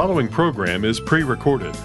following 0.00 0.28
program 0.28 0.82
is 0.82 0.98
pre 0.98 1.22
recorded. 1.22 1.76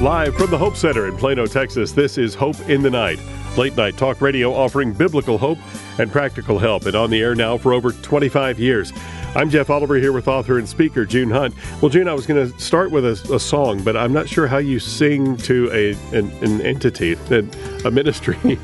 Live 0.00 0.36
from 0.36 0.52
the 0.52 0.56
Hope 0.56 0.76
Center 0.76 1.08
in 1.08 1.16
Plano, 1.16 1.46
Texas, 1.46 1.90
this 1.90 2.16
is 2.16 2.32
Hope 2.32 2.60
in 2.68 2.80
the 2.80 2.90
Night, 2.90 3.18
late 3.56 3.76
night 3.76 3.96
talk 3.96 4.20
radio 4.20 4.54
offering 4.54 4.92
biblical 4.92 5.38
hope 5.38 5.58
and 5.98 6.12
practical 6.12 6.60
help, 6.60 6.86
and 6.86 6.94
on 6.94 7.10
the 7.10 7.20
air 7.20 7.34
now 7.34 7.58
for 7.58 7.72
over 7.72 7.90
25 7.90 8.60
years. 8.60 8.92
I'm 9.34 9.50
Jeff 9.50 9.68
Oliver 9.68 9.96
here 9.96 10.12
with 10.12 10.28
author 10.28 10.60
and 10.60 10.68
speaker 10.68 11.04
June 11.04 11.30
Hunt. 11.30 11.56
Well, 11.82 11.88
June, 11.88 12.06
I 12.06 12.14
was 12.14 12.24
going 12.24 12.48
to 12.48 12.56
start 12.60 12.92
with 12.92 13.04
a, 13.04 13.34
a, 13.34 13.40
song, 13.40 13.82
but 13.82 13.96
I'm 13.96 14.12
not 14.12 14.28
sure 14.28 14.46
how 14.46 14.58
you 14.58 14.78
sing 14.78 15.36
to 15.38 15.68
a 15.72 15.94
an, 16.16 16.30
an 16.42 16.60
entity, 16.60 17.14
a, 17.14 17.44
a 17.84 17.90
ministry. 17.90 18.38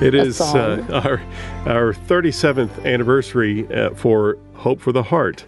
it 0.00 0.14
is 0.14 0.40
uh, 0.40 0.82
our 0.90 1.20
our 1.70 1.92
37th 1.92 2.86
anniversary 2.86 3.70
uh, 3.70 3.90
for 3.90 4.38
Hope 4.54 4.80
for 4.80 4.92
the 4.92 5.02
Heart. 5.02 5.44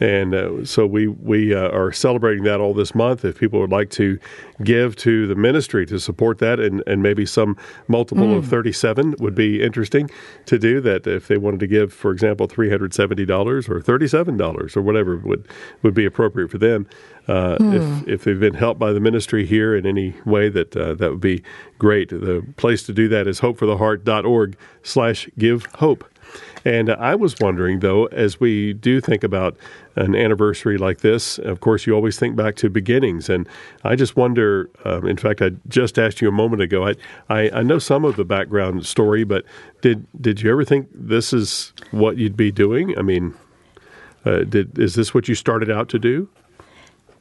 And 0.00 0.34
uh, 0.34 0.64
so 0.64 0.86
we 0.86 1.08
we 1.08 1.54
uh, 1.54 1.70
are 1.70 1.92
celebrating 1.92 2.44
that 2.44 2.60
all 2.60 2.74
this 2.74 2.94
month. 2.94 3.24
If 3.24 3.38
people 3.38 3.60
would 3.60 3.70
like 3.70 3.90
to 3.90 4.18
give 4.62 4.96
to 4.96 5.26
the 5.26 5.34
ministry 5.34 5.86
to 5.86 5.98
support 5.98 6.38
that, 6.38 6.60
and, 6.60 6.82
and 6.86 7.02
maybe 7.02 7.26
some 7.26 7.56
multiple 7.88 8.26
mm. 8.26 8.38
of 8.38 8.46
37 8.46 9.16
would 9.18 9.34
be 9.34 9.62
interesting 9.62 10.10
to 10.46 10.58
do 10.58 10.80
that. 10.82 11.06
If 11.06 11.28
they 11.28 11.36
wanted 11.36 11.60
to 11.60 11.66
give, 11.66 11.92
for 11.92 12.12
example, 12.12 12.46
$370 12.48 13.68
or 13.68 13.80
$37 13.80 14.76
or 14.76 14.82
whatever 14.82 15.16
would 15.16 15.48
would 15.82 15.94
be 15.94 16.04
appropriate 16.04 16.50
for 16.50 16.58
them. 16.58 16.86
Uh, 17.26 17.56
mm. 17.58 17.74
If 17.74 18.08
if 18.08 18.24
they've 18.24 18.40
been 18.40 18.54
helped 18.54 18.80
by 18.80 18.92
the 18.92 19.00
ministry 19.00 19.44
here 19.44 19.74
in 19.76 19.84
any 19.84 20.14
way, 20.24 20.48
that 20.48 20.76
uh, 20.76 20.94
that 20.94 21.10
would 21.10 21.20
be 21.20 21.42
great. 21.78 22.08
The 22.08 22.44
place 22.56 22.82
to 22.84 22.92
do 22.92 23.08
that 23.08 23.26
is 23.26 23.40
hopefortheheart.org 23.40 24.56
slash 24.82 25.28
give 25.38 25.66
hope. 25.76 26.04
And 26.64 26.90
I 26.90 27.14
was 27.14 27.36
wondering, 27.40 27.80
though, 27.80 28.06
as 28.06 28.40
we 28.40 28.72
do 28.72 29.00
think 29.00 29.24
about 29.24 29.56
an 29.98 30.14
anniversary 30.14 30.78
like 30.78 31.00
this, 31.00 31.38
of 31.38 31.60
course, 31.60 31.86
you 31.86 31.94
always 31.94 32.18
think 32.18 32.36
back 32.36 32.56
to 32.56 32.70
beginnings. 32.70 33.28
And 33.28 33.48
I 33.84 33.96
just 33.96 34.16
wonder, 34.16 34.70
um, 34.84 35.06
in 35.06 35.16
fact, 35.16 35.42
I 35.42 35.50
just 35.68 35.98
asked 35.98 36.20
you 36.20 36.28
a 36.28 36.32
moment 36.32 36.62
ago, 36.62 36.86
I, 36.86 36.94
I, 37.28 37.50
I, 37.50 37.62
know 37.62 37.78
some 37.78 38.04
of 38.04 38.16
the 38.16 38.24
background 38.24 38.86
story, 38.86 39.24
but 39.24 39.44
did, 39.80 40.06
did 40.20 40.40
you 40.40 40.50
ever 40.50 40.64
think 40.64 40.88
this 40.92 41.32
is 41.32 41.72
what 41.90 42.16
you'd 42.16 42.36
be 42.36 42.52
doing? 42.52 42.96
I 42.96 43.02
mean, 43.02 43.34
uh, 44.24 44.44
did, 44.44 44.78
is 44.78 44.94
this 44.94 45.12
what 45.12 45.28
you 45.28 45.34
started 45.34 45.70
out 45.70 45.88
to 45.90 45.98
do? 45.98 46.28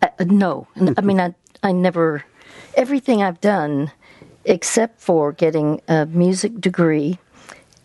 Uh, 0.02 0.10
no. 0.26 0.68
I 0.98 1.02
mean, 1.02 1.20
I, 1.20 1.34
I 1.64 1.72
never, 1.72 2.24
everything 2.76 3.24
I've 3.24 3.42
done, 3.42 3.92
except 4.46 5.02
for 5.02 5.32
getting 5.32 5.82
a 5.88 6.06
music 6.06 6.62
degree, 6.62 7.18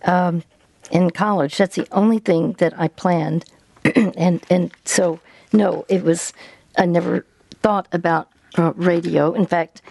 um, 0.04 0.42
in 0.90 1.10
college. 1.10 1.56
That's 1.56 1.77
the 1.77 1.88
only 1.90 2.18
thing 2.18 2.52
that 2.58 2.78
I 2.78 2.88
planned, 2.88 3.44
and 4.16 4.42
and 4.50 4.72
so 4.84 5.20
no, 5.52 5.84
it 5.88 6.02
was. 6.02 6.33
I 6.78 6.86
never 6.86 7.27
thought 7.62 7.86
about 7.92 8.28
uh, 8.56 8.72
radio. 8.77 9.33
In 9.33 9.47
fact, 9.47 9.83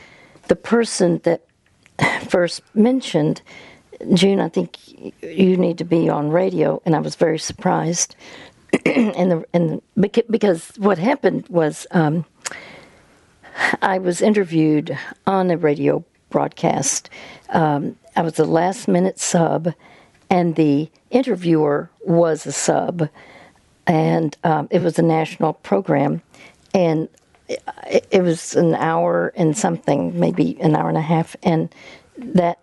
the 0.47 0.55
person 0.55 1.21
that 1.23 1.43
first 2.27 2.61
mentioned 2.73 3.41
June, 4.13 4.39
I 4.39 4.49
think 4.49 4.77
you 5.21 5.57
need 5.57 5.77
to 5.77 5.83
be 5.83 6.09
on 6.09 6.29
radio, 6.29 6.81
and 6.85 6.95
I 6.95 6.99
was 6.99 7.15
very 7.15 7.39
surprised. 7.39 8.15
and 8.85 9.31
the 9.31 9.45
and 9.53 9.81
the, 9.95 10.23
because 10.29 10.71
what 10.77 10.97
happened 10.97 11.47
was 11.49 11.85
um, 11.91 12.25
I 13.81 13.99
was 13.99 14.21
interviewed 14.21 14.97
on 15.27 15.51
a 15.51 15.57
radio 15.57 16.03
broadcast. 16.29 17.09
Um, 17.49 17.97
I 18.15 18.21
was 18.21 18.39
a 18.39 18.45
last 18.45 18.87
minute 18.87 19.19
sub 19.19 19.73
and 20.31 20.55
the 20.55 20.89
interviewer 21.11 21.89
was 22.05 22.45
a 22.45 22.53
sub, 22.53 23.09
and 23.91 24.37
um, 24.45 24.69
it 24.71 24.81
was 24.81 24.97
a 24.97 25.01
national 25.01 25.51
program, 25.51 26.21
and 26.73 27.09
it, 27.49 28.07
it, 28.09 28.21
was 28.21 28.55
an 28.55 28.73
hour 28.75 29.33
and 29.35 29.57
something, 29.57 30.17
maybe 30.17 30.57
an 30.61 30.77
hour 30.77 30.87
and 30.87 30.97
a 30.97 31.01
half, 31.01 31.35
and 31.43 31.75
that 32.17 32.57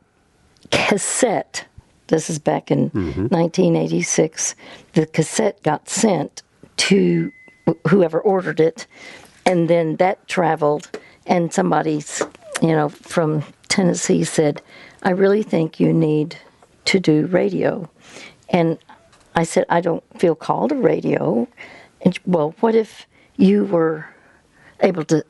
cassette. 0.70 1.66
This 2.06 2.30
is 2.30 2.38
back 2.38 2.70
in 2.70 2.88
mm-hmm. 2.88 3.26
1986. 3.26 4.54
The 4.94 5.04
cassette 5.04 5.62
got 5.62 5.90
sent 5.90 6.42
to 6.88 7.30
whoever 7.88 8.18
ordered 8.20 8.58
it, 8.58 8.86
and 9.44 9.68
then 9.68 9.96
that 9.96 10.26
traveled, 10.28 10.88
and 11.26 11.52
somebody's, 11.52 12.22
you 12.62 12.68
know, 12.68 12.88
from 12.88 13.44
Tennessee 13.68 14.24
said, 14.24 14.62
"I 15.02 15.10
really 15.10 15.42
think 15.42 15.78
you 15.78 15.92
need 15.92 16.38
to 16.86 16.98
do 16.98 17.26
radio. 17.26 17.86
And 18.48 18.78
I 19.34 19.44
said, 19.44 19.64
I 19.68 19.80
don't 19.80 20.02
feel 20.18 20.34
called 20.34 20.70
to 20.70 20.76
radio. 20.76 21.48
And 22.00 22.18
well, 22.26 22.54
what 22.60 22.74
if 22.74 23.06
you 23.36 23.64
were 23.64 24.06
able 24.80 25.04
to 25.06 25.24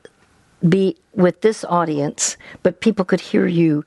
be 0.69 0.97
with 1.14 1.41
this 1.41 1.64
audience, 1.64 2.36
but 2.62 2.81
people 2.81 3.04
could 3.04 3.20
hear 3.20 3.47
you 3.47 3.84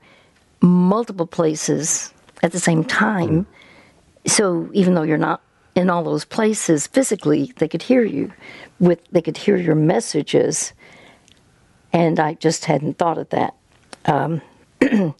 multiple 0.60 1.26
places 1.26 2.12
at 2.42 2.52
the 2.52 2.60
same 2.60 2.84
time? 2.84 3.46
So 4.26 4.68
even 4.72 4.94
though 4.94 5.02
you're 5.02 5.18
not 5.18 5.42
in 5.74 5.90
all 5.90 6.04
those 6.04 6.24
places 6.24 6.86
physically, 6.86 7.52
they 7.56 7.68
could 7.68 7.82
hear 7.82 8.04
you. 8.04 8.32
With 8.78 9.00
they 9.10 9.22
could 9.22 9.36
hear 9.36 9.56
your 9.56 9.74
messages, 9.74 10.72
and 11.92 12.18
I 12.18 12.34
just 12.34 12.64
hadn't 12.64 12.98
thought 12.98 13.18
of 13.18 13.28
that. 13.30 13.54
Um, 14.06 14.42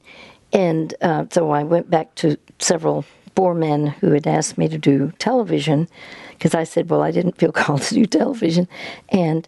And 0.53 0.95
uh, 1.01 1.27
so 1.31 1.51
I 1.51 1.63
went 1.63 1.89
back 1.89 2.15
to 2.17 2.37
several 2.59 3.05
four 3.35 3.55
men 3.55 3.87
who 3.87 4.13
had 4.13 4.27
asked 4.27 4.59
me 4.59 4.69
to 4.69 4.79
do 4.79 5.13
television 5.19 5.89
because 6.31 6.55
I 6.55 6.65
said, 6.65 6.91
well, 6.91 7.03
I 7.03 7.13
didn't 7.13 7.39
feel 7.39 7.53
called 7.63 7.83
to 7.83 7.95
do 7.95 8.05
television, 8.05 8.67
and 9.11 9.47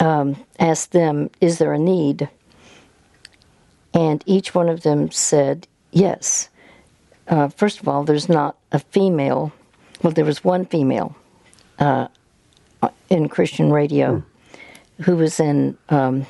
um, 0.00 0.42
asked 0.58 0.92
them, 0.92 1.30
is 1.40 1.58
there 1.58 1.74
a 1.74 1.78
need? 1.78 2.28
And 3.92 4.22
each 4.26 4.54
one 4.54 4.68
of 4.68 4.82
them 4.82 5.10
said, 5.10 5.66
yes. 5.90 6.48
Uh, 7.28 7.48
first 7.48 7.80
of 7.80 7.88
all, 7.88 8.04
there's 8.04 8.28
not 8.28 8.56
a 8.72 8.78
female. 8.78 9.52
Well, 10.02 10.12
there 10.12 10.24
was 10.24 10.42
one 10.42 10.64
female 10.64 11.14
uh, 11.78 12.08
in 13.10 13.28
Christian 13.28 13.70
radio 13.70 14.16
mm. 14.16 15.04
who 15.04 15.16
was 15.16 15.40
in 15.40 15.76
um, 15.90 16.26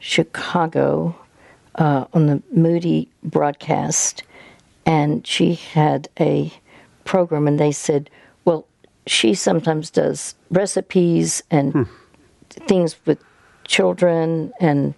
Chicago 0.00 1.14
uh, 1.76 2.06
on 2.12 2.26
the 2.26 2.42
Moody 2.52 3.08
broadcast, 3.22 4.24
and 4.86 5.26
she 5.26 5.54
had 5.54 6.08
a 6.18 6.52
program, 7.04 7.46
and 7.46 7.58
they 7.58 7.72
said, 7.72 8.10
well, 8.44 8.66
she 9.06 9.34
sometimes 9.34 9.90
does 9.90 10.34
recipes 10.50 11.42
and 11.50 11.72
hmm. 11.72 11.82
things 12.50 12.96
with 13.06 13.18
children 13.66 14.52
and 14.60 14.94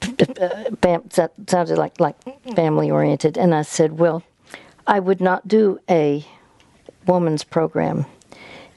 that 0.00 1.32
sounded 1.46 1.78
like 1.78 1.98
like 2.00 2.16
family 2.56 2.90
oriented 2.90 3.38
and 3.38 3.54
I 3.54 3.62
said 3.62 3.98
well 3.98 4.22
I 4.86 4.98
would 4.98 5.20
not 5.20 5.46
do 5.46 5.78
a 5.88 6.26
woman's 7.06 7.44
program 7.44 8.04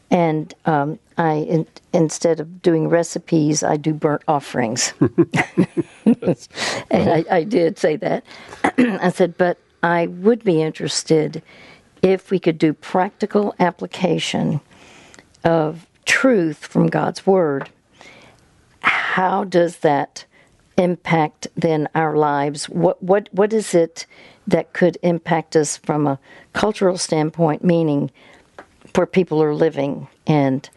and 0.09 0.53
um, 0.65 0.99
I 1.17 1.33
in, 1.33 1.67
instead 1.93 2.39
of 2.39 2.61
doing 2.61 2.87
recipes, 2.87 3.63
I 3.63 3.77
do 3.77 3.93
burnt 3.93 4.23
offerings. 4.27 4.93
and 4.99 7.09
I, 7.09 7.25
I, 7.29 7.43
did 7.43 7.77
say 7.77 7.97
that. 7.97 8.23
I 8.63 9.09
said, 9.09 9.37
but 9.37 9.57
I 9.83 10.07
would 10.07 10.43
be 10.43 10.61
interested 10.61 11.41
if 12.01 12.31
we 12.31 12.39
could 12.39 12.57
do 12.57 12.73
practical 12.73 13.55
application 13.59 14.61
of 15.43 15.87
truth 16.05 16.65
from 16.65 16.87
God's 16.87 17.25
Word. 17.25 17.69
How 18.81 19.43
does 19.43 19.77
that 19.77 20.25
impact 20.77 21.47
then 21.55 21.89
our 21.95 22.15
lives? 22.15 22.69
What 22.69 23.01
what 23.01 23.29
what 23.31 23.53
is 23.53 23.73
it 23.73 24.05
that 24.47 24.73
could 24.73 24.97
impact 25.01 25.55
us 25.55 25.77
from 25.77 26.07
a 26.07 26.19
cultural 26.53 26.97
standpoint? 26.97 27.63
Meaning 27.63 28.11
where 28.95 29.07
people 29.07 29.41
are 29.43 29.53
living. 29.53 30.07
And 30.25 30.69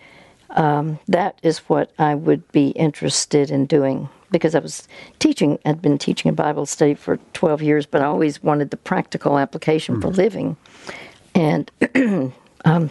um, 0.51 0.99
that 1.09 1.39
is 1.43 1.59
what 1.61 1.93
I 1.99 2.15
would 2.15 2.51
be 2.53 2.69
interested 2.71 3.51
in 3.51 3.67
doing 3.67 4.09
because 4.31 4.55
I 4.55 4.61
was 4.61 4.87
teaching, 5.19 5.59
I'd 5.65 5.83
been 5.83 5.99
teaching 5.99 6.29
a 6.29 6.33
Bible 6.33 6.67
study 6.67 6.95
for 6.95 7.19
12 7.35 7.63
years, 7.63 7.87
but 7.87 8.03
I 8.03 8.07
always 8.07 8.43
wanted 8.43 8.71
the 8.71 8.77
practical 8.77 9.39
application 9.39 9.97
mm. 9.97 10.03
for 10.03 10.09
living. 10.09 10.57
And, 11.35 11.71
um, 12.65 12.91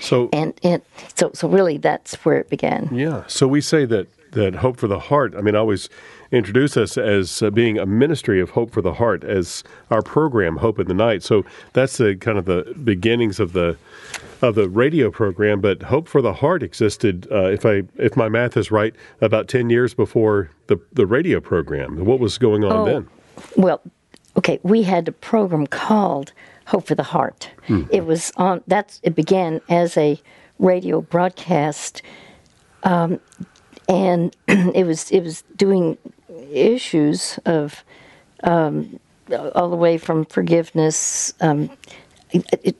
so, 0.00 0.28
and, 0.32 0.54
and 0.62 0.82
so, 1.14 1.30
so 1.34 1.48
really 1.48 1.78
that's 1.78 2.14
where 2.24 2.38
it 2.38 2.50
began. 2.50 2.88
Yeah. 2.92 3.24
So 3.26 3.48
we 3.48 3.60
say 3.60 3.84
that, 3.86 4.08
that 4.32 4.56
Hope 4.56 4.78
for 4.78 4.86
the 4.88 4.98
Heart, 4.98 5.34
I 5.36 5.40
mean, 5.40 5.54
I 5.54 5.58
always 5.58 5.88
introduce 6.30 6.76
us 6.76 6.98
as 6.98 7.42
uh, 7.42 7.50
being 7.50 7.78
a 7.78 7.86
ministry 7.86 8.40
of 8.40 8.50
Hope 8.50 8.70
for 8.70 8.82
the 8.82 8.94
Heart 8.94 9.24
as 9.24 9.64
our 9.90 10.02
program, 10.02 10.56
Hope 10.56 10.78
in 10.78 10.86
the 10.86 10.94
Night. 10.94 11.22
So 11.22 11.44
that's 11.72 11.96
the 11.96 12.16
kind 12.16 12.38
of 12.38 12.44
the 12.44 12.74
beginnings 12.84 13.40
of 13.40 13.52
the, 13.52 13.76
of 14.42 14.54
the 14.54 14.68
radio 14.68 15.10
program, 15.10 15.60
but 15.60 15.82
Hope 15.82 16.08
for 16.08 16.20
the 16.20 16.34
Heart 16.34 16.62
existed, 16.62 17.26
uh, 17.30 17.46
if 17.46 17.64
I 17.64 17.82
if 17.96 18.16
my 18.16 18.28
math 18.28 18.56
is 18.56 18.70
right, 18.70 18.94
about 19.20 19.48
ten 19.48 19.70
years 19.70 19.94
before 19.94 20.50
the 20.66 20.78
the 20.92 21.06
radio 21.06 21.40
program. 21.40 22.04
What 22.04 22.20
was 22.20 22.38
going 22.38 22.64
on 22.64 22.72
oh, 22.72 22.84
then? 22.84 23.08
Well, 23.56 23.80
okay, 24.36 24.60
we 24.62 24.82
had 24.82 25.08
a 25.08 25.12
program 25.12 25.66
called 25.66 26.32
Hope 26.66 26.86
for 26.86 26.94
the 26.94 27.02
Heart. 27.02 27.50
Mm-hmm. 27.68 27.88
It 27.90 28.06
was 28.06 28.32
on. 28.36 28.62
That's 28.66 29.00
it 29.02 29.14
began 29.14 29.60
as 29.68 29.96
a 29.96 30.20
radio 30.58 31.00
broadcast, 31.00 32.02
um, 32.84 33.20
and 33.88 34.36
it 34.48 34.86
was 34.86 35.10
it 35.10 35.20
was 35.20 35.42
doing 35.56 35.98
issues 36.52 37.38
of 37.44 37.84
um, 38.42 39.00
all 39.54 39.70
the 39.70 39.76
way 39.76 39.98
from 39.98 40.24
forgiveness, 40.24 41.34
um, 41.40 41.70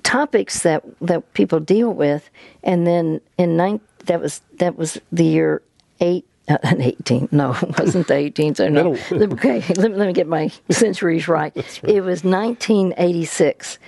topics 0.02 0.62
that 0.62 0.84
that 1.00 1.32
people 1.34 1.60
deal 1.60 1.92
with, 1.92 2.30
and 2.62 2.86
then 2.86 3.20
in 3.38 3.56
nine 3.56 3.80
that 4.06 4.20
was 4.20 4.40
that 4.58 4.76
was 4.76 5.00
the 5.12 5.24
year 5.24 5.62
eight. 6.00 6.24
Uh, 6.48 6.76
18. 6.78 7.28
No, 7.30 7.52
it 7.52 7.78
wasn't 7.78 8.06
the 8.06 8.14
18th. 8.14 8.70
No. 8.72 8.96
okay, 9.34 9.62
let, 9.76 9.90
let 9.94 10.06
me 10.06 10.14
get 10.14 10.26
my 10.26 10.50
centuries 10.70 11.28
right. 11.28 11.54
right. 11.54 11.84
It 11.84 12.00
was 12.00 12.24
1986. 12.24 13.78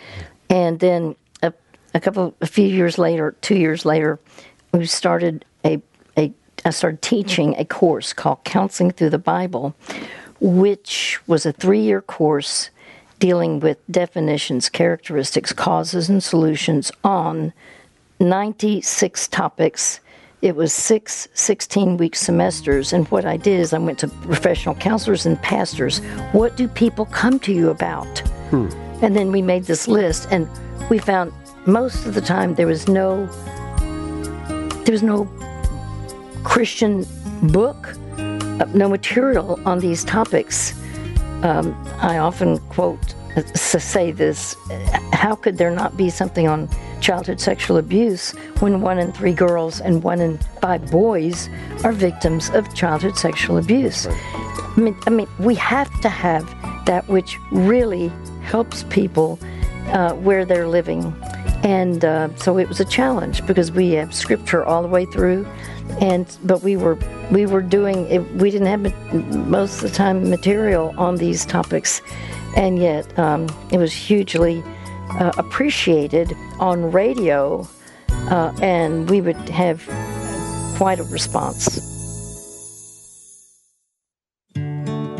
And 0.50 0.78
then 0.78 1.16
a, 1.42 1.54
a 1.94 2.00
couple, 2.00 2.34
a 2.42 2.46
few 2.46 2.66
years 2.66 2.98
later, 2.98 3.34
two 3.40 3.56
years 3.56 3.86
later, 3.86 4.20
we 4.74 4.84
started 4.84 5.46
I 6.64 6.70
started 6.70 7.00
teaching 7.00 7.54
a 7.56 7.64
course 7.64 8.12
called 8.12 8.44
Counseling 8.44 8.90
Through 8.90 9.10
the 9.10 9.18
Bible, 9.18 9.74
which 10.40 11.18
was 11.26 11.46
a 11.46 11.52
three 11.52 11.80
year 11.80 12.02
course 12.02 12.70
dealing 13.18 13.60
with 13.60 13.78
definitions, 13.90 14.68
characteristics, 14.68 15.52
causes, 15.52 16.08
and 16.08 16.22
solutions 16.22 16.90
on 17.04 17.52
96 18.18 19.28
topics. 19.28 20.00
It 20.42 20.56
was 20.56 20.72
six 20.72 21.28
16 21.34 21.96
week 21.98 22.16
semesters. 22.16 22.92
And 22.92 23.06
what 23.08 23.24
I 23.24 23.36
did 23.36 23.60
is 23.60 23.72
I 23.72 23.78
went 23.78 23.98
to 24.00 24.08
professional 24.08 24.74
counselors 24.74 25.26
and 25.26 25.40
pastors. 25.42 25.98
What 26.32 26.56
do 26.56 26.68
people 26.68 27.06
come 27.06 27.38
to 27.40 27.52
you 27.52 27.70
about? 27.70 28.18
Hmm. 28.50 28.68
And 29.02 29.16
then 29.16 29.32
we 29.32 29.40
made 29.40 29.64
this 29.64 29.88
list, 29.88 30.28
and 30.30 30.46
we 30.90 30.98
found 30.98 31.32
most 31.66 32.06
of 32.06 32.14
the 32.14 32.20
time 32.20 32.54
there 32.54 32.66
was 32.66 32.88
no 32.88 33.26
there 34.84 34.92
was 34.92 35.02
no 35.02 35.24
Christian 36.44 37.06
book, 37.42 37.94
uh, 38.18 38.66
no 38.74 38.88
material 38.88 39.60
on 39.66 39.80
these 39.80 40.04
topics. 40.04 40.74
Um, 41.42 41.74
I 42.00 42.18
often 42.18 42.58
quote, 42.68 43.14
uh, 43.36 43.42
say 43.54 44.10
this 44.10 44.56
how 45.12 45.34
could 45.34 45.58
there 45.58 45.70
not 45.70 45.96
be 45.96 46.08
something 46.08 46.48
on 46.48 46.68
childhood 47.00 47.40
sexual 47.40 47.76
abuse 47.76 48.32
when 48.60 48.80
one 48.80 48.98
in 48.98 49.12
three 49.12 49.34
girls 49.34 49.80
and 49.80 50.02
one 50.02 50.20
in 50.20 50.38
five 50.60 50.90
boys 50.90 51.48
are 51.84 51.92
victims 51.92 52.48
of 52.50 52.74
childhood 52.74 53.18
sexual 53.18 53.58
abuse? 53.58 54.06
I 54.06 54.74
mean, 54.76 54.96
I 55.06 55.10
mean 55.10 55.28
we 55.38 55.54
have 55.56 55.90
to 56.00 56.08
have 56.08 56.44
that 56.86 57.06
which 57.08 57.38
really 57.52 58.10
helps 58.42 58.84
people 58.84 59.38
uh, 59.88 60.14
where 60.14 60.44
they're 60.44 60.68
living. 60.68 61.14
And 61.62 62.04
uh, 62.04 62.34
so 62.36 62.58
it 62.58 62.66
was 62.66 62.80
a 62.80 62.86
challenge 62.86 63.46
because 63.46 63.70
we 63.70 63.90
have 63.92 64.14
scripture 64.14 64.64
all 64.64 64.80
the 64.80 64.88
way 64.88 65.04
through 65.04 65.46
and 66.00 66.36
but 66.44 66.62
we 66.62 66.76
were 66.76 66.98
we 67.30 67.46
were 67.46 67.62
doing 67.62 68.06
we 68.38 68.50
didn't 68.50 68.66
have 68.66 69.46
most 69.48 69.82
of 69.82 69.90
the 69.90 69.96
time 69.96 70.28
material 70.28 70.94
on 70.98 71.16
these 71.16 71.44
topics. 71.44 72.02
And 72.56 72.78
yet 72.78 73.18
um, 73.18 73.48
it 73.70 73.78
was 73.78 73.92
hugely 73.92 74.62
uh, 75.18 75.32
appreciated 75.38 76.32
on 76.58 76.90
radio 76.90 77.68
uh, 78.30 78.52
and 78.60 79.08
we 79.08 79.20
would 79.20 79.36
have 79.48 79.84
quite 80.76 80.98
a 80.98 81.04
response. 81.04 81.86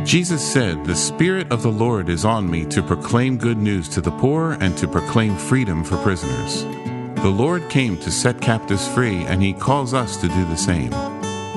Jesus 0.05 0.43
said, 0.43 0.85
The 0.85 0.97
Spirit 0.97 1.53
of 1.53 1.63
the 1.63 1.71
Lord 1.71 2.09
is 2.09 2.25
on 2.25 2.51
me 2.51 2.65
to 2.67 2.83
proclaim 2.83 3.39
good 3.39 3.59
news 3.59 3.89
to 3.91 4.01
the 4.01 4.11
poor 4.11 4.53
and 4.61 4.77
to 4.79 4.89
proclaim 4.89 5.37
freedom 5.37 5.85
for 5.85 5.97
prisoners 5.99 6.65
the 7.23 7.29
Lord 7.29 7.69
came 7.69 7.99
to 7.99 8.11
set 8.11 8.41
captives 8.41 8.89
free, 8.89 9.25
and 9.25 9.43
He 9.43 9.53
calls 9.53 9.93
us 9.93 10.17
to 10.17 10.29
do 10.29 10.45
the 10.47 10.57
same. 10.57 10.91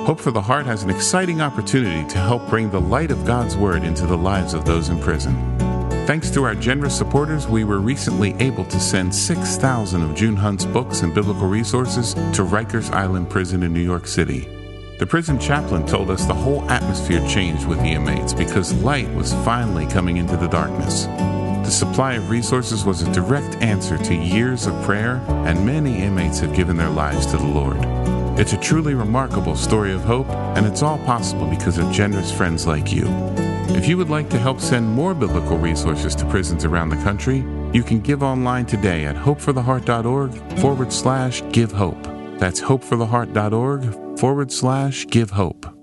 Hope 0.05 0.19
for 0.19 0.31
the 0.31 0.41
Heart 0.41 0.65
has 0.65 0.83
an 0.83 0.89
exciting 0.89 1.39
opportunity 1.39 2.05
to 2.09 2.17
help 2.17 2.49
bring 2.49 2.69
the 2.69 2.81
light 2.81 3.11
of 3.11 3.25
God's 3.25 3.55
Word 3.55 3.85
into 3.85 4.05
the 4.05 4.17
lives 4.17 4.53
of 4.53 4.65
those 4.65 4.89
in 4.89 4.99
prison. 4.99 5.33
Thanks 6.05 6.29
to 6.31 6.43
our 6.43 6.53
generous 6.53 6.97
supporters, 6.97 7.47
we 7.47 7.63
were 7.63 7.79
recently 7.79 8.33
able 8.39 8.65
to 8.65 8.79
send 8.79 9.15
6,000 9.15 10.01
of 10.01 10.15
June 10.15 10.35
Hunt's 10.35 10.65
books 10.65 11.01
and 11.01 11.15
biblical 11.15 11.47
resources 11.47 12.13
to 12.13 12.43
Rikers 12.43 12.91
Island 12.91 13.29
Prison 13.29 13.63
in 13.63 13.71
New 13.71 13.79
York 13.79 14.05
City. 14.05 14.49
The 14.99 15.07
prison 15.07 15.39
chaplain 15.39 15.85
told 15.85 16.09
us 16.11 16.25
the 16.25 16.33
whole 16.33 16.69
atmosphere 16.69 17.25
changed 17.25 17.67
with 17.67 17.79
the 17.79 17.93
inmates 17.93 18.33
because 18.33 18.73
light 18.83 19.09
was 19.15 19.33
finally 19.45 19.87
coming 19.87 20.17
into 20.17 20.35
the 20.35 20.47
darkness. 20.47 21.07
The 21.63 21.71
supply 21.71 22.13
of 22.13 22.29
resources 22.29 22.83
was 22.83 23.01
a 23.01 23.11
direct 23.13 23.55
answer 23.63 23.97
to 23.97 24.13
years 24.15 24.67
of 24.67 24.83
prayer, 24.83 25.23
and 25.47 25.65
many 25.65 26.03
inmates 26.03 26.39
have 26.39 26.55
given 26.55 26.75
their 26.75 26.89
lives 26.89 27.25
to 27.27 27.37
the 27.37 27.45
Lord. 27.45 27.77
It's 28.37 28.53
a 28.53 28.57
truly 28.57 28.95
remarkable 28.95 29.55
story 29.55 29.93
of 29.93 30.03
hope, 30.03 30.29
and 30.29 30.65
it's 30.65 30.81
all 30.81 30.97
possible 30.99 31.47
because 31.47 31.77
of 31.77 31.91
generous 31.91 32.31
friends 32.31 32.67
like 32.67 32.91
you. 32.91 33.05
If 33.69 33.87
you 33.87 33.97
would 33.97 34.09
like 34.09 34.29
to 34.31 34.39
help 34.39 34.59
send 34.59 34.87
more 34.87 35.13
biblical 35.13 35.57
resources 35.57 36.15
to 36.15 36.25
prisons 36.25 36.65
around 36.65 36.89
the 36.89 36.97
country, 36.97 37.45
you 37.73 37.81
can 37.81 38.01
give 38.01 38.23
online 38.23 38.65
today 38.65 39.05
at 39.05 39.15
hopefortheheart.org 39.15 40.59
forward 40.59 40.91
slash 40.91 41.41
give 41.51 41.71
hope. 41.71 42.03
That's 42.39 42.59
hopefortheheart.org 42.59 44.19
forward 44.19 44.51
slash 44.51 45.07
give 45.07 45.31
hope. 45.31 45.82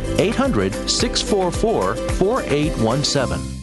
800 0.21 0.73
644 0.87 1.95
4817. 1.95 3.61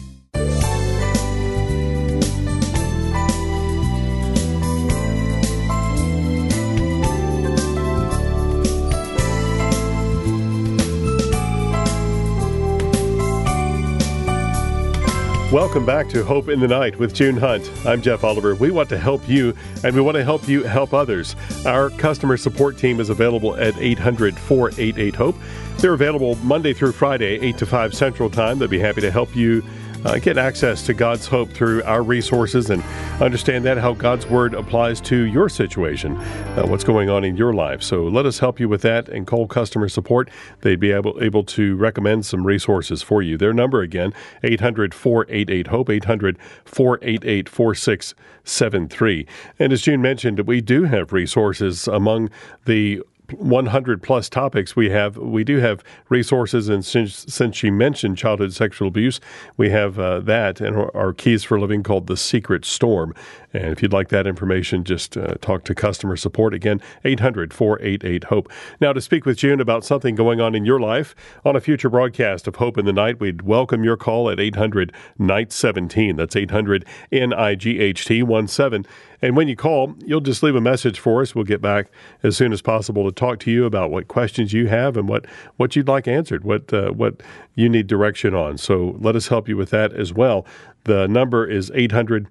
Welcome 15.51 15.83
back 15.83 16.07
to 16.09 16.23
Hope 16.23 16.49
in 16.49 16.59
the 16.59 16.67
Night 16.67 16.99
with 16.99 17.11
June 17.11 17.35
Hunt. 17.35 17.71
I'm 17.83 18.03
Jeff 18.03 18.23
Oliver. 18.23 18.53
We 18.53 18.69
want 18.69 18.87
to 18.89 18.99
help 18.99 19.27
you 19.27 19.55
and 19.83 19.95
we 19.95 20.01
want 20.01 20.15
to 20.15 20.23
help 20.23 20.47
you 20.47 20.61
help 20.61 20.93
others. 20.93 21.35
Our 21.65 21.89
customer 21.89 22.37
support 22.37 22.77
team 22.77 22.99
is 22.99 23.09
available 23.09 23.55
at 23.55 23.75
800 23.77 24.37
488 24.37 25.15
HOPE. 25.15 25.35
They're 25.79 25.93
available 25.93 26.35
Monday 26.43 26.73
through 26.73 26.91
Friday, 26.91 27.39
8 27.39 27.57
to 27.59 27.65
5 27.65 27.93
Central 27.93 28.29
Time. 28.29 28.59
They'll 28.59 28.67
be 28.67 28.79
happy 28.79 28.99
to 28.99 29.09
help 29.09 29.33
you 29.33 29.63
uh, 30.03 30.19
get 30.19 30.37
access 30.37 30.85
to 30.87 30.93
God's 30.93 31.25
hope 31.25 31.49
through 31.51 31.83
our 31.83 32.03
resources 32.03 32.69
and 32.69 32.83
understand 33.21 33.63
that 33.63 33.77
how 33.77 33.93
God's 33.93 34.27
Word 34.27 34.53
applies 34.53 34.99
to 35.01 35.15
your 35.23 35.47
situation, 35.47 36.17
uh, 36.17 36.65
what's 36.65 36.83
going 36.83 37.09
on 37.09 37.23
in 37.23 37.37
your 37.37 37.53
life. 37.53 37.81
So 37.81 38.03
let 38.03 38.25
us 38.25 38.39
help 38.39 38.59
you 38.59 38.67
with 38.67 38.81
that 38.81 39.07
and 39.07 39.25
call 39.25 39.47
customer 39.47 39.87
support. 39.87 40.29
They'd 40.61 40.81
be 40.81 40.91
able, 40.91 41.17
able 41.23 41.45
to 41.45 41.77
recommend 41.77 42.25
some 42.25 42.45
resources 42.45 43.01
for 43.01 43.21
you. 43.21 43.37
Their 43.37 43.53
number 43.53 43.79
again, 43.79 44.13
800 44.43 44.93
488 44.93 45.67
HOPE, 45.67 45.89
800 45.89 46.37
488 46.65 47.47
4673. 47.47 49.27
And 49.59 49.71
as 49.71 49.81
June 49.81 50.01
mentioned, 50.01 50.41
we 50.41 50.59
do 50.59 50.83
have 50.83 51.13
resources 51.13 51.87
among 51.87 52.29
the 52.65 53.01
100 53.33 54.01
plus 54.01 54.29
topics 54.29 54.75
we 54.75 54.89
have. 54.89 55.17
We 55.17 55.43
do 55.43 55.57
have 55.57 55.83
resources, 56.09 56.69
and 56.69 56.83
since, 56.83 57.25
since 57.27 57.55
she 57.55 57.69
mentioned 57.69 58.17
childhood 58.17 58.53
sexual 58.53 58.87
abuse, 58.87 59.19
we 59.57 59.69
have 59.69 59.99
uh, 59.99 60.19
that 60.21 60.61
and 60.61 60.75
our, 60.75 61.13
Keys 61.13 61.43
for 61.43 61.59
Living 61.59 61.83
called 61.83 62.07
The 62.07 62.15
Secret 62.15 62.63
Storm. 62.63 63.13
And 63.53 63.71
if 63.71 63.81
you'd 63.81 63.93
like 63.93 64.09
that 64.09 64.27
information, 64.27 64.83
just 64.83 65.17
uh, 65.17 65.35
talk 65.41 65.63
to 65.65 65.75
customer 65.75 66.15
support. 66.15 66.53
Again, 66.53 66.81
800 67.03 67.53
488 67.53 68.25
HOPE. 68.25 68.51
Now, 68.79 68.93
to 68.93 69.01
speak 69.01 69.25
with 69.25 69.37
June 69.37 69.59
about 69.59 69.83
something 69.83 70.15
going 70.15 70.39
on 70.39 70.55
in 70.55 70.65
your 70.65 70.79
life 70.79 71.15
on 71.43 71.55
a 71.55 71.61
future 71.61 71.89
broadcast 71.89 72.47
of 72.47 72.57
Hope 72.57 72.77
in 72.77 72.85
the 72.85 72.93
Night, 72.93 73.19
we'd 73.19 73.41
welcome 73.41 73.83
your 73.83 73.97
call 73.97 74.29
at 74.29 74.39
800 74.39 74.93
Night 75.17 75.51
17. 75.51 76.15
That's 76.15 76.35
800 76.35 76.85
N 77.11 77.33
I 77.33 77.55
G 77.55 77.79
H 77.79 78.05
T 78.05 78.21
1 78.21 78.47
7. 78.47 78.85
And 79.21 79.35
when 79.35 79.47
you 79.47 79.55
call, 79.55 79.95
you'll 80.05 80.21
just 80.21 80.43
leave 80.43 80.55
a 80.55 80.61
message 80.61 80.99
for 80.99 81.21
us. 81.21 81.35
We'll 81.35 81.43
get 81.43 81.61
back 81.61 81.87
as 82.23 82.37
soon 82.37 82.53
as 82.53 82.61
possible 82.61 83.05
to 83.05 83.11
talk 83.11 83.39
to 83.39 83.51
you 83.51 83.65
about 83.65 83.91
what 83.91 84.07
questions 84.07 84.53
you 84.53 84.67
have 84.67 84.95
and 84.97 85.09
what, 85.09 85.25
what 85.57 85.75
you'd 85.75 85.87
like 85.87 86.07
answered, 86.07 86.43
what, 86.43 86.73
uh, 86.73 86.91
what 86.91 87.21
you 87.55 87.67
need 87.69 87.87
direction 87.87 88.33
on. 88.33 88.57
So 88.57 88.97
let 88.99 89.15
us 89.15 89.27
help 89.27 89.49
you 89.49 89.57
with 89.57 89.71
that 89.71 89.93
as 89.93 90.13
well. 90.13 90.45
The 90.85 91.07
number 91.07 91.45
is 91.45 91.71
800 91.75 92.27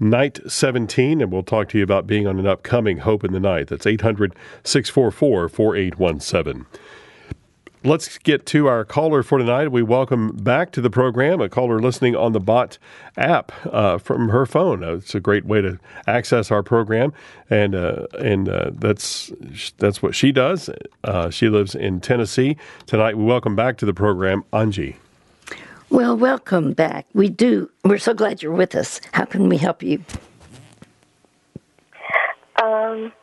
Night 0.00 0.38
17, 0.46 1.20
and 1.20 1.32
we'll 1.32 1.42
talk 1.42 1.68
to 1.70 1.78
you 1.78 1.82
about 1.82 2.06
being 2.06 2.26
on 2.26 2.38
an 2.38 2.46
upcoming 2.46 2.98
Hope 2.98 3.24
in 3.24 3.32
the 3.32 3.40
Night. 3.40 3.66
That's 3.66 3.86
800 3.86 4.34
644 4.62 5.48
4817. 5.48 6.66
Let's 7.88 8.18
get 8.18 8.44
to 8.46 8.66
our 8.66 8.84
caller 8.84 9.22
for 9.22 9.38
tonight. 9.38 9.72
We 9.72 9.82
welcome 9.82 10.36
back 10.36 10.72
to 10.72 10.82
the 10.82 10.90
program 10.90 11.40
a 11.40 11.48
caller 11.48 11.80
listening 11.80 12.14
on 12.14 12.32
the 12.32 12.38
Bott 12.38 12.76
app 13.16 13.50
uh, 13.64 13.96
from 13.96 14.28
her 14.28 14.44
phone. 14.44 14.84
Uh, 14.84 14.96
it's 14.96 15.14
a 15.14 15.20
great 15.20 15.46
way 15.46 15.62
to 15.62 15.78
access 16.06 16.50
our 16.50 16.62
program, 16.62 17.14
and 17.48 17.74
uh, 17.74 18.06
and 18.18 18.50
uh, 18.50 18.72
that's 18.74 19.32
that's 19.78 20.02
what 20.02 20.14
she 20.14 20.32
does. 20.32 20.68
Uh, 21.02 21.30
she 21.30 21.48
lives 21.48 21.74
in 21.74 22.02
Tennessee. 22.02 22.58
Tonight, 22.84 23.16
we 23.16 23.24
welcome 23.24 23.56
back 23.56 23.78
to 23.78 23.86
the 23.86 23.94
program 23.94 24.44
Angie. 24.52 24.96
Well, 25.88 26.14
welcome 26.14 26.74
back. 26.74 27.06
We 27.14 27.30
do. 27.30 27.70
We're 27.84 27.96
so 27.96 28.12
glad 28.12 28.42
you're 28.42 28.52
with 28.52 28.74
us. 28.74 29.00
How 29.12 29.24
can 29.24 29.48
we 29.48 29.56
help 29.56 29.82
you? 29.82 30.04
Um. 32.62 33.14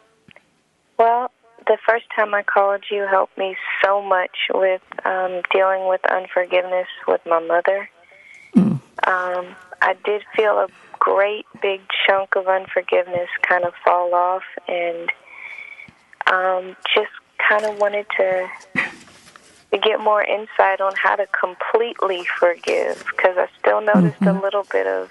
Well, 0.98 1.30
the 1.68 1.78
first 1.88 2.06
time 2.16 2.34
I 2.34 2.44
called 2.44 2.84
you 2.92 3.08
helped 3.08 3.38
me 3.38 3.56
so 3.84 4.02
much 4.02 4.38
with 4.54 4.82
um, 5.06 5.42
dealing 5.54 5.88
with 5.88 6.02
unforgiveness 6.10 6.88
with 7.08 7.22
my 7.26 7.40
mother. 7.40 7.90
Mm. 8.56 8.80
Um, 9.08 9.56
I 9.82 9.96
did 10.04 10.24
feel 10.36 10.60
a 10.60 10.68
great 11.00 11.46
big 11.62 11.82
chunk 12.08 12.36
of 12.36 12.48
unforgiveness 12.48 13.30
kind 13.42 13.66
of 13.66 13.74
fall 13.84 14.14
off, 14.14 14.44
and 14.68 15.10
um, 16.28 16.76
just 16.96 17.12
kind 17.48 17.66
of 17.66 17.78
wanted 17.80 18.06
to 18.18 18.50
to 19.72 19.78
get 19.80 20.00
more 20.00 20.24
insight 20.24 20.80
on 20.80 20.94
how 21.02 21.16
to 21.16 21.28
completely 21.28 22.26
forgive 22.40 23.04
because 23.12 23.38
I 23.38 23.48
still 23.60 23.82
noticed 23.82 24.20
mm-hmm. 24.20 24.38
a 24.38 24.42
little 24.42 24.66
bit 24.72 24.88
of 24.88 25.10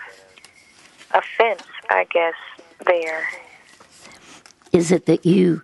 offense, 1.12 1.64
I 1.90 2.04
guess, 2.04 2.34
there. 2.86 3.28
Is 4.72 4.90
it 4.90 5.06
that 5.06 5.26
you 5.26 5.62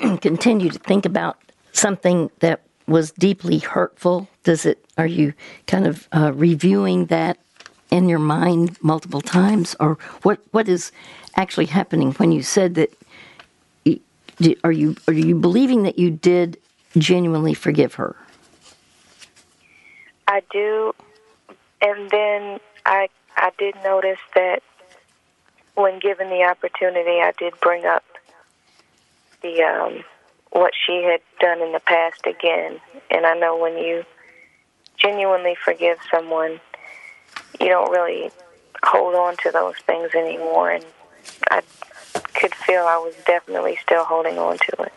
continue 0.20 0.70
to 0.70 0.78
think 0.78 1.06
about 1.06 1.38
something 1.72 2.30
that 2.40 2.60
was 2.86 3.12
deeply 3.12 3.58
hurtful? 3.58 4.28
Does 4.42 4.66
it? 4.66 4.84
Are 4.96 5.06
you 5.06 5.34
kind 5.66 5.86
of 5.86 6.08
uh, 6.12 6.32
reviewing 6.32 7.06
that 7.06 7.38
in 7.90 8.08
your 8.08 8.18
mind 8.18 8.76
multiple 8.82 9.20
times, 9.20 9.74
or 9.80 9.98
what? 10.22 10.40
What 10.50 10.68
is 10.68 10.92
actually 11.36 11.66
happening 11.66 12.12
when 12.12 12.32
you 12.32 12.42
said 12.42 12.74
that? 12.74 12.92
Are 14.64 14.72
you 14.72 14.96
are 15.06 15.12
you 15.14 15.36
believing 15.36 15.84
that 15.84 15.98
you 15.98 16.10
did 16.10 16.58
genuinely 16.98 17.54
forgive 17.54 17.94
her? 17.94 18.16
I 20.26 20.42
do, 20.50 20.92
and 21.80 22.10
then 22.10 22.58
I 22.84 23.08
I 23.36 23.50
did 23.58 23.76
notice 23.84 24.18
that 24.34 24.62
when 25.74 25.98
given 26.00 26.30
the 26.30 26.42
opportunity, 26.42 27.20
I 27.20 27.32
did 27.38 27.54
bring 27.60 27.84
up 27.84 28.04
the 29.44 29.62
um, 29.62 30.02
what 30.50 30.72
she 30.74 31.04
had 31.04 31.20
done 31.38 31.60
in 31.60 31.72
the 31.72 31.80
past 31.80 32.22
again. 32.26 32.80
And 33.10 33.26
I 33.26 33.34
know 33.34 33.56
when 33.56 33.76
you 33.76 34.04
genuinely 34.96 35.54
forgive 35.54 35.98
someone, 36.10 36.60
you 37.60 37.68
don't 37.68 37.90
really 37.90 38.30
hold 38.82 39.14
on 39.14 39.36
to 39.38 39.50
those 39.52 39.76
things 39.86 40.10
anymore. 40.14 40.70
And 40.72 40.84
I 41.50 41.62
could 42.34 42.54
feel 42.54 42.82
I 42.82 42.96
was 42.96 43.14
definitely 43.26 43.76
still 43.82 44.04
holding 44.04 44.38
on 44.38 44.58
to 44.58 44.82
it. 44.82 44.92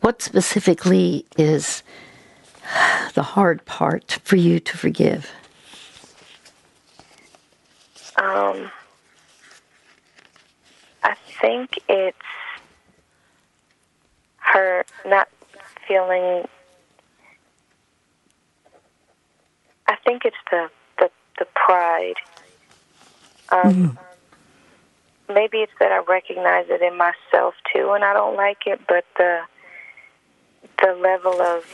What 0.00 0.22
specifically 0.22 1.26
is 1.36 1.82
the 3.14 3.22
hard 3.22 3.64
part 3.64 4.20
for 4.22 4.36
you 4.36 4.60
to 4.60 4.76
forgive? 4.76 5.30
Um, 8.16 8.70
I 11.06 11.14
think 11.40 11.78
it's 11.88 12.18
her 14.38 14.84
not 15.06 15.28
feeling. 15.86 16.48
I 19.86 19.94
think 20.04 20.24
it's 20.24 20.36
the 20.50 20.68
the, 20.98 21.10
the 21.38 21.46
pride. 21.54 22.16
Um, 23.52 23.60
mm-hmm. 23.72 25.32
Maybe 25.32 25.58
it's 25.58 25.72
that 25.78 25.92
I 25.92 25.98
recognize 25.98 26.66
it 26.70 26.82
in 26.82 26.98
myself 26.98 27.54
too, 27.72 27.92
and 27.92 28.02
I 28.02 28.12
don't 28.12 28.36
like 28.36 28.66
it. 28.66 28.80
But 28.88 29.04
the 29.16 29.42
the 30.82 30.92
level 30.92 31.40
of 31.40 31.64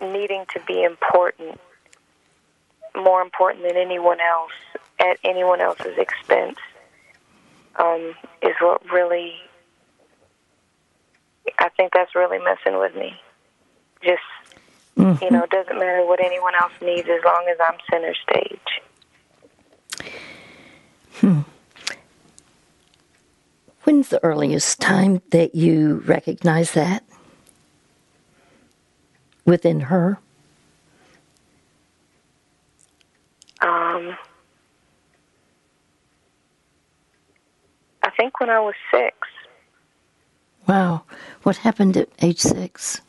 needing 0.00 0.44
to 0.54 0.60
be 0.66 0.82
important, 0.82 1.60
more 2.96 3.22
important 3.22 3.62
than 3.62 3.76
anyone 3.76 4.18
else, 4.20 4.80
at 4.98 5.18
anyone 5.22 5.60
else's 5.60 5.96
expense, 5.98 6.58
um, 7.76 8.14
is 8.42 8.54
what 8.60 8.82
really, 8.90 9.34
I 11.58 11.68
think 11.70 11.92
that's 11.94 12.14
really 12.14 12.38
messing 12.38 12.78
with 12.78 12.94
me. 12.94 13.14
Just, 14.02 14.20
mm-hmm. 14.96 15.22
you 15.24 15.30
know, 15.30 15.44
it 15.44 15.50
doesn't 15.50 15.78
matter 15.78 16.04
what 16.06 16.20
anyone 16.24 16.54
else 16.60 16.72
needs 16.80 17.08
as 17.08 17.22
long 17.24 17.46
as 17.50 17.56
I'm 17.62 17.78
center 17.90 18.14
stage. 18.14 18.60
Hmm. 21.20 21.40
When's 23.84 24.08
the 24.08 24.22
earliest 24.22 24.80
time 24.80 25.22
that 25.30 25.54
you 25.54 26.02
recognize 26.06 26.72
that? 26.72 27.04
within 29.50 29.80
her? 29.80 30.18
Um, 33.60 34.16
think 38.20 38.38
when 38.38 38.50
I 38.50 38.60
was 38.60 38.74
six. 38.90 39.16
Wow. 40.68 41.04
What 41.42 41.56
happened 41.56 41.96
at 41.96 42.08
age 42.20 42.40
six? 42.40 43.00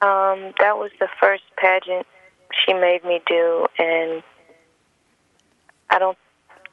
Um, 0.00 0.52
that 0.60 0.78
was 0.78 0.90
the 1.00 1.08
first 1.20 1.42
pageant 1.56 2.06
she 2.64 2.72
made 2.72 3.04
me 3.04 3.20
do, 3.26 3.66
and 3.78 4.22
I 5.90 5.98
don't. 5.98 6.18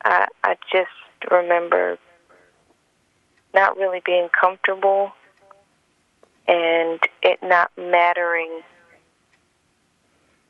I 0.06 0.28
I 0.44 0.56
just 0.72 1.32
remember 1.32 1.98
not 3.54 3.76
really 3.78 4.02
being 4.06 4.30
comfortable 4.40 5.12
and 6.48 7.00
it 7.24 7.40
not 7.42 7.72
mattering 7.76 8.62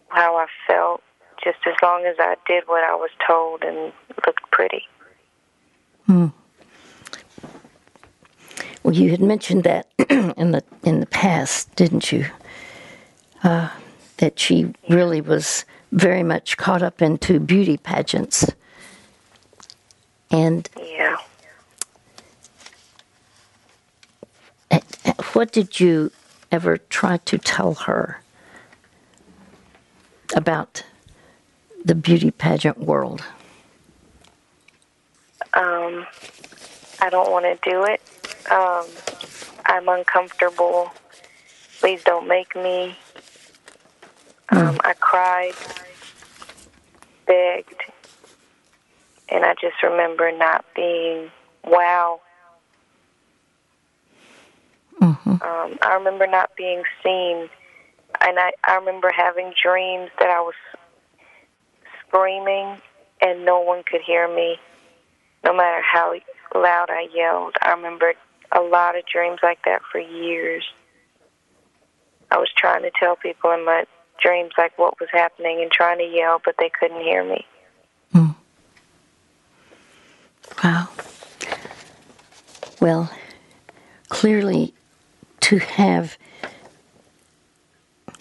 how 0.10 0.36
I 0.36 0.48
felt, 0.68 1.02
just 1.42 1.60
as 1.66 1.76
long 1.82 2.06
as 2.06 2.16
I 2.20 2.36
did 2.46 2.64
what 2.68 2.84
I 2.84 2.96
was 2.96 3.12
told 3.26 3.64
and 3.64 3.94
looked 4.26 4.52
pretty. 4.52 4.84
Hmm. 6.10 6.30
Well, 8.82 8.96
you 8.96 9.12
had 9.12 9.22
mentioned 9.22 9.64
that 9.66 9.86
in 10.10 10.50
the 10.50 10.64
in 10.82 11.02
the 11.02 11.06
past, 11.06 11.76
didn't 11.76 12.12
you? 12.12 12.26
Uh, 13.44 13.70
that 14.18 14.40
she 14.40 14.74
really 14.90 15.22
was 15.22 15.66
very 15.92 16.24
much 16.24 16.58
caught 16.58 16.82
up 16.82 17.04
into 17.04 17.40
beauty 17.40 17.78
pageants, 17.78 18.50
and 20.32 20.68
yeah. 20.82 21.18
What 25.34 25.52
did 25.52 25.80
you 25.80 26.12
ever 26.52 26.78
try 26.78 27.18
to 27.18 27.38
tell 27.38 27.76
her 27.76 28.20
about 30.36 30.82
the 31.86 31.94
beauty 31.94 32.32
pageant 32.32 32.80
world? 32.80 33.24
Um, 35.54 36.06
I 37.02 37.10
don't 37.10 37.32
want 37.32 37.46
to 37.46 37.70
do 37.70 37.84
it. 37.86 38.02
Um, 38.52 38.86
I'm 39.66 39.88
uncomfortable. 39.88 40.92
Please 41.80 42.04
don't 42.04 42.28
make 42.28 42.56
me. 42.56 42.98
Um, 44.50 44.76
mm. 44.76 44.80
I 44.84 44.94
cried, 44.94 45.54
begged, 47.28 47.84
and 49.30 49.46
I 49.46 49.54
just 49.62 49.82
remember 49.84 50.32
not 50.32 50.66
being 50.76 51.30
wow 51.64 52.20
Mm-hmm. 55.02 55.32
Um, 55.32 55.78
I 55.82 55.94
remember 55.94 56.28
not 56.28 56.56
being 56.58 56.84
seen, 57.04 57.50
and 58.22 58.40
I, 58.40 58.52
I 58.68 58.76
remember 58.76 59.12
having 59.16 59.54
dreams 59.62 60.10
that 60.20 60.30
I 60.30 60.42
was 60.42 60.56
screaming 62.06 62.82
and 63.22 63.46
no 63.46 63.62
one 63.62 63.84
could 63.84 64.02
hear 64.02 64.28
me, 64.34 64.58
no 65.44 65.54
matter 65.54 65.82
how 65.82 66.14
loud 66.56 66.90
I 66.90 67.08
yelled. 67.14 67.56
I 67.62 67.72
remember 67.72 68.14
a 68.52 68.62
lot 68.62 68.98
of 68.98 69.06
dreams 69.06 69.40
like 69.44 69.60
that 69.66 69.82
for 69.92 70.00
years. 70.00 70.66
I 72.32 72.38
was 72.38 72.50
trying 72.56 72.84
to 72.84 72.92
tell 73.00 73.16
people 73.16 73.52
in 73.52 73.66
my 73.66 73.86
dreams 74.22 74.52
like 74.58 74.78
what 74.78 75.00
was 75.00 75.10
happening 75.12 75.62
and 75.62 75.72
trying 75.72 75.98
to 76.00 76.06
yell, 76.06 76.42
but 76.44 76.56
they 76.60 76.70
couldn't 76.80 77.02
hear 77.02 77.24
me. 77.24 77.46
Mm. 78.14 78.36
Wow. 80.64 80.90
Well, 82.82 83.12
clearly, 84.10 84.74
to 85.42 85.58
have 85.60 86.18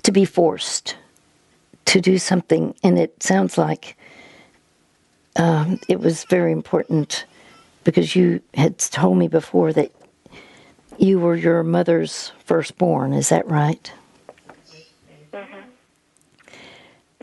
to 0.02 0.12
be 0.12 0.24
forced 0.24 0.96
to 1.86 2.00
do 2.00 2.18
something, 2.18 2.74
and 2.82 2.98
it 2.98 3.22
sounds 3.22 3.58
like 3.58 3.96
um, 5.38 5.78
it 5.88 6.00
was 6.00 6.24
very 6.24 6.52
important 6.52 7.24
because 7.84 8.14
you 8.14 8.42
had 8.54 8.78
told 8.78 9.16
me 9.16 9.28
before 9.28 9.72
that 9.72 9.92
you 10.98 11.20
were 11.20 11.36
your 11.36 11.62
mother's 11.62 12.32
firstborn. 12.44 13.12
Is 13.12 13.28
that 13.28 13.48
right? 13.48 13.92
Mm-hmm. 15.32 15.58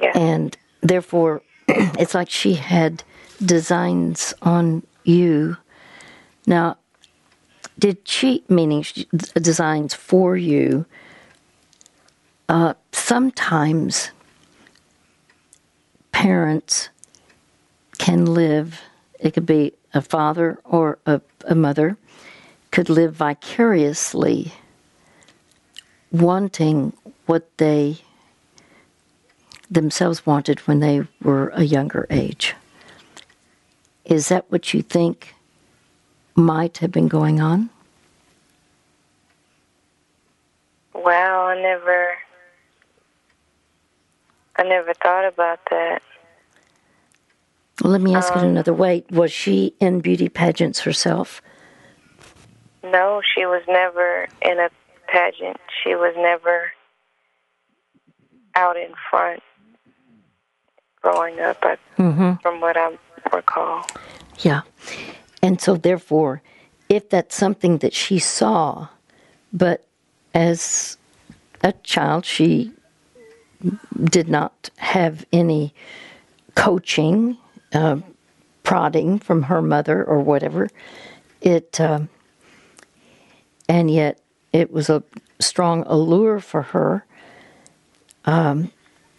Yeah. 0.01 0.11
And 0.15 0.57
therefore, 0.81 1.41
it's 1.67 2.15
like 2.15 2.29
she 2.29 2.53
had 2.53 3.03
designs 3.43 4.33
on 4.41 4.83
you. 5.03 5.57
Now, 6.47 6.77
did 7.77 8.07
she, 8.07 8.43
meaning 8.47 8.85
designs 9.35 9.93
for 9.93 10.37
you, 10.37 10.85
uh, 12.47 12.75
sometimes 12.93 14.11
parents 16.13 16.89
can 17.97 18.25
live, 18.25 18.81
it 19.19 19.33
could 19.33 19.45
be 19.45 19.73
a 19.93 20.01
father 20.01 20.59
or 20.63 20.99
a, 21.05 21.21
a 21.45 21.55
mother, 21.55 21.97
could 22.71 22.89
live 22.89 23.15
vicariously 23.15 24.51
wanting 26.11 26.93
what 27.25 27.57
they 27.57 27.97
themselves 29.69 30.25
wanted 30.25 30.59
when 30.61 30.79
they 30.79 31.07
were 31.21 31.49
a 31.49 31.63
younger 31.63 32.05
age. 32.09 32.55
Is 34.05 34.29
that 34.29 34.45
what 34.51 34.73
you 34.73 34.81
think 34.81 35.33
might 36.35 36.77
have 36.79 36.91
been 36.91 37.07
going 37.07 37.41
on? 37.41 37.69
Wow, 40.93 41.47
I 41.47 41.61
never 41.61 42.15
I 44.57 44.63
never 44.63 44.93
thought 44.93 45.25
about 45.25 45.59
that. 45.69 46.01
Let 47.83 48.01
me 48.01 48.15
ask 48.15 48.33
Um, 48.35 48.43
it 48.43 48.47
another 48.47 48.73
way. 48.73 49.03
Was 49.11 49.31
she 49.31 49.75
in 49.79 49.99
beauty 49.99 50.29
pageants 50.29 50.81
herself? 50.81 51.41
No, 52.83 53.21
she 53.33 53.45
was 53.45 53.63
never 53.67 54.27
in 54.41 54.59
a 54.59 54.69
pageant. 55.07 55.57
She 55.83 55.95
was 55.95 56.13
never 56.17 56.71
out 58.55 58.77
in 58.77 58.93
front 59.09 59.41
growing 61.01 61.39
up, 61.39 61.57
I, 61.63 61.77
Mm-hmm. 61.97 62.33
from 62.41 62.61
what 62.61 62.77
I 62.77 62.97
recall. 63.31 63.85
Yeah. 64.39 64.61
And 65.41 65.59
so, 65.61 65.75
therefore, 65.75 66.41
if 66.89 67.09
that's 67.09 67.35
something 67.35 67.79
that 67.79 67.93
she 67.93 68.19
saw, 68.19 68.87
but 69.53 69.85
as 70.33 70.97
a 71.63 71.73
child, 71.83 72.25
she 72.25 72.71
did 74.03 74.27
not 74.27 74.69
have 74.77 75.25
any 75.31 75.73
coaching, 76.55 77.37
uh, 77.75 77.97
prodding 78.63 79.19
from 79.19 79.43
her 79.43 79.61
mother 79.61 80.03
or 80.03 80.19
whatever, 80.19 80.69
it, 81.41 81.79
um 81.79 82.09
and 83.67 83.89
yet 83.91 84.19
it 84.53 84.71
was 84.71 84.89
a 84.89 85.03
strong 85.39 85.83
allure 85.87 86.39
for 86.39 86.61
her. 86.61 87.05
Um, 88.25 88.71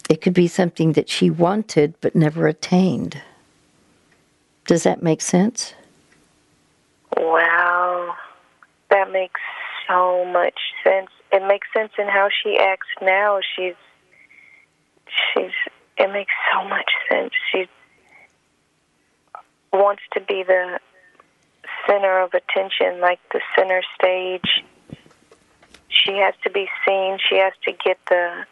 it 0.09 0.21
could 0.21 0.33
be 0.33 0.47
something 0.47 0.93
that 0.93 1.09
she 1.09 1.29
wanted 1.29 1.95
but 2.01 2.15
never 2.15 2.47
attained. 2.47 3.21
Does 4.65 4.83
that 4.83 5.03
make 5.03 5.21
sense? 5.21 5.73
Wow. 7.15 8.15
That 8.89 9.11
makes 9.11 9.39
so 9.87 10.25
much 10.25 10.59
sense. 10.83 11.09
It 11.31 11.45
makes 11.47 11.67
sense 11.75 11.91
in 11.97 12.07
how 12.07 12.29
she 12.43 12.57
acts 12.57 12.87
now. 13.01 13.39
She's 13.55 13.75
she's 15.33 15.51
it 15.97 16.11
makes 16.11 16.33
so 16.53 16.67
much 16.67 16.89
sense. 17.09 17.31
She 17.51 17.67
wants 19.77 20.01
to 20.13 20.19
be 20.19 20.43
the 20.43 20.79
center 21.87 22.19
of 22.19 22.33
attention, 22.33 22.99
like 22.99 23.19
the 23.31 23.41
center 23.55 23.81
stage. 23.99 24.63
She 25.89 26.13
has 26.17 26.33
to 26.43 26.49
be 26.49 26.67
seen. 26.85 27.17
She 27.29 27.37
has 27.37 27.53
to 27.65 27.71
get 27.71 27.97
the 28.09 28.45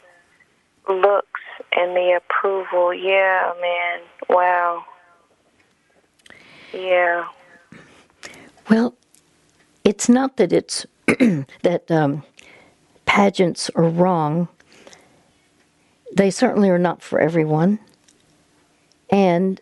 looks 0.89 1.41
and 1.75 1.95
the 1.95 2.19
approval. 2.21 2.93
Yeah, 2.93 3.53
man. 3.61 3.99
Wow. 4.29 4.85
Yeah. 6.73 7.27
Well, 8.69 8.95
it's 9.83 10.09
not 10.09 10.37
that 10.37 10.51
it's 10.51 10.85
that 11.61 11.89
um, 11.89 12.23
pageants 13.05 13.69
are 13.75 13.87
wrong. 13.87 14.47
They 16.13 16.31
certainly 16.31 16.69
are 16.69 16.79
not 16.79 17.01
for 17.01 17.19
everyone, 17.19 17.79
and 19.09 19.61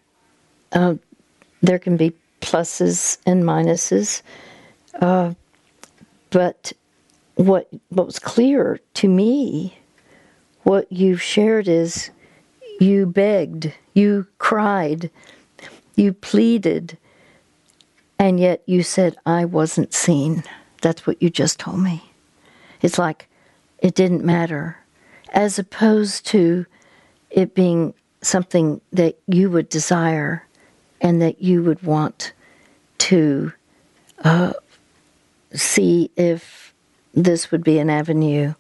uh, 0.72 0.96
there 1.64 1.80
can 1.80 1.98
be 1.98 2.14
pluses 2.42 3.18
and 3.26 3.44
minuses. 3.44 4.22
Uh, 5.02 5.34
but 6.30 6.74
what 7.36 7.68
what 7.90 8.06
was 8.06 8.20
clear 8.20 8.80
to 8.96 9.08
me, 9.08 9.78
what 10.64 10.92
you 10.92 11.18
shared 11.18 11.68
is, 11.68 12.12
you 12.80 13.08
begged, 13.08 13.74
you 13.94 14.28
cried, 14.38 15.10
you 15.96 16.14
pleaded 16.14 16.98
and 18.20 18.40
yet 18.40 18.62
you 18.66 18.84
said, 18.84 19.18
I 19.26 19.46
wasn't 19.46 19.94
seen. 19.94 20.44
That's 20.82 21.06
what 21.08 21.22
you 21.22 21.30
just 21.30 21.60
told 21.60 21.80
me. 21.80 22.04
It's 22.82 22.98
like 22.98 23.28
it 23.80 23.96
didn't 23.96 24.24
matter, 24.24 24.78
as 25.30 25.58
opposed 25.60 26.26
to 26.28 26.66
it 27.32 27.56
being 27.56 27.94
something 28.22 28.80
that 28.92 29.18
you 29.28 29.50
would 29.50 29.70
desire 29.70 30.46
and 31.04 31.22
that 31.22 31.42
you 31.42 31.62
would 31.62 31.84
want 31.84 32.32
to 32.98 33.52
uh, 34.24 34.54
see 35.54 36.10
if 36.16 36.74
this 37.14 37.52
would 37.52 37.64
be 37.64 37.78
an 37.78 37.90
avenue 37.90 38.54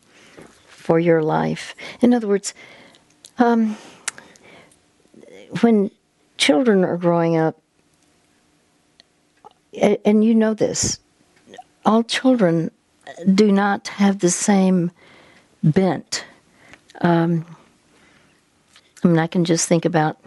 for 0.67 0.99
your 0.99 1.23
life. 1.23 1.73
In 2.01 2.13
other 2.13 2.27
words, 2.27 2.53
um, 3.39 3.77
when 5.61 5.89
children 6.37 6.83
are 6.83 6.97
growing 6.97 7.37
up, 7.37 7.57
and 10.05 10.23
you 10.23 10.35
know 10.35 10.53
this, 10.53 10.99
all 11.85 12.03
children 12.03 12.69
do 13.33 13.51
not 13.51 13.87
have 13.87 14.19
the 14.19 14.29
same 14.29 14.91
bent. 15.63 16.25
Um, 17.01 17.45
I 19.03 19.07
mean, 19.07 19.17
I 19.17 19.27
can 19.27 19.45
just 19.45 19.67
think 19.67 19.85
about, 19.85 20.17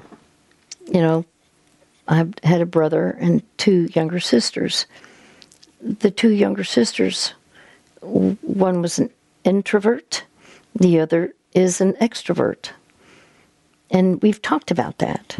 you 0.86 1.00
know, 1.00 1.24
I've 2.08 2.34
had 2.42 2.60
a 2.60 2.66
brother 2.66 3.16
and 3.20 3.42
two 3.58 3.88
younger 3.94 4.20
sisters. 4.20 4.86
The 5.80 6.10
two 6.10 6.30
younger 6.30 6.64
sisters, 6.64 7.34
one 8.00 8.82
was 8.82 8.98
an 8.98 9.10
introvert, 9.44 10.24
the 10.74 11.00
other 11.00 11.34
is 11.52 11.80
an 11.80 11.94
extrovert. 11.94 12.70
And 13.90 14.22
we've 14.22 14.42
talked 14.42 14.70
about 14.70 14.98
that. 14.98 15.38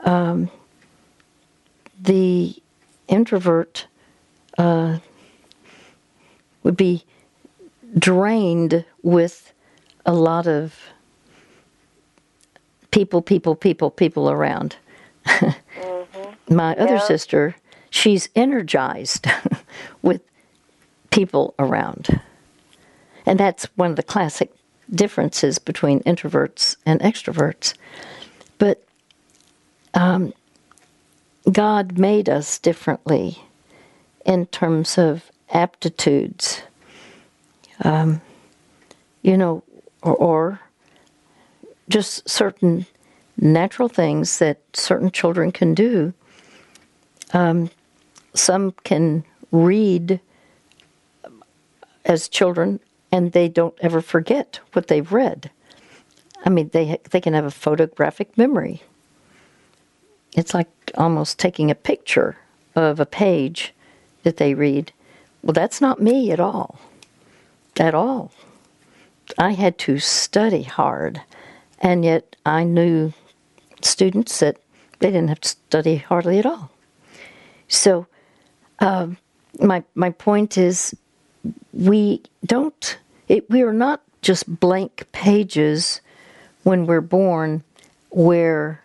Um, 0.00 0.50
the 2.00 2.54
introvert 3.08 3.86
uh, 4.56 4.98
would 6.62 6.76
be 6.76 7.04
drained 7.98 8.84
with 9.02 9.52
a 10.06 10.12
lot 10.12 10.46
of 10.46 10.78
people, 12.90 13.22
people, 13.22 13.54
people, 13.54 13.90
people 13.90 14.30
around. 14.30 14.76
My 16.50 16.74
other 16.76 16.94
Yeah. 16.94 16.98
sister, 16.98 17.56
she's 17.90 18.28
energized 18.36 19.26
with 20.02 20.22
people 21.10 21.54
around. 21.58 22.20
And 23.26 23.38
that's 23.38 23.64
one 23.76 23.90
of 23.90 23.96
the 23.96 24.02
classic 24.02 24.52
differences 24.90 25.58
between 25.58 26.00
introverts 26.00 26.76
and 26.86 27.00
extroverts. 27.00 27.74
But 28.58 28.82
um, 29.94 30.32
God 31.50 31.98
made 31.98 32.28
us 32.28 32.58
differently 32.58 33.38
in 34.24 34.46
terms 34.46 34.98
of 34.98 35.30
aptitudes. 35.52 36.62
Um, 37.84 38.20
you 39.22 39.36
know, 39.36 39.62
or, 40.02 40.16
or 40.16 40.60
just 41.88 42.28
certain 42.28 42.86
natural 43.38 43.88
things 43.88 44.38
that 44.38 44.58
certain 44.74 45.10
children 45.10 45.52
can 45.52 45.74
do. 45.74 46.12
Um, 47.32 47.70
some 48.34 48.72
can 48.84 49.24
read 49.50 50.20
as 52.04 52.28
children 52.28 52.80
and 53.12 53.32
they 53.32 53.48
don't 53.48 53.74
ever 53.80 54.00
forget 54.00 54.60
what 54.72 54.88
they've 54.88 55.12
read. 55.12 55.50
I 56.44 56.50
mean, 56.50 56.70
they 56.72 56.98
they 57.10 57.20
can 57.20 57.34
have 57.34 57.44
a 57.44 57.50
photographic 57.50 58.36
memory. 58.38 58.82
It's 60.36 60.54
like 60.54 60.68
almost 60.96 61.38
taking 61.38 61.70
a 61.70 61.74
picture 61.74 62.36
of 62.76 63.00
a 63.00 63.06
page 63.06 63.74
that 64.22 64.36
they 64.36 64.54
read. 64.54 64.92
Well, 65.42 65.52
that's 65.52 65.80
not 65.80 66.00
me 66.00 66.30
at 66.30 66.40
all. 66.40 66.78
At 67.78 67.94
all. 67.94 68.30
I 69.36 69.52
had 69.52 69.78
to 69.78 69.98
study 69.98 70.62
hard, 70.62 71.20
and 71.80 72.04
yet 72.04 72.36
I 72.46 72.64
knew 72.64 73.12
students 73.82 74.38
that 74.40 74.58
they 74.98 75.10
didn't 75.10 75.28
have 75.28 75.40
to 75.40 75.48
study 75.48 75.96
hardly 75.96 76.38
at 76.38 76.46
all. 76.46 76.70
So, 77.68 78.06
uh, 78.80 79.08
my 79.60 79.82
my 79.94 80.10
point 80.10 80.56
is, 80.58 80.96
we 81.72 82.22
don't. 82.44 82.98
It, 83.28 83.48
we 83.50 83.62
are 83.62 83.72
not 83.72 84.02
just 84.22 84.60
blank 84.60 85.06
pages 85.12 86.00
when 86.62 86.86
we're 86.86 87.00
born, 87.00 87.62
where 88.10 88.82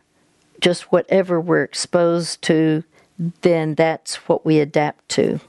just 0.59 0.91
whatever 0.91 1.39
we're 1.41 1.63
exposed 1.63 2.41
to, 2.43 2.83
then 3.41 3.75
that's 3.75 4.15
what 4.27 4.45
we 4.45 4.59
adapt 4.59 5.07
to. 5.09 5.39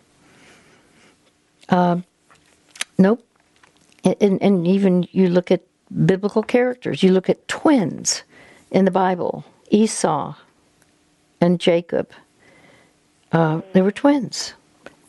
Uh, 1.68 2.00
nope. 2.98 3.24
And, 4.20 4.42
and 4.42 4.66
even 4.66 5.06
you 5.12 5.28
look 5.28 5.50
at 5.50 5.62
biblical 6.04 6.42
characters, 6.42 7.02
you 7.02 7.12
look 7.12 7.30
at 7.30 7.46
twins 7.48 8.22
in 8.74 8.84
the 8.84 8.90
Bible 8.90 9.44
Esau 9.70 10.34
and 11.40 11.58
Jacob. 11.58 12.10
Uh, 13.32 13.62
they 13.72 13.80
were 13.80 13.92
twins, 13.92 14.54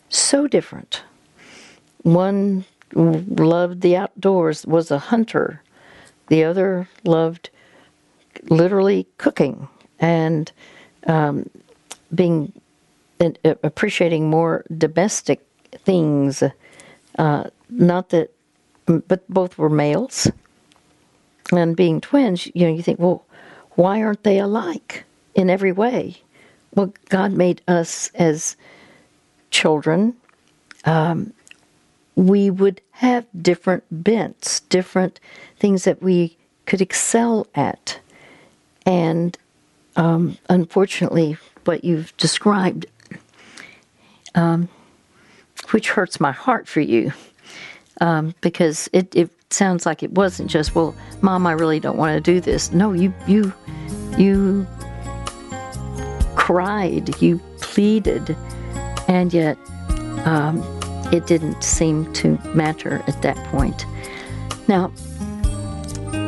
so 0.09 0.47
different. 0.47 1.03
One 2.03 2.65
loved 2.93 3.81
the 3.81 3.97
outdoors, 3.97 4.65
was 4.65 4.91
a 4.91 4.99
hunter. 4.99 5.61
The 6.27 6.43
other 6.43 6.87
loved 7.03 7.49
literally 8.49 9.07
cooking 9.17 9.67
and 9.99 10.51
um, 11.07 11.49
being 12.13 12.53
uh, 13.19 13.31
appreciating 13.63 14.29
more 14.29 14.63
domestic 14.77 15.45
things. 15.83 16.43
Uh, 17.17 17.43
not 17.69 18.09
that, 18.09 18.31
but 18.85 19.27
both 19.29 19.57
were 19.57 19.69
males. 19.69 20.29
And 21.51 21.75
being 21.75 22.01
twins, 22.01 22.47
you 22.55 22.67
know, 22.67 22.73
you 22.73 22.81
think, 22.81 22.99
well, 22.99 23.25
why 23.75 24.01
aren't 24.01 24.23
they 24.23 24.39
alike 24.39 25.03
in 25.33 25.49
every 25.49 25.71
way? 25.71 26.17
Well, 26.73 26.93
God 27.09 27.31
made 27.31 27.61
us 27.67 28.09
as 28.15 28.55
children. 29.51 30.15
Um, 30.85 31.33
we 32.15 32.49
would 32.49 32.81
have 32.91 33.25
different 33.41 33.83
bents, 33.91 34.61
different 34.61 35.19
things 35.59 35.83
that 35.83 36.01
we 36.01 36.37
could 36.65 36.81
excel 36.81 37.47
at. 37.55 37.99
And 38.85 39.37
um, 39.95 40.37
unfortunately, 40.49 41.37
what 41.65 41.83
you've 41.83 42.15
described, 42.17 42.85
um, 44.33 44.69
which 45.71 45.89
hurts 45.89 46.19
my 46.19 46.31
heart 46.31 46.67
for 46.67 46.81
you, 46.81 47.11
um, 48.01 48.35
because 48.41 48.89
it, 48.93 49.15
it 49.15 49.29
sounds 49.49 49.85
like 49.85 50.03
it 50.03 50.11
wasn't 50.11 50.49
just, 50.49 50.75
well, 50.75 50.95
mom, 51.21 51.47
I 51.47 51.53
really 51.53 51.79
don't 51.79 51.97
want 51.97 52.15
to 52.15 52.21
do 52.21 52.39
this. 52.41 52.71
No, 52.71 52.93
you, 52.93 53.13
you, 53.27 53.53
you 54.17 54.67
cried, 56.35 57.21
you 57.21 57.39
pleaded, 57.59 58.35
and 59.07 59.33
yet 59.33 59.57
um, 60.25 60.63
it 61.11 61.27
didn't 61.27 61.63
seem 61.63 62.11
to 62.13 62.37
matter 62.53 63.03
at 63.07 63.21
that 63.21 63.37
point. 63.47 63.85
Now, 64.67 64.91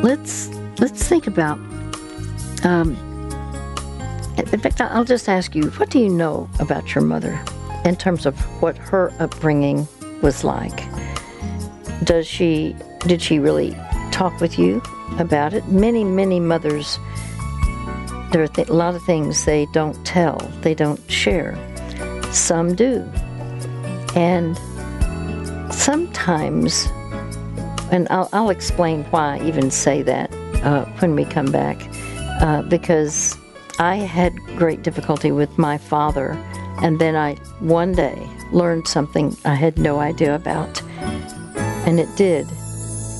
let's 0.02 0.48
let's 0.78 1.06
think 1.08 1.26
about. 1.26 1.58
Um, 2.64 2.96
in 4.52 4.60
fact, 4.60 4.80
I'll 4.80 5.04
just 5.04 5.28
ask 5.28 5.54
you: 5.54 5.70
What 5.70 5.90
do 5.90 5.98
you 5.98 6.08
know 6.08 6.48
about 6.60 6.94
your 6.94 7.02
mother 7.02 7.40
in 7.84 7.96
terms 7.96 8.26
of 8.26 8.38
what 8.62 8.76
her 8.76 9.12
upbringing 9.18 9.86
was 10.22 10.44
like? 10.44 10.84
Does 12.04 12.26
she 12.26 12.76
did 13.06 13.22
she 13.22 13.38
really 13.38 13.76
talk 14.10 14.40
with 14.40 14.58
you 14.58 14.82
about 15.18 15.54
it? 15.54 15.66
Many, 15.68 16.04
many 16.04 16.40
mothers. 16.40 16.98
There 18.32 18.42
are 18.42 18.48
a 18.56 18.72
lot 18.72 18.94
of 18.94 19.02
things 19.02 19.44
they 19.44 19.66
don't 19.66 19.94
tell, 20.04 20.38
they 20.60 20.74
don't 20.74 21.00
share. 21.10 21.56
Some 22.32 22.74
do. 22.74 23.08
And 24.14 24.58
sometimes, 25.72 26.86
and 27.90 28.06
I'll, 28.10 28.28
I'll 28.32 28.50
explain 28.50 29.04
why 29.04 29.38
I 29.38 29.46
even 29.46 29.70
say 29.70 30.02
that 30.02 30.32
uh, 30.62 30.84
when 30.98 31.14
we 31.14 31.24
come 31.24 31.50
back, 31.50 31.78
uh, 32.42 32.62
because 32.62 33.36
I 33.78 33.96
had 33.96 34.34
great 34.56 34.82
difficulty 34.82 35.30
with 35.30 35.56
my 35.56 35.78
father, 35.78 36.32
and 36.82 36.98
then 36.98 37.16
I 37.16 37.36
one 37.60 37.92
day 37.92 38.28
learned 38.52 38.88
something 38.88 39.36
I 39.44 39.54
had 39.54 39.78
no 39.78 40.00
idea 40.00 40.34
about, 40.34 40.82
and 41.86 41.98
it 41.98 42.14
did 42.16 42.46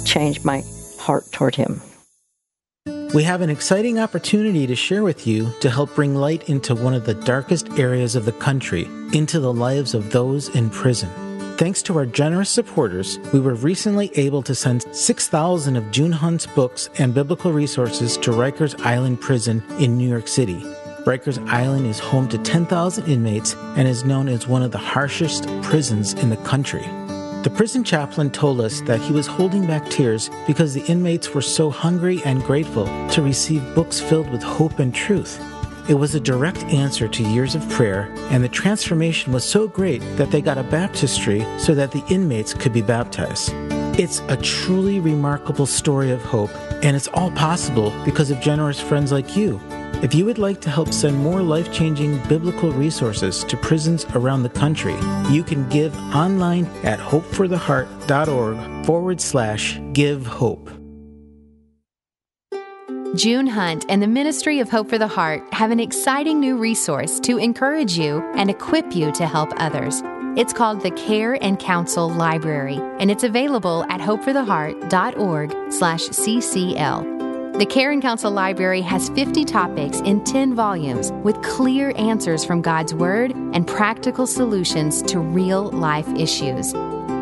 change 0.08 0.42
my 0.44 0.64
heart 0.98 1.30
toward 1.30 1.54
him. 1.54 1.80
We 3.14 3.22
have 3.22 3.40
an 3.40 3.50
exciting 3.50 3.98
opportunity 3.98 4.66
to 4.66 4.76
share 4.76 5.02
with 5.02 5.26
you 5.26 5.50
to 5.60 5.70
help 5.70 5.94
bring 5.94 6.14
light 6.14 6.48
into 6.48 6.74
one 6.74 6.94
of 6.94 7.06
the 7.06 7.14
darkest 7.14 7.78
areas 7.78 8.16
of 8.16 8.24
the 8.24 8.32
country, 8.32 8.84
into 9.12 9.40
the 9.40 9.52
lives 9.52 9.94
of 9.94 10.12
those 10.12 10.48
in 10.54 10.68
prison. 10.70 11.10
Thanks 11.56 11.82
to 11.82 11.96
our 11.98 12.06
generous 12.06 12.50
supporters, 12.50 13.18
we 13.32 13.40
were 13.40 13.54
recently 13.54 14.10
able 14.14 14.42
to 14.42 14.54
send 14.54 14.84
6,000 14.94 15.76
of 15.76 15.90
June 15.90 16.12
Hunt's 16.12 16.46
books 16.46 16.88
and 16.98 17.14
biblical 17.14 17.52
resources 17.52 18.16
to 18.18 18.30
Rikers 18.30 18.78
Island 18.82 19.20
Prison 19.20 19.62
in 19.80 19.98
New 19.98 20.08
York 20.08 20.28
City. 20.28 20.60
Rikers 21.04 21.44
Island 21.48 21.86
is 21.86 21.98
home 21.98 22.28
to 22.28 22.38
10,000 22.38 23.08
inmates 23.08 23.54
and 23.76 23.88
is 23.88 24.04
known 24.04 24.28
as 24.28 24.46
one 24.46 24.62
of 24.62 24.70
the 24.70 24.78
harshest 24.78 25.48
prisons 25.62 26.12
in 26.14 26.30
the 26.30 26.36
country. 26.36 26.86
The 27.44 27.50
prison 27.50 27.84
chaplain 27.84 28.30
told 28.30 28.60
us 28.60 28.80
that 28.82 29.00
he 29.00 29.12
was 29.12 29.28
holding 29.28 29.64
back 29.64 29.88
tears 29.88 30.28
because 30.44 30.74
the 30.74 30.84
inmates 30.86 31.32
were 31.32 31.40
so 31.40 31.70
hungry 31.70 32.20
and 32.24 32.42
grateful 32.42 32.86
to 33.10 33.22
receive 33.22 33.76
books 33.76 34.00
filled 34.00 34.28
with 34.30 34.42
hope 34.42 34.80
and 34.80 34.92
truth. 34.92 35.40
It 35.88 35.94
was 35.94 36.16
a 36.16 36.20
direct 36.20 36.64
answer 36.64 37.06
to 37.06 37.22
years 37.22 37.54
of 37.54 37.66
prayer, 37.70 38.12
and 38.30 38.42
the 38.42 38.48
transformation 38.48 39.32
was 39.32 39.44
so 39.44 39.68
great 39.68 40.00
that 40.16 40.32
they 40.32 40.42
got 40.42 40.58
a 40.58 40.64
baptistry 40.64 41.46
so 41.58 41.76
that 41.76 41.92
the 41.92 42.04
inmates 42.10 42.54
could 42.54 42.72
be 42.72 42.82
baptized. 42.82 43.52
It's 44.00 44.20
a 44.28 44.36
truly 44.36 44.98
remarkable 44.98 45.66
story 45.66 46.10
of 46.10 46.20
hope, 46.22 46.50
and 46.82 46.96
it's 46.96 47.08
all 47.08 47.30
possible 47.30 47.92
because 48.04 48.32
of 48.32 48.40
generous 48.40 48.80
friends 48.80 49.12
like 49.12 49.36
you. 49.36 49.60
If 50.00 50.14
you 50.14 50.24
would 50.26 50.38
like 50.38 50.60
to 50.60 50.70
help 50.70 50.92
send 50.92 51.18
more 51.18 51.42
life 51.42 51.72
changing 51.72 52.22
biblical 52.28 52.70
resources 52.70 53.42
to 53.42 53.56
prisons 53.56 54.06
around 54.14 54.44
the 54.44 54.48
country, 54.48 54.94
you 55.28 55.42
can 55.42 55.68
give 55.70 55.92
online 56.14 56.66
at 56.84 57.00
hopefortheheart.org 57.00 58.86
forward 58.86 59.20
slash 59.20 59.80
give 59.94 60.24
hope. 60.24 60.70
June 63.16 63.48
Hunt 63.48 63.86
and 63.88 64.00
the 64.00 64.06
Ministry 64.06 64.60
of 64.60 64.68
Hope 64.68 64.88
for 64.88 64.98
the 64.98 65.08
Heart 65.08 65.42
have 65.52 65.72
an 65.72 65.80
exciting 65.80 66.38
new 66.38 66.56
resource 66.56 67.18
to 67.20 67.38
encourage 67.38 67.98
you 67.98 68.22
and 68.36 68.50
equip 68.50 68.94
you 68.94 69.10
to 69.12 69.26
help 69.26 69.50
others. 69.56 70.00
It's 70.36 70.52
called 70.52 70.82
the 70.82 70.92
Care 70.92 71.42
and 71.42 71.58
Counsel 71.58 72.08
Library, 72.08 72.78
and 73.00 73.10
it's 73.10 73.24
available 73.24 73.84
at 73.88 74.00
hopefortheheart.org 74.00 75.72
slash 75.72 76.02
ccl. 76.02 77.17
The 77.58 77.66
Care 77.66 77.90
and 77.90 78.00
Counsel 78.00 78.30
Library 78.30 78.82
has 78.82 79.08
50 79.08 79.44
topics 79.44 79.98
in 80.02 80.22
10 80.22 80.54
volumes 80.54 81.10
with 81.24 81.42
clear 81.42 81.92
answers 81.96 82.44
from 82.44 82.62
God's 82.62 82.94
Word 82.94 83.32
and 83.32 83.66
practical 83.66 84.28
solutions 84.28 85.02
to 85.02 85.18
real 85.18 85.64
life 85.72 86.06
issues. 86.10 86.72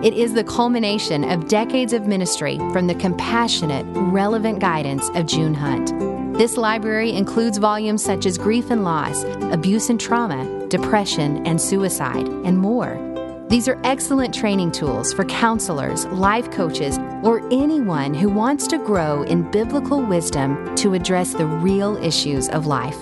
It 0.04 0.12
is 0.12 0.34
the 0.34 0.44
culmination 0.44 1.24
of 1.24 1.48
decades 1.48 1.94
of 1.94 2.06
ministry 2.06 2.58
from 2.70 2.86
the 2.86 2.94
compassionate, 2.94 3.86
relevant 4.12 4.58
guidance 4.58 5.08
of 5.14 5.24
June 5.24 5.54
Hunt. 5.54 6.36
This 6.36 6.58
library 6.58 7.12
includes 7.12 7.56
volumes 7.56 8.04
such 8.04 8.26
as 8.26 8.36
Grief 8.36 8.70
and 8.70 8.84
Loss, 8.84 9.24
Abuse 9.54 9.88
and 9.88 9.98
Trauma, 9.98 10.66
Depression 10.68 11.46
and 11.46 11.58
Suicide, 11.58 12.28
and 12.28 12.58
more. 12.58 13.15
These 13.48 13.68
are 13.68 13.80
excellent 13.84 14.34
training 14.34 14.72
tools 14.72 15.12
for 15.12 15.24
counselors, 15.24 16.04
life 16.06 16.50
coaches, 16.50 16.98
or 17.22 17.46
anyone 17.52 18.12
who 18.12 18.28
wants 18.28 18.66
to 18.68 18.78
grow 18.78 19.22
in 19.22 19.48
biblical 19.50 20.02
wisdom 20.02 20.74
to 20.76 20.94
address 20.94 21.32
the 21.32 21.46
real 21.46 21.96
issues 21.98 22.48
of 22.48 22.66
life. 22.66 23.00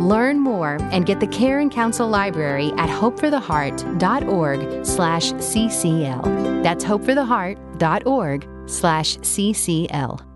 Learn 0.00 0.40
more 0.40 0.78
and 0.90 1.04
get 1.04 1.20
the 1.20 1.26
Care 1.26 1.60
and 1.60 1.70
Counsel 1.70 2.08
Library 2.08 2.72
at 2.78 2.88
hopefortheheart.org 2.88 4.86
slash 4.86 5.32
ccl. 5.32 6.62
That's 6.62 6.84
hopefortheheart.org 6.84 8.48
slash 8.66 9.18
ccl. 9.18 10.33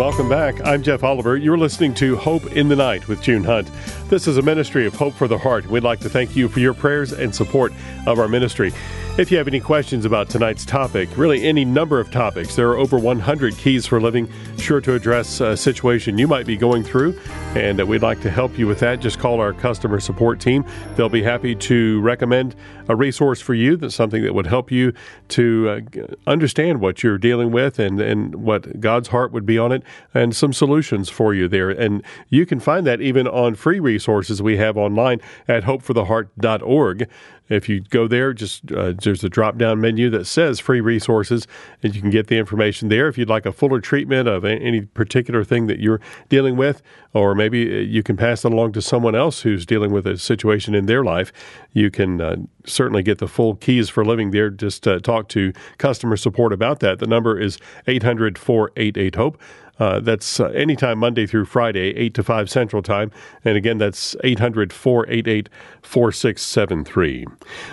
Welcome 0.00 0.30
back. 0.30 0.66
I'm 0.66 0.82
Jeff 0.82 1.04
Oliver. 1.04 1.36
You're 1.36 1.58
listening 1.58 1.92
to 1.96 2.16
Hope 2.16 2.52
in 2.52 2.70
the 2.70 2.74
Night 2.74 3.06
with 3.06 3.20
June 3.20 3.44
Hunt. 3.44 3.68
This 4.10 4.26
is 4.26 4.38
a 4.38 4.42
ministry 4.42 4.86
of 4.86 4.94
Hope 4.96 5.14
for 5.14 5.28
the 5.28 5.38
Heart. 5.38 5.68
We'd 5.68 5.84
like 5.84 6.00
to 6.00 6.10
thank 6.10 6.34
you 6.34 6.48
for 6.48 6.58
your 6.58 6.74
prayers 6.74 7.12
and 7.12 7.32
support 7.32 7.72
of 8.08 8.18
our 8.18 8.26
ministry. 8.26 8.72
If 9.18 9.30
you 9.30 9.38
have 9.38 9.46
any 9.46 9.60
questions 9.60 10.04
about 10.04 10.28
tonight's 10.28 10.64
topic, 10.64 11.08
really 11.16 11.44
any 11.44 11.64
number 11.64 12.00
of 12.00 12.10
topics, 12.10 12.56
there 12.56 12.70
are 12.70 12.76
over 12.76 12.98
100 12.98 13.56
keys 13.56 13.86
for 13.86 14.00
living, 14.00 14.28
sure 14.56 14.80
to 14.80 14.94
address 14.94 15.40
a 15.40 15.56
situation 15.56 16.18
you 16.18 16.26
might 16.26 16.46
be 16.46 16.56
going 16.56 16.82
through, 16.82 17.20
and 17.54 17.80
we'd 17.86 18.02
like 18.02 18.20
to 18.22 18.30
help 18.30 18.58
you 18.58 18.66
with 18.66 18.80
that. 18.80 19.00
Just 19.00 19.18
call 19.18 19.40
our 19.40 19.52
customer 19.52 20.00
support 20.00 20.40
team. 20.40 20.64
They'll 20.96 21.08
be 21.08 21.22
happy 21.22 21.54
to 21.54 22.00
recommend 22.00 22.56
a 22.88 22.96
resource 22.96 23.40
for 23.40 23.54
you 23.54 23.76
that's 23.76 23.94
something 23.94 24.22
that 24.22 24.34
would 24.34 24.46
help 24.46 24.72
you 24.72 24.92
to 25.28 25.84
uh, 26.00 26.06
understand 26.26 26.80
what 26.80 27.02
you're 27.02 27.18
dealing 27.18 27.52
with 27.52 27.78
and, 27.78 28.00
and 28.00 28.36
what 28.36 28.80
God's 28.80 29.08
heart 29.08 29.30
would 29.32 29.46
be 29.46 29.58
on 29.58 29.70
it, 29.70 29.82
and 30.14 30.34
some 30.34 30.52
solutions 30.52 31.08
for 31.08 31.34
you 31.34 31.46
there. 31.46 31.70
And 31.70 32.02
you 32.28 32.46
can 32.46 32.58
find 32.58 32.86
that 32.86 33.00
even 33.00 33.28
on 33.28 33.54
free 33.54 33.78
resources 33.78 33.99
we 34.08 34.56
have 34.56 34.76
online 34.76 35.20
at 35.48 35.64
hopefortheheart.org. 35.64 37.08
If 37.50 37.68
you 37.68 37.80
go 37.80 38.06
there, 38.06 38.32
just 38.32 38.70
uh, 38.70 38.92
there's 39.02 39.24
a 39.24 39.28
drop 39.28 39.58
down 39.58 39.80
menu 39.80 40.08
that 40.10 40.26
says 40.26 40.60
free 40.60 40.80
resources, 40.80 41.48
and 41.82 41.94
you 41.94 42.00
can 42.00 42.10
get 42.10 42.28
the 42.28 42.38
information 42.38 42.88
there. 42.88 43.08
If 43.08 43.18
you'd 43.18 43.28
like 43.28 43.44
a 43.44 43.50
fuller 43.50 43.80
treatment 43.80 44.28
of 44.28 44.44
any 44.44 44.82
particular 44.82 45.42
thing 45.42 45.66
that 45.66 45.80
you're 45.80 46.00
dealing 46.28 46.56
with, 46.56 46.80
or 47.12 47.34
maybe 47.34 47.68
uh, 47.68 47.80
you 47.80 48.04
can 48.04 48.16
pass 48.16 48.44
it 48.44 48.52
along 48.52 48.72
to 48.72 48.82
someone 48.82 49.16
else 49.16 49.42
who's 49.42 49.66
dealing 49.66 49.90
with 49.90 50.06
a 50.06 50.16
situation 50.16 50.76
in 50.76 50.86
their 50.86 51.02
life, 51.02 51.32
you 51.72 51.90
can 51.90 52.20
uh, 52.20 52.36
certainly 52.64 53.02
get 53.02 53.18
the 53.18 53.26
full 53.26 53.56
keys 53.56 53.88
for 53.88 54.04
living 54.04 54.30
there. 54.30 54.48
Just 54.48 54.86
uh, 54.86 55.00
talk 55.00 55.28
to 55.30 55.52
customer 55.78 56.16
support 56.16 56.52
about 56.52 56.78
that. 56.80 57.00
The 57.00 57.06
number 57.08 57.36
is 57.36 57.58
800 57.88 58.38
488 58.38 59.16
HOPE. 59.16 59.40
Uh, 59.80 59.98
that's 59.98 60.38
uh, 60.38 60.48
anytime 60.48 60.98
Monday 60.98 61.26
through 61.26 61.46
Friday, 61.46 61.96
8 61.96 62.12
to 62.14 62.22
5 62.22 62.50
Central 62.50 62.82
Time. 62.82 63.10
And 63.44 63.56
again, 63.56 63.78
that's 63.78 64.14
800 64.22 64.72
488 64.72 65.48
4673. 65.82 67.26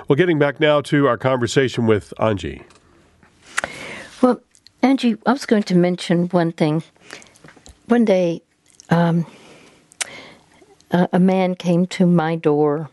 Well, 0.07 0.15
getting 0.15 0.39
back 0.39 0.61
now 0.61 0.79
to 0.81 1.05
our 1.05 1.17
conversation 1.17 1.85
with 1.85 2.13
Angie. 2.17 2.63
Well, 4.21 4.41
Angie, 4.81 5.17
I 5.25 5.33
was 5.33 5.45
going 5.45 5.63
to 5.63 5.75
mention 5.75 6.29
one 6.29 6.53
thing. 6.53 6.81
One 7.87 8.05
day, 8.05 8.41
um, 8.89 9.25
a, 10.91 11.09
a 11.13 11.19
man 11.19 11.55
came 11.55 11.85
to 11.87 12.05
my 12.05 12.37
door. 12.37 12.89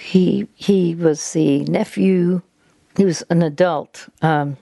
He 0.00 0.46
he 0.54 0.94
was 0.94 1.32
the 1.32 1.64
nephew. 1.64 2.42
He 2.96 3.04
was 3.04 3.22
an 3.30 3.42
adult. 3.42 4.08
Um, 4.22 4.56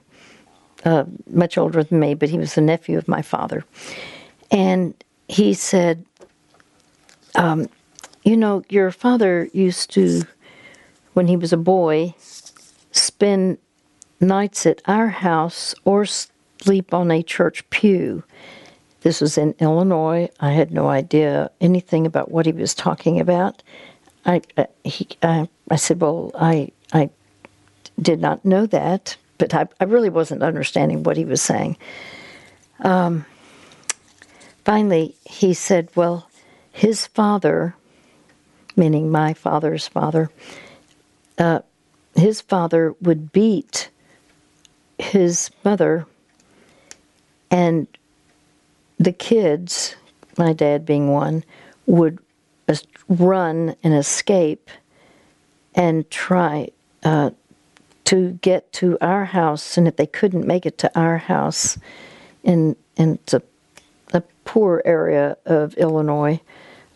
uh, 0.85 1.03
much 1.31 1.57
older 1.57 1.83
than 1.83 1.99
me, 1.99 2.13
but 2.13 2.29
he 2.29 2.37
was 2.37 2.55
the 2.55 2.61
nephew 2.61 2.97
of 2.97 3.07
my 3.07 3.21
father. 3.21 3.65
And 4.51 4.93
he 5.27 5.53
said, 5.53 6.05
um, 7.35 7.67
You 8.23 8.37
know, 8.37 8.63
your 8.69 8.91
father 8.91 9.49
used 9.51 9.91
to, 9.93 10.23
when 11.13 11.27
he 11.27 11.35
was 11.35 11.51
a 11.51 11.57
boy, 11.57 12.13
spend 12.91 13.57
nights 14.21 14.65
at 14.65 14.81
our 14.85 15.07
house 15.07 15.75
or 15.83 16.05
sleep 16.05 16.93
on 16.93 17.11
a 17.11 17.23
church 17.23 17.67
pew. 17.69 18.23
This 19.01 19.21
was 19.21 19.37
in 19.37 19.53
Illinois. 19.59 20.29
I 20.39 20.51
had 20.51 20.71
no 20.71 20.87
idea 20.87 21.51
anything 21.61 22.05
about 22.05 22.31
what 22.31 22.45
he 22.45 22.51
was 22.51 22.73
talking 22.73 23.19
about. 23.19 23.61
I, 24.25 24.41
uh, 24.57 24.65
he, 24.83 25.07
uh, 25.21 25.45
I 25.69 25.75
said, 25.75 26.01
Well, 26.01 26.31
I, 26.39 26.71
I 26.93 27.09
did 27.99 28.19
not 28.19 28.45
know 28.45 28.65
that 28.67 29.17
but 29.37 29.53
I, 29.53 29.67
I 29.79 29.85
really 29.85 30.09
wasn't 30.09 30.43
understanding 30.43 31.03
what 31.03 31.17
he 31.17 31.25
was 31.25 31.41
saying. 31.41 31.77
Um, 32.79 33.25
finally, 34.63 35.15
he 35.25 35.53
said, 35.53 35.89
Well, 35.95 36.29
his 36.71 37.07
father, 37.07 37.75
meaning 38.75 39.11
my 39.11 39.33
father's 39.33 39.87
father, 39.87 40.29
uh, 41.37 41.59
his 42.15 42.41
father 42.41 42.95
would 43.01 43.31
beat 43.31 43.89
his 44.97 45.51
mother, 45.63 46.05
and 47.51 47.87
the 48.97 49.11
kids, 49.11 49.95
my 50.37 50.53
dad 50.53 50.85
being 50.85 51.11
one, 51.11 51.43
would 51.85 52.19
run 53.07 53.75
and 53.83 53.93
escape 53.93 54.69
and 55.75 56.09
try 56.09 56.69
uh, 57.03 57.31
to 58.05 58.31
get 58.41 58.71
to 58.73 58.97
our 59.01 59.25
house, 59.25 59.77
and 59.77 59.87
if 59.87 59.95
they 59.95 60.05
couldn't 60.07 60.47
make 60.47 60.65
it 60.65 60.77
to 60.79 60.99
our 60.99 61.17
house, 61.17 61.77
in 62.43 62.75
in 62.97 63.19
a, 63.33 63.41
a 64.13 64.21
poor 64.45 64.81
area 64.85 65.37
of 65.45 65.73
Illinois, 65.75 66.39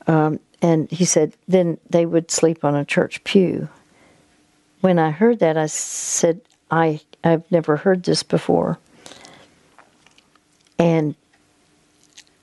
um, 0.08 0.40
and 0.62 0.90
he 0.92 1.06
said 1.06 1.34
then 1.48 1.78
they 1.90 2.06
would 2.06 2.32
sleep 2.32 2.64
on 2.64 2.76
a 2.76 2.86
church 2.86 3.24
pew. 3.24 3.70
When 4.82 5.00
I 5.00 5.12
heard 5.12 5.40
that, 5.40 5.58
I 5.58 5.66
said, 5.68 6.42
"I 6.72 7.02
I've 7.24 7.52
never 7.52 7.78
heard 7.78 8.04
this 8.04 8.24
before," 8.24 8.80
and 10.78 11.16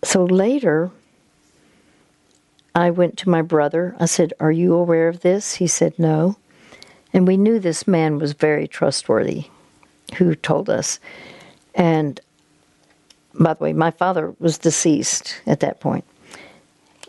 so 0.05 0.25
later. 0.25 0.91
I 2.75 2.91
went 2.91 3.17
to 3.19 3.31
my 3.31 3.41
brother. 3.41 3.97
I 3.99 4.05
said, 4.05 4.35
Are 4.39 4.53
you 4.53 4.75
aware 4.75 5.09
of 5.09 5.21
this? 5.21 5.55
He 5.55 5.67
said, 5.67 5.99
No. 5.99 6.37
And 7.17 7.27
we 7.27 7.39
knew 7.39 7.59
this 7.59 7.89
man 7.89 8.19
was 8.19 8.35
very 8.35 8.69
trustworthy 8.69 9.47
who 10.19 10.35
told 10.35 10.69
us. 10.69 11.01
And 11.75 12.21
by 13.33 13.55
the 13.55 13.65
way, 13.65 13.73
my 13.73 13.91
father 13.91 14.35
was 14.39 14.59
deceased 14.59 15.41
at 15.47 15.61
that 15.61 15.81
point. 15.81 16.05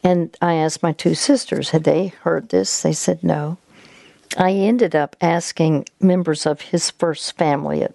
And 0.06 0.34
I 0.41 0.54
asked 0.54 0.82
my 0.82 0.93
two 0.93 1.13
sisters, 1.13 1.72
had 1.72 1.84
they 1.84 2.08
heard 2.08 2.48
this? 2.48 2.84
They 2.84 2.93
said 2.93 3.22
no. 3.22 3.58
I 4.38 4.54
ended 4.54 4.96
up 4.96 5.17
asking 5.20 5.88
members 6.00 6.46
of 6.46 6.62
his 6.62 6.89
first 6.91 7.38
family, 7.38 7.82
a, 7.82 7.93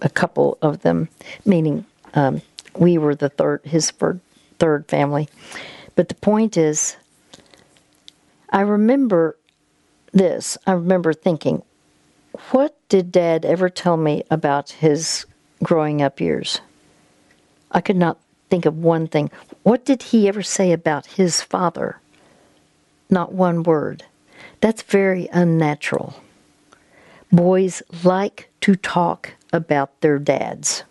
a 0.00 0.10
couple 0.10 0.58
of 0.60 0.82
them, 0.82 1.08
meaning 1.46 1.86
um, 2.12 2.42
we 2.78 2.98
were 2.98 3.14
the 3.14 3.30
third, 3.30 3.62
his 3.64 3.90
third 4.58 4.86
family. 4.88 5.26
But 5.94 6.10
the 6.10 6.16
point 6.16 6.58
is, 6.58 6.98
I 8.50 8.60
remember 8.60 9.38
this, 10.16 10.58
I 10.66 10.72
remember 10.72 11.12
thinking, 11.12 11.62
what 12.50 12.76
did 12.88 13.12
Dad 13.12 13.44
ever 13.44 13.68
tell 13.68 13.96
me 13.96 14.22
about 14.30 14.70
his 14.70 15.26
growing 15.62 16.02
up 16.02 16.20
years? 16.20 16.60
I 17.70 17.80
could 17.80 17.96
not 17.96 18.18
think 18.50 18.66
of 18.66 18.78
one 18.78 19.06
thing. 19.08 19.30
What 19.62 19.84
did 19.84 20.02
he 20.02 20.28
ever 20.28 20.42
say 20.42 20.72
about 20.72 21.06
his 21.06 21.42
father? 21.42 22.00
Not 23.10 23.32
one 23.32 23.62
word. 23.62 24.04
That's 24.60 24.82
very 24.82 25.28
unnatural. 25.32 26.14
Boys 27.32 27.82
like 28.04 28.48
to 28.62 28.76
talk 28.76 29.34
about 29.52 30.00
their 30.00 30.18
dads. 30.18 30.84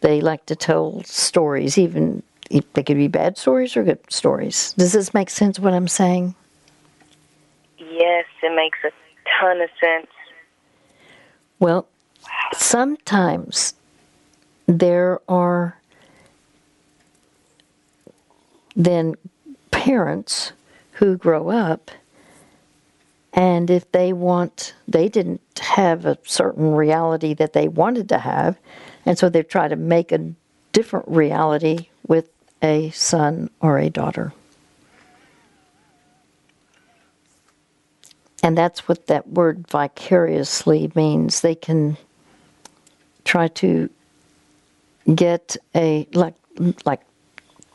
They 0.00 0.20
like 0.20 0.46
to 0.46 0.56
tell 0.56 1.02
stories, 1.04 1.78
even 1.78 2.22
they 2.50 2.82
could 2.82 2.96
be 2.96 3.08
bad 3.08 3.36
stories 3.36 3.76
or 3.76 3.84
good 3.84 4.00
stories. 4.10 4.72
Does 4.76 4.92
this 4.92 5.12
make 5.14 5.30
sense 5.30 5.58
what 5.58 5.74
I'm 5.74 5.88
saying? 5.88 6.34
Yes, 7.98 8.26
it 8.42 8.54
makes 8.54 8.78
a 8.84 8.90
ton 9.40 9.62
of 9.62 9.70
sense. 9.80 10.10
Well, 11.58 11.86
sometimes 12.52 13.74
there 14.66 15.20
are 15.28 15.80
then 18.74 19.14
parents 19.70 20.52
who 20.92 21.16
grow 21.16 21.48
up 21.48 21.90
and 23.32 23.70
if 23.70 23.90
they 23.92 24.12
want 24.12 24.74
they 24.86 25.08
didn't 25.08 25.40
have 25.58 26.04
a 26.04 26.18
certain 26.24 26.72
reality 26.74 27.32
that 27.32 27.54
they 27.54 27.68
wanted 27.68 28.08
to 28.08 28.18
have 28.18 28.58
and 29.06 29.18
so 29.18 29.28
they 29.28 29.42
try 29.42 29.68
to 29.68 29.76
make 29.76 30.12
a 30.12 30.32
different 30.72 31.06
reality 31.08 31.88
with 32.06 32.28
a 32.62 32.90
son 32.90 33.48
or 33.60 33.78
a 33.78 33.88
daughter 33.88 34.32
And 38.46 38.56
that's 38.56 38.86
what 38.86 39.08
that 39.08 39.26
word 39.26 39.66
vicariously 39.66 40.92
means. 40.94 41.40
They 41.40 41.56
can 41.56 41.96
try 43.24 43.48
to 43.48 43.90
get 45.12 45.56
a, 45.74 46.06
like, 46.14 46.34
like 46.84 47.00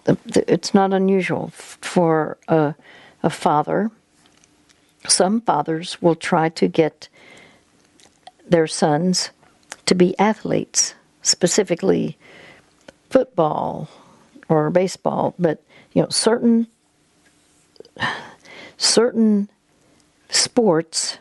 it's 0.06 0.74
not 0.74 0.94
unusual 0.94 1.50
for 1.50 2.38
a, 2.48 2.74
a 3.22 3.30
father. 3.30 3.92
Some 5.10 5.42
fathers 5.42 6.02
will 6.02 6.16
try 6.16 6.48
to 6.48 6.70
get 6.70 7.10
their 8.48 8.66
sons 8.66 9.32
to 9.88 9.94
be 9.94 10.18
athletes, 10.18 10.96
specifically 11.22 12.18
football 13.10 13.90
or 14.48 14.70
baseball, 14.70 15.36
but 15.38 15.62
you 15.92 16.02
know 16.02 16.08
certain 16.08 16.66
certain 18.78 19.50
sports, 20.42 21.18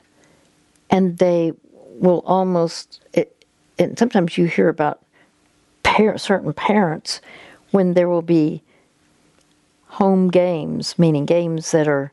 and 0.90 1.18
they 1.18 1.52
will 1.98 2.22
almost. 2.26 3.00
It, 3.12 3.44
and 3.78 3.98
sometimes 3.98 4.37
you 4.37 4.46
hear 4.46 4.68
about 4.68 5.02
par- 5.83 6.18
certain 6.18 6.52
parents 6.52 7.20
when 7.70 7.94
there 7.94 8.09
will 8.09 8.22
be 8.22 8.62
home 9.87 10.28
games, 10.28 10.98
meaning 10.98 11.26
games 11.26 11.70
that 11.72 11.88
are 11.88 12.12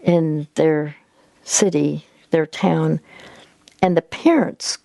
in 0.00 0.48
their 0.54 0.96
city, 1.44 2.04
their 2.30 2.46
town, 2.46 3.00
and 3.80 3.96
the 3.96 4.02
parents 4.02 4.78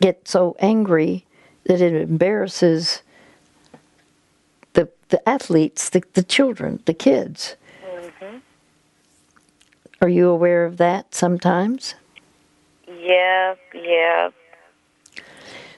get 0.00 0.28
so 0.28 0.56
angry 0.58 1.24
that 1.64 1.80
it 1.80 1.94
embarrasses 1.94 3.02
the 4.74 4.88
the 5.08 5.26
athletes, 5.28 5.90
the, 5.90 6.02
the 6.14 6.22
children, 6.22 6.82
the 6.86 6.94
kids. 6.94 7.56
Are 10.04 10.08
you 10.10 10.28
aware 10.28 10.66
of 10.66 10.76
that 10.76 11.14
sometimes? 11.14 11.94
Yeah, 12.86 13.54
yeah. 13.72 14.28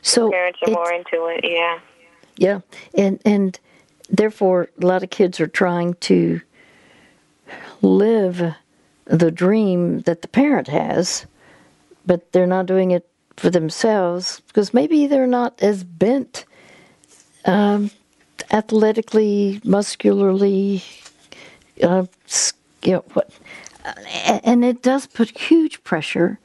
So 0.03 0.33
Parents 0.33 0.59
are 0.67 0.73
more 0.73 0.93
into 0.93 1.27
it. 1.27 1.45
Yeah. 1.45 1.79
Yeah, 2.37 2.61
and 2.99 3.21
and 3.25 3.57
therefore 4.11 4.69
a 4.83 4.85
lot 4.85 5.05
of 5.05 5.11
kids 5.11 5.39
are 5.39 5.47
trying 5.47 5.95
to 6.11 6.41
live 7.83 8.53
the 9.05 9.31
dream 9.31 10.01
that 10.01 10.23
the 10.23 10.29
parent 10.29 10.67
has, 10.67 11.27
but 12.05 12.33
they're 12.33 12.49
not 12.49 12.67
doing 12.67 12.91
it 12.91 13.09
for 13.37 13.49
themselves 13.49 14.43
because 14.49 14.75
maybe 14.75 15.07
they're 15.07 15.29
not 15.29 15.63
as 15.63 15.85
bent 15.85 16.47
um, 17.45 17.93
athletically, 18.51 19.61
muscularly, 19.63 20.83
uh, 21.81 22.07
you 22.83 22.93
know 22.93 23.05
what, 23.13 23.31
and 23.87 24.65
it 24.65 24.83
does 24.83 25.07
put 25.07 25.39
huge 25.39 25.83
pressure 25.85 26.39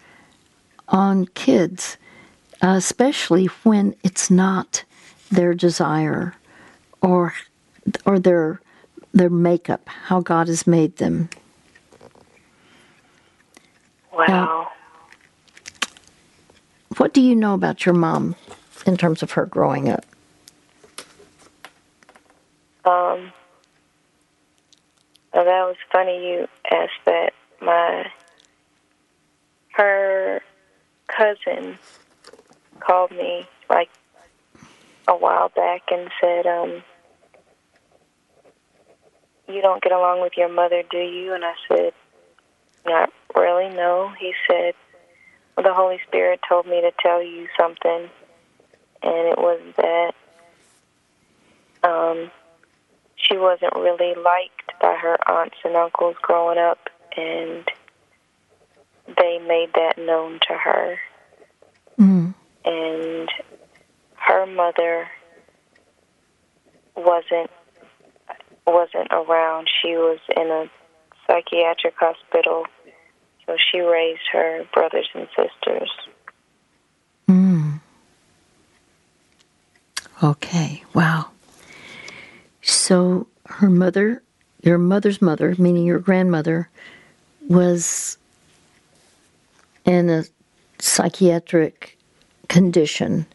on 0.87 1.25
kids, 1.27 1.97
especially 2.61 3.45
when 3.63 3.95
it's 4.03 4.29
not 4.29 4.83
their 5.31 5.53
desire 5.53 6.35
or 7.01 7.33
or 8.05 8.19
their 8.19 8.61
their 9.13 9.29
makeup, 9.29 9.87
how 9.87 10.21
God 10.21 10.47
has 10.47 10.67
made 10.67 10.97
them. 10.97 11.29
Wow. 14.13 14.69
What 16.97 17.13
do 17.13 17.21
you 17.21 17.35
know 17.35 17.53
about 17.53 17.85
your 17.85 17.95
mom 17.95 18.35
in 18.85 18.97
terms 18.97 19.23
of 19.23 19.31
her 19.31 19.45
growing 19.45 19.89
up? 19.89 20.05
Um. 22.85 23.31
Well, 25.33 25.45
that 25.45 25.65
was 25.65 25.77
funny 25.91 26.27
you 26.27 26.47
asked 26.69 27.05
that. 27.05 27.33
My 27.61 28.11
her 29.73 30.41
cousin 31.07 31.77
called 32.79 33.11
me 33.11 33.47
like 33.69 33.89
a 35.07 35.15
while 35.15 35.49
back 35.49 35.83
and 35.91 36.09
said, 36.19 36.45
um, 36.45 36.83
"You 39.47 39.61
don't 39.61 39.81
get 39.81 39.93
along 39.93 40.21
with 40.21 40.33
your 40.35 40.49
mother, 40.49 40.83
do 40.89 40.97
you?" 40.97 41.33
And 41.33 41.45
I 41.45 41.53
said, 41.67 41.93
"Not 42.85 43.11
really. 43.35 43.69
No." 43.69 44.09
He 44.19 44.33
said, 44.47 44.73
well, 45.55 45.63
"The 45.63 45.73
Holy 45.73 45.99
Spirit 46.07 46.41
told 46.47 46.65
me 46.65 46.81
to 46.81 46.91
tell 46.99 47.21
you 47.23 47.47
something, 47.57 48.09
and 49.01 49.27
it 49.27 49.37
was 49.37 49.61
that." 49.77 50.13
Um, 51.83 52.31
she 53.21 53.37
wasn't 53.37 53.73
really 53.75 54.15
liked 54.15 54.79
by 54.81 54.95
her 54.95 55.17
aunts 55.29 55.57
and 55.63 55.75
uncles 55.75 56.15
growing 56.21 56.57
up, 56.57 56.89
and 57.15 57.63
they 59.07 59.39
made 59.39 59.69
that 59.75 59.97
known 59.97 60.39
to 60.47 60.53
her. 60.53 60.99
Mm. 61.99 62.33
And 62.65 63.29
her 64.15 64.45
mother 64.45 65.07
wasn't 66.95 67.49
wasn't 68.67 69.07
around. 69.11 69.67
She 69.81 69.89
was 69.89 70.19
in 70.35 70.47
a 70.47 70.69
psychiatric 71.27 71.95
hospital, 71.97 72.65
so 73.45 73.57
she 73.71 73.79
raised 73.79 74.21
her 74.31 74.65
brothers 74.73 75.09
and 75.13 75.27
sisters. 75.35 75.91
Mm. 77.27 77.81
Okay, 80.23 80.83
wow. 80.93 81.31
So 82.71 83.27
her 83.47 83.69
mother, 83.69 84.23
your 84.63 84.77
mother's 84.77 85.21
mother, 85.21 85.53
meaning 85.57 85.85
your 85.85 85.99
grandmother, 85.99 86.69
was 87.49 88.17
in 89.83 90.09
a 90.09 90.23
psychiatric 90.79 91.97
condition 92.47 93.25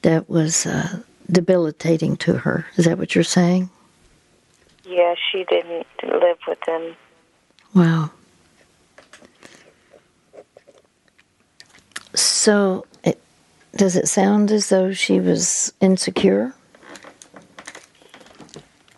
that 0.00 0.30
was 0.30 0.64
uh, 0.64 1.02
debilitating 1.30 2.16
to 2.16 2.38
her. 2.38 2.66
Is 2.76 2.86
that 2.86 2.96
what 2.96 3.14
you're 3.14 3.24
saying? 3.24 3.68
Yeah, 4.84 5.14
she 5.30 5.44
didn't 5.44 5.86
live 6.02 6.38
with 6.48 6.58
them. 6.66 6.96
Wow. 7.74 8.10
So, 12.14 12.86
it, 13.04 13.20
does 13.76 13.96
it 13.96 14.08
sound 14.08 14.50
as 14.50 14.70
though 14.70 14.94
she 14.94 15.20
was 15.20 15.74
insecure? 15.82 16.54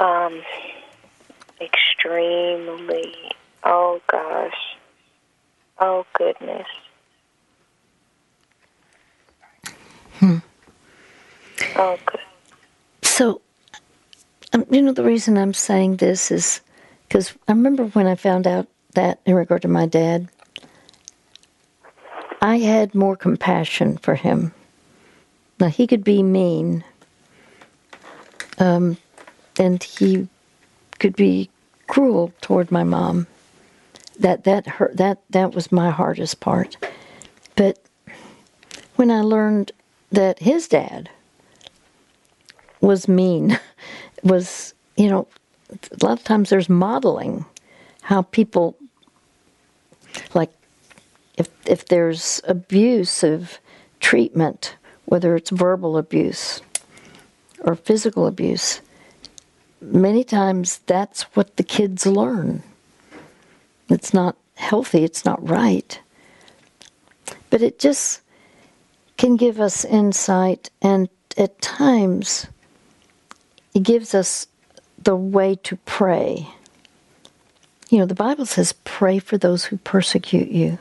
Um, 0.01 0.43
extremely. 1.61 3.15
Oh 3.65 4.01
gosh. 4.11 4.77
Oh 5.81 6.07
goodness. 6.15 6.67
Hmm. 10.15 10.39
Oh 11.77 11.99
good. 12.07 12.21
So, 13.03 13.41
um, 14.53 14.65
you 14.71 14.83
know, 14.83 14.93
the 14.93 15.05
reason 15.05 15.37
I'm 15.37 15.55
saying 15.55 15.97
this 15.97 16.31
is 16.31 16.61
because 17.09 17.35
I 17.49 17.53
remember 17.53 17.85
when 17.87 18.07
I 18.07 18.15
found 18.15 18.47
out 18.47 18.69
that 18.95 19.21
in 19.27 19.35
regard 19.35 19.63
to 19.63 19.69
my 19.69 19.87
dad, 19.87 20.29
I 22.41 22.59
had 22.59 22.95
more 22.95 23.17
compassion 23.17 23.99
for 23.99 24.15
him. 24.15 24.53
Now, 25.59 25.69
he 25.69 25.87
could 25.89 26.05
be 26.05 26.23
mean, 26.23 26.85
um, 28.59 28.97
and 29.59 29.83
he 29.83 30.29
could 30.99 31.17
be 31.17 31.51
cruel 31.87 32.33
toward 32.41 32.71
my 32.71 32.85
mom. 32.85 33.27
That 34.19 34.45
that 34.45 34.67
hurt. 34.67 34.97
That 34.97 35.19
that 35.31 35.55
was 35.55 35.71
my 35.71 35.91
hardest 35.91 36.41
part. 36.41 36.77
But 37.57 37.79
when 38.97 39.11
I 39.11 39.21
learned 39.21 39.73
that 40.11 40.41
his 40.41 40.69
dad 40.69 41.09
was 42.81 43.09
mean, 43.09 43.59
was 44.23 44.75
you 44.97 45.09
know, 45.09 45.29
a 45.71 46.05
lot 46.05 46.19
of 46.19 46.25
times 46.25 46.51
there's 46.51 46.69
modeling 46.69 47.45
how 48.03 48.23
people 48.23 48.77
like 50.35 50.51
if 51.37 51.49
if 51.67 51.87
there's 51.87 52.41
abusive 52.49 53.61
treatment, 54.01 54.77
whether 55.05 55.37
it's 55.37 55.51
verbal 55.51 55.97
abuse 55.97 56.61
or 57.61 57.75
physical 57.75 58.27
abuse, 58.27 58.81
many 59.81 60.25
times 60.25 60.79
that's 60.87 61.23
what 61.35 61.57
the 61.57 61.63
kids 61.63 62.07
learn. 62.07 62.63
It's 63.89 64.13
not 64.13 64.37
healthy, 64.57 65.05
it's 65.05 65.25
not 65.25 65.47
right. 65.47 66.01
But 67.51 67.63
it 67.63 67.79
just 67.79 68.21
can 69.17 69.37
give 69.37 69.61
us 69.61 69.85
insight, 69.85 70.71
and 70.83 71.09
at 71.37 71.61
times 71.61 72.47
it 73.75 73.83
gives 73.83 74.15
us 74.15 74.47
the 75.03 75.17
way 75.17 75.55
to 75.55 75.77
pray. 75.77 76.49
You 77.89 77.99
know, 77.99 78.07
the 78.07 78.15
Bible 78.15 78.45
says, 78.45 78.75
pray 78.85 79.19
for 79.19 79.39
those 79.39 79.65
who 79.65 79.79
persecute 79.79 80.49
you. 80.49 80.79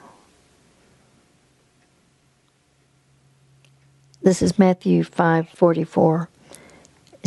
This 4.22 4.42
is 4.42 4.60
Matthew 4.60 5.04
5:44. 5.04 6.28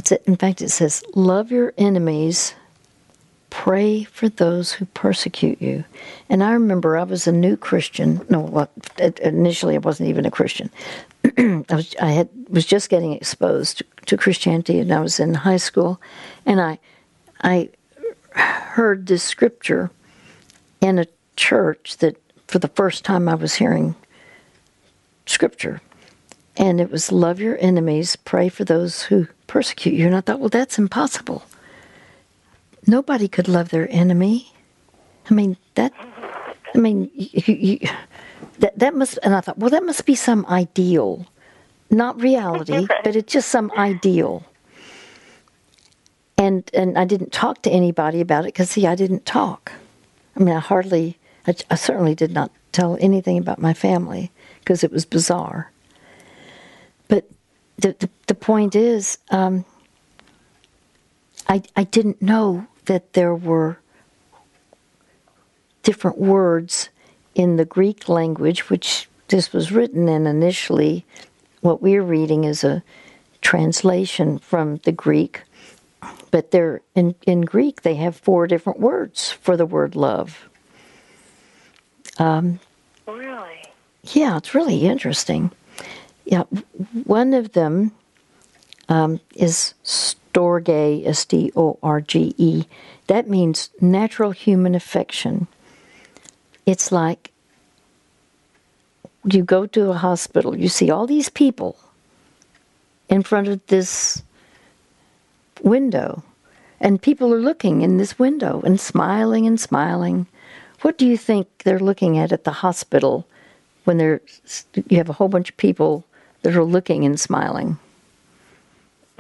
It's 0.01 0.13
in 0.13 0.37
fact 0.37 0.63
it 0.63 0.71
says, 0.71 1.05
"Love 1.15 1.53
your 1.53 1.75
enemies, 1.77 2.55
pray 3.51 4.05
for 4.05 4.31
those 4.31 4.73
who 4.73 4.87
persecute 4.87 5.61
you." 5.61 5.85
And 6.31 6.43
I 6.43 6.53
remember 6.53 6.97
I 6.97 7.03
was 7.03 7.27
a 7.27 7.33
new 7.33 7.55
Christian. 7.55 8.25
No, 8.31 8.41
well, 8.41 8.71
initially 8.99 9.75
I 9.75 9.79
wasn't 9.79 10.09
even 10.09 10.25
a 10.25 10.31
Christian. 10.31 10.71
I 11.37 11.65
was 11.75 11.95
I 12.01 12.13
had 12.13 12.31
was 12.49 12.65
just 12.65 12.89
getting 12.89 13.13
exposed 13.13 13.83
to, 14.07 14.17
Christianity, 14.17 14.79
and 14.81 14.91
I 14.91 15.01
was 15.01 15.21
in 15.21 15.35
high 15.35 15.59
school, 15.59 16.01
and 16.47 16.63
I 16.63 16.79
I 17.43 17.69
heard 18.31 19.07
this 19.07 19.23
scripture 19.23 19.91
in 20.81 20.99
a 20.99 21.07
church 21.37 21.99
that 21.99 22.17
for 22.47 22.59
the 22.59 22.69
first 22.69 23.05
time 23.05 23.29
I 23.29 23.35
was 23.35 23.57
hearing 23.57 23.97
scripture 25.27 25.83
and 26.61 26.81
it 26.81 26.93
was 26.93 27.11
love 27.13 27.41
your 27.41 27.59
enemies, 27.61 28.17
pray 28.17 28.51
for 28.51 28.65
those 28.65 29.05
who 29.05 29.27
persecute 29.49 29.95
you. 29.95 30.07
And 30.07 30.17
I 30.17 30.23
thought, 30.23 30.41
well, 30.41 30.51
that's 30.51 30.79
impossible. 30.79 31.43
Nobody 32.87 33.29
could 33.29 33.49
love 33.49 33.71
their 33.71 33.89
enemy. 33.91 34.53
I 35.31 35.35
mean, 35.35 35.57
that, 35.77 35.95
I 36.75 36.79
mean, 36.79 37.11
you, 37.15 37.55
you, 37.55 37.79
that, 38.61 38.79
that 38.79 38.95
must, 38.95 39.19
and 39.25 39.35
I 39.35 39.41
thought, 39.43 39.59
well, 39.59 39.71
that 39.71 39.85
must 39.87 40.07
be 40.07 40.15
some 40.17 40.47
ideal, 40.47 41.27
not 41.91 42.21
reality, 42.21 42.89
but 43.05 43.17
it's 43.17 43.33
just 43.33 43.49
some 43.51 43.73
ideal. 43.79 44.45
and 46.39 46.71
and 46.75 46.99
I 46.99 47.05
didn't 47.05 47.33
talk 47.33 47.63
to 47.63 47.71
anybody 47.71 48.21
about 48.21 48.45
it 48.45 48.49
because 48.55 48.71
see, 48.71 48.87
I 48.87 48.95
didn't 48.97 49.27
talk. 49.27 49.73
I 50.37 50.41
mean, 50.41 50.57
I 50.57 50.61
hardly, 50.61 51.19
I, 51.47 51.55
I 51.71 51.75
certainly 51.77 52.15
did 52.15 52.33
not 52.33 52.51
tell 52.73 52.97
anything 53.01 53.39
about 53.39 53.61
my 53.61 53.75
family 53.75 54.31
because 54.61 54.85
it 54.85 54.93
was 54.93 55.05
bizarre. 55.05 55.71
The 57.81 57.97
the, 57.99 58.11
the 58.27 58.35
point 58.35 58.77
is, 58.77 59.19
um, 59.31 59.65
I 61.49 61.63
I 61.75 61.85
didn't 61.85 62.21
know 62.21 62.67
that 62.85 63.15
there 63.15 63.35
were 63.35 63.79
different 65.83 66.19
words 66.19 66.91
in 67.35 67.57
the 67.57 67.65
Greek 67.65 68.09
language, 68.09 68.69
which 68.69 69.09
this 69.29 69.53
was 69.53 69.73
written 69.73 70.09
in 70.09 70.27
initially. 70.27 71.05
What 71.61 71.81
we're 71.81 72.03
reading 72.03 72.45
is 72.45 72.65
a 72.65 72.83
translation 73.41 74.39
from 74.39 74.77
the 74.79 74.93
Greek, 74.93 75.43
but 76.31 76.51
they're 76.51 76.83
in, 76.95 77.15
in 77.27 77.43
Greek 77.43 77.83
they 77.83 77.95
have 77.95 78.17
four 78.17 78.47
different 78.47 78.81
words 78.81 79.33
for 79.33 79.57
the 79.57 79.67
word 79.67 79.97
love. 79.97 80.49
Um, 82.19 82.61
really? 83.07 83.63
Yeah, 84.03 84.37
it's 84.37 84.55
really 84.55 84.87
interesting. 84.87 85.51
Yeah, 86.31 86.45
one 87.07 87.35
of 87.35 87.53
them 87.53 87.91
um, 88.89 89.19
is 89.35 89.75
storge, 89.85 91.05
S 91.05 91.25
T 91.25 91.51
O 91.57 91.77
R 91.83 92.01
G 92.01 92.37
E. 92.39 92.65
That 93.09 93.29
means 93.29 93.69
natural 93.81 94.31
human 94.31 94.77
affection. 94.77 95.49
It's 96.67 96.93
like 96.93 97.33
you 99.25 99.43
go 99.43 99.67
to 99.67 99.91
a 99.91 99.95
hospital, 99.95 100.57
you 100.57 100.69
see 100.69 100.89
all 100.89 101.09
these 101.09 101.29
people 101.29 101.77
in 103.09 103.25
front 103.25 103.49
of 103.49 103.67
this 103.67 104.23
window, 105.63 106.23
and 106.81 107.03
people 107.03 107.35
are 107.35 107.41
looking 107.41 107.83
in 107.83 107.97
this 107.97 108.21
window 108.21 108.63
and 108.65 108.79
smiling 108.79 109.49
and 109.49 109.59
smiling. 109.59 110.29
What 110.83 110.97
do 110.97 111.09
you 111.09 111.17
think 111.17 111.49
they're 111.65 111.81
looking 111.81 112.19
at 112.19 112.31
at 112.31 112.45
the 112.45 112.53
hospital 112.53 113.27
when 113.83 113.97
they're 113.99 114.21
you 114.89 114.97
have 114.97 115.11
a 115.11 115.15
whole 115.15 115.29
bunch 115.29 115.51
of 115.51 115.57
people 115.57 116.05
that 116.43 116.57
are 116.57 116.65
looking 116.65 117.05
and 117.05 117.19
smiling? 117.19 117.79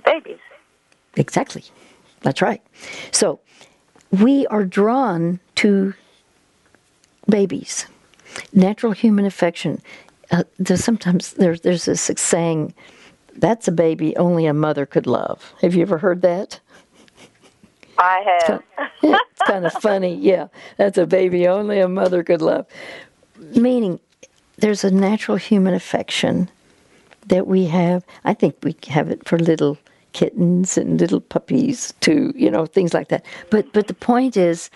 Babies. 0.05 0.39
Exactly. 1.17 1.65
That's 2.23 2.43
right. 2.43 2.63
So 3.13 3.41
we 4.11 4.47
are 4.49 4.65
drawn 4.65 5.41
to 5.57 5.95
babies. 7.29 7.87
Natural 8.53 8.93
human 8.93 9.25
affection. 9.25 9.81
Uh, 10.31 10.45
there's 10.59 10.85
sometimes 10.85 11.33
there's 11.35 11.63
there's 11.63 11.85
this 11.87 12.11
saying, 12.17 12.75
"That's 13.37 13.67
a 13.67 13.73
baby 13.73 14.17
only 14.17 14.47
a 14.47 14.55
mother 14.55 14.87
could 14.87 15.07
love." 15.07 15.53
Have 15.61 15.75
you 15.75 15.83
ever 15.83 15.99
heard 15.99 16.23
that? 16.23 16.61
I 17.99 18.21
have. 18.21 18.63
It's 18.79 19.01
kind, 19.03 19.15
of, 19.15 19.21
it's 19.33 19.43
kind 19.47 19.67
of 19.67 19.73
funny. 19.75 20.15
Yeah, 20.15 20.49
that's 20.77 20.99
a 20.99 21.07
baby 21.07 21.49
only 21.49 21.81
a 21.81 21.89
mother 21.89 22.23
could 22.23 22.43
love. 22.43 22.67
Meaning, 23.39 23.99
there's 24.59 24.85
a 24.85 24.91
natural 24.91 25.37
human 25.37 25.75
affection 25.75 26.49
that 27.27 27.47
we 27.47 27.67
have. 27.67 28.05
I 28.25 28.35
think 28.35 28.57
we 28.63 28.77
have 28.89 29.11
it 29.11 29.27
for 29.27 29.39
little 29.39 29.79
kittens 30.13 30.77
and 30.77 31.01
little 31.01 31.21
puppies 31.21 31.95
too. 32.01 32.33
You 32.37 32.51
know, 32.51 32.67
things 32.67 32.95
like 32.95 33.09
that. 33.09 33.25
But 33.51 33.73
but 33.73 33.87
the 33.87 33.95
point 33.95 34.37
is 34.37 34.71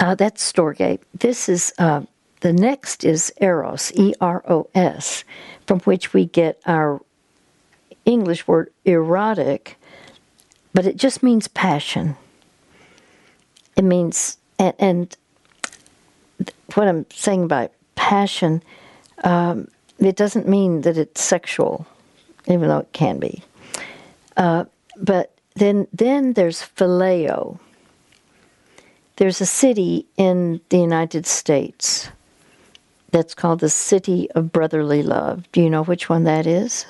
uh, 0.00 0.14
that's 0.14 0.52
Storge. 0.52 1.00
This 1.14 1.48
is 1.48 1.72
uh, 1.78 2.02
the 2.40 2.52
next 2.52 3.04
is 3.04 3.32
Eros, 3.40 3.92
E 3.94 4.14
R 4.20 4.42
O 4.48 4.68
S, 4.74 5.24
from 5.66 5.80
which 5.80 6.12
we 6.12 6.26
get 6.26 6.60
our 6.66 7.00
English 8.08 8.46
word 8.48 8.72
erotic, 8.84 9.76
but 10.72 10.86
it 10.86 10.96
just 10.96 11.22
means 11.22 11.46
passion. 11.48 12.16
It 13.76 13.84
means, 13.84 14.38
and, 14.58 14.74
and 14.78 15.16
what 16.74 16.88
I'm 16.88 17.06
saying 17.10 17.48
by 17.48 17.68
passion, 17.96 18.62
um, 19.24 19.68
it 19.98 20.16
doesn't 20.16 20.48
mean 20.48 20.82
that 20.82 20.96
it's 20.96 21.22
sexual, 21.22 21.86
even 22.46 22.68
though 22.68 22.78
it 22.78 22.92
can 22.92 23.18
be. 23.18 23.42
Uh, 24.36 24.64
but 24.96 25.34
then, 25.54 25.86
then 25.92 26.34
there's 26.34 26.62
phileo 26.62 27.58
there's 29.18 29.40
a 29.40 29.46
city 29.46 30.06
in 30.16 30.60
the 30.68 30.78
United 30.78 31.26
States 31.26 32.08
that's 33.10 33.34
called 33.34 33.58
the 33.58 33.68
City 33.68 34.30
of 34.30 34.52
Brotherly 34.52 35.02
Love. 35.02 35.50
Do 35.50 35.60
you 35.60 35.68
know 35.68 35.82
which 35.82 36.08
one 36.08 36.22
that 36.24 36.46
is? 36.46 36.86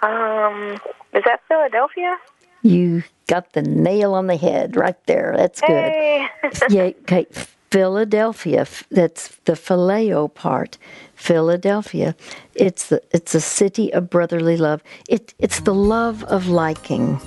Um, 0.00 0.80
is 1.12 1.22
that 1.24 1.40
Philadelphia? 1.46 2.16
You 2.62 3.04
got 3.28 3.52
the 3.52 3.62
nail 3.62 4.14
on 4.14 4.26
the 4.26 4.36
head 4.36 4.74
right 4.74 5.00
there. 5.06 5.34
That's 5.36 5.60
good. 5.60 5.92
Hey. 5.92 6.28
yeah, 6.68 6.82
okay. 7.02 7.28
Philadelphia. 7.72 8.66
That's 8.90 9.28
the 9.46 9.54
phileo 9.54 10.28
part. 10.34 10.76
Philadelphia. 11.14 12.14
It's 12.54 12.88
the 12.88 13.00
it's 13.12 13.34
a 13.34 13.40
city 13.40 13.90
of 13.94 14.10
brotherly 14.10 14.58
love. 14.58 14.82
It 15.08 15.32
it's 15.38 15.60
the 15.60 15.74
love 15.74 16.22
of 16.24 16.48
liking. 16.48 17.18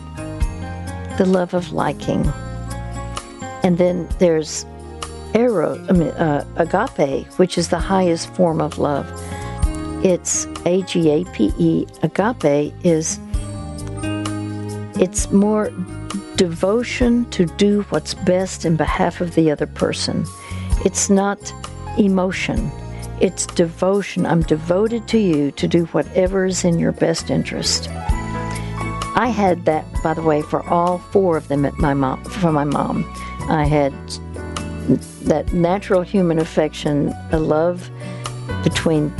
The 1.17 1.25
love 1.25 1.55
of 1.55 1.71
liking. 1.71 2.31
And 3.63 3.79
then 3.79 4.07
there's 4.19 4.67
ero, 5.33 5.83
I 5.89 5.93
mean, 5.93 6.09
uh, 6.09 6.45
agape, 6.57 7.25
which 7.39 7.57
is 7.57 7.69
the 7.69 7.79
highest 7.79 8.29
form 8.35 8.61
of 8.61 8.77
love. 8.77 9.07
It's 10.05 10.45
A 10.67 10.83
G 10.83 11.09
A 11.09 11.25
P 11.33 11.51
E. 11.57 11.87
Agape 12.03 12.71
is 12.83 13.19
it's 15.01 15.31
more 15.31 15.71
devotion 16.36 17.29
to 17.31 17.45
do 17.45 17.83
what's 17.89 18.13
best 18.13 18.65
in 18.65 18.75
behalf 18.75 19.21
of 19.21 19.36
the 19.36 19.51
other 19.51 19.67
person. 19.67 20.25
It's 20.83 21.09
not 21.09 21.53
emotion. 21.97 22.71
It's 23.21 23.45
devotion. 23.47 24.25
I'm 24.25 24.41
devoted 24.41 25.07
to 25.09 25.17
you 25.17 25.51
to 25.51 25.67
do 25.67 25.86
whatever 25.88 26.45
is 26.45 26.65
in 26.65 26.79
your 26.79 26.91
best 26.91 27.29
interest. 27.29 27.89
I 29.17 29.27
had 29.33 29.63
that, 29.65 29.86
by 30.03 30.13
the 30.13 30.21
way, 30.21 30.41
for 30.41 30.61
all 30.67 30.97
four 30.97 31.38
of 31.38 31.47
them 31.47 31.63
at 31.65 31.73
my 31.75 31.93
mom, 31.93 32.23
for 32.25 32.51
my 32.51 32.65
mom. 32.65 33.05
I 33.49 33.65
had 33.65 33.93
that 35.23 35.53
natural 35.53 36.01
human 36.01 36.39
affection, 36.39 37.13
a 37.31 37.39
love 37.39 37.89
between 38.63 39.15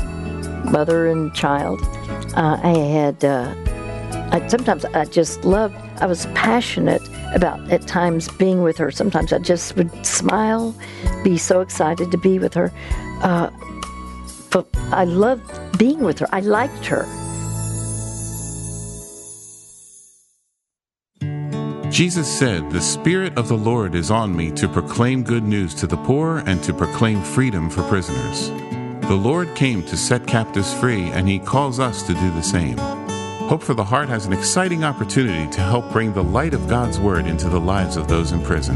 mother 0.70 1.08
and 1.08 1.34
child. 1.34 1.80
Uh, 2.36 2.60
I 2.62 2.78
had, 2.78 3.24
uh, 3.24 3.54
I, 4.32 4.46
sometimes 4.50 4.84
I 4.84 5.06
just 5.06 5.46
loved, 5.46 5.76
I 5.98 6.06
was 6.06 6.26
passionate 6.28 7.02
about 7.34 7.72
at 7.72 7.88
times 7.88 8.28
being 8.30 8.62
with 8.62 8.78
her. 8.78 8.92
Sometimes 8.92 9.32
I 9.32 9.40
just 9.40 9.76
would 9.76 10.06
smile, 10.06 10.76
be 11.24 11.38
so 11.38 11.62
excited 11.62 12.12
to 12.12 12.18
be 12.18 12.40
with 12.40 12.54
her. 12.54 12.72
Uh, 13.22 13.50
but 14.52 14.68
I 14.92 15.06
loved 15.06 15.78
being 15.78 16.02
with 16.02 16.20
her. 16.20 16.28
I 16.32 16.40
liked 16.42 16.86
her. 16.86 17.06
Jesus 21.90 22.28
said, 22.28 22.70
The 22.72 22.82
Spirit 22.82 23.38
of 23.38 23.48
the 23.48 23.58
Lord 23.58 23.96
is 23.96 24.12
on 24.12 24.36
me 24.36 24.52
to 24.52 24.68
proclaim 24.68 25.24
good 25.24 25.44
news 25.44 25.74
to 25.76 25.88
the 25.88 25.96
poor 25.96 26.40
and 26.40 26.62
to 26.64 26.74
proclaim 26.74 27.22
freedom 27.22 27.70
for 27.70 27.84
prisoners. 27.84 28.50
The 29.08 29.16
Lord 29.16 29.56
came 29.56 29.82
to 29.84 29.96
set 29.96 30.28
captives 30.28 30.74
free, 30.74 31.04
and 31.12 31.30
He 31.30 31.40
calls 31.40 31.80
us 31.80 32.04
to 32.04 32.14
do 32.14 32.32
the 32.32 32.42
same. 32.42 32.95
Hope 33.48 33.62
for 33.62 33.76
the 33.76 33.84
Heart 33.84 34.10
has 34.10 34.26
an 34.26 34.34
exciting 34.34 34.84
opportunity 34.84 35.48
to 35.52 35.62
help 35.62 35.92
bring 35.92 36.12
the 36.12 36.24
light 36.24 36.56
of 36.56 36.68
God's 36.68 37.00
Word 37.00 37.28
into 37.28 37.48
the 37.48 37.60
lives 37.60 37.96
of 37.96 38.08
those 38.08 38.32
in 38.32 38.42
prison. 38.42 38.76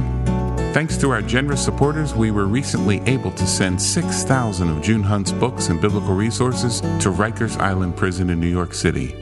Thanks 0.75 0.95
to 0.97 1.09
our 1.09 1.23
generous 1.23 1.65
supporters, 1.65 2.13
we 2.13 2.29
were 2.29 2.45
recently 2.45 2.99
able 3.07 3.31
to 3.31 3.47
send 3.47 3.81
6,000 3.81 4.69
of 4.69 4.83
June 4.83 5.01
Hunt's 5.01 5.31
books 5.31 5.69
and 5.69 5.81
biblical 5.81 6.13
resources 6.13 6.81
to 6.81 7.11
Rikers 7.11 7.57
Island 7.57 7.97
Prison 7.97 8.29
in 8.29 8.39
New 8.39 8.47
York 8.47 8.75
City. 8.75 9.15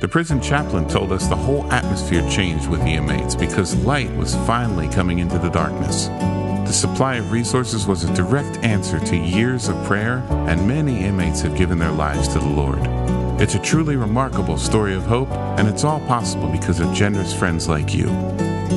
The 0.00 0.08
prison 0.08 0.40
chaplain 0.40 0.88
told 0.88 1.12
us 1.12 1.26
the 1.26 1.36
whole 1.36 1.70
atmosphere 1.70 2.26
changed 2.30 2.68
with 2.70 2.80
the 2.80 2.94
inmates 2.94 3.34
because 3.34 3.76
light 3.84 4.10
was 4.16 4.34
finally 4.46 4.88
coming 4.88 5.18
into 5.18 5.38
the 5.38 5.50
darkness. 5.50 6.06
The 6.06 6.72
supply 6.72 7.16
of 7.16 7.30
resources 7.30 7.86
was 7.86 8.04
a 8.04 8.14
direct 8.14 8.56
answer 8.64 8.98
to 9.00 9.16
years 9.18 9.68
of 9.68 9.84
prayer, 9.84 10.24
and 10.48 10.66
many 10.66 11.04
inmates 11.04 11.42
have 11.42 11.58
given 11.58 11.78
their 11.78 11.92
lives 11.92 12.26
to 12.28 12.38
the 12.38 12.48
Lord. 12.48 13.23
It's 13.40 13.54
a 13.54 13.58
truly 13.58 13.96
remarkable 13.96 14.58
story 14.58 14.94
of 14.94 15.02
hope, 15.02 15.30
and 15.58 15.68
it's 15.68 15.84
all 15.84 16.00
possible 16.00 16.48
because 16.48 16.78
of 16.80 16.92
generous 16.94 17.34
friends 17.34 17.68
like 17.68 17.92
you. 17.92 18.06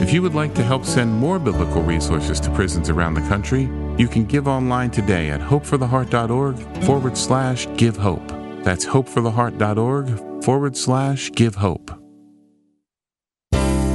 If 0.01 0.11
you 0.11 0.21
would 0.21 0.33
like 0.33 0.55
to 0.55 0.63
help 0.63 0.83
send 0.85 1.13
more 1.13 1.37
biblical 1.39 1.81
resources 1.83 2.39
to 2.41 2.51
prisons 2.51 2.89
around 2.89 3.13
the 3.13 3.21
country, 3.21 3.69
you 3.97 4.07
can 4.07 4.25
give 4.25 4.47
online 4.47 4.91
today 4.91 5.29
at 5.29 5.41
hopefortheheart.org 5.41 6.83
forward 6.83 7.17
slash 7.17 7.67
give 7.77 7.97
hope. 7.97 8.27
That's 8.63 8.85
hopefortheheart.org 8.85 10.43
forward 10.43 10.75
slash 10.75 11.31
give 11.31 11.55
hope. 11.55 12.06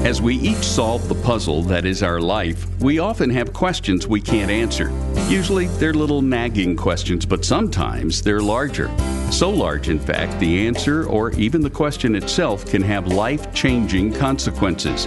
As 0.05 0.21
we 0.21 0.35
each 0.35 0.65
solve 0.65 1.09
the 1.09 1.15
puzzle 1.15 1.63
that 1.63 1.87
is 1.87 2.03
our 2.03 2.21
life, 2.21 2.67
we 2.81 2.99
often 2.99 3.31
have 3.31 3.53
questions 3.53 4.05
we 4.05 4.21
can't 4.21 4.51
answer. 4.51 4.91
Usually 5.29 5.69
they're 5.79 5.95
little 5.95 6.21
nagging 6.21 6.75
questions, 6.75 7.25
but 7.25 7.45
sometimes 7.45 8.21
they're 8.21 8.41
larger. 8.41 8.91
So 9.31 9.49
large, 9.49 9.89
in 9.89 10.01
fact, 10.01 10.41
the 10.41 10.67
answer 10.67 11.07
or 11.07 11.31
even 11.35 11.61
the 11.61 11.71
question 11.71 12.17
itself 12.17 12.67
can 12.67 12.83
have 12.83 13.07
life 13.07 13.55
changing 13.55 14.13
consequences. 14.15 15.07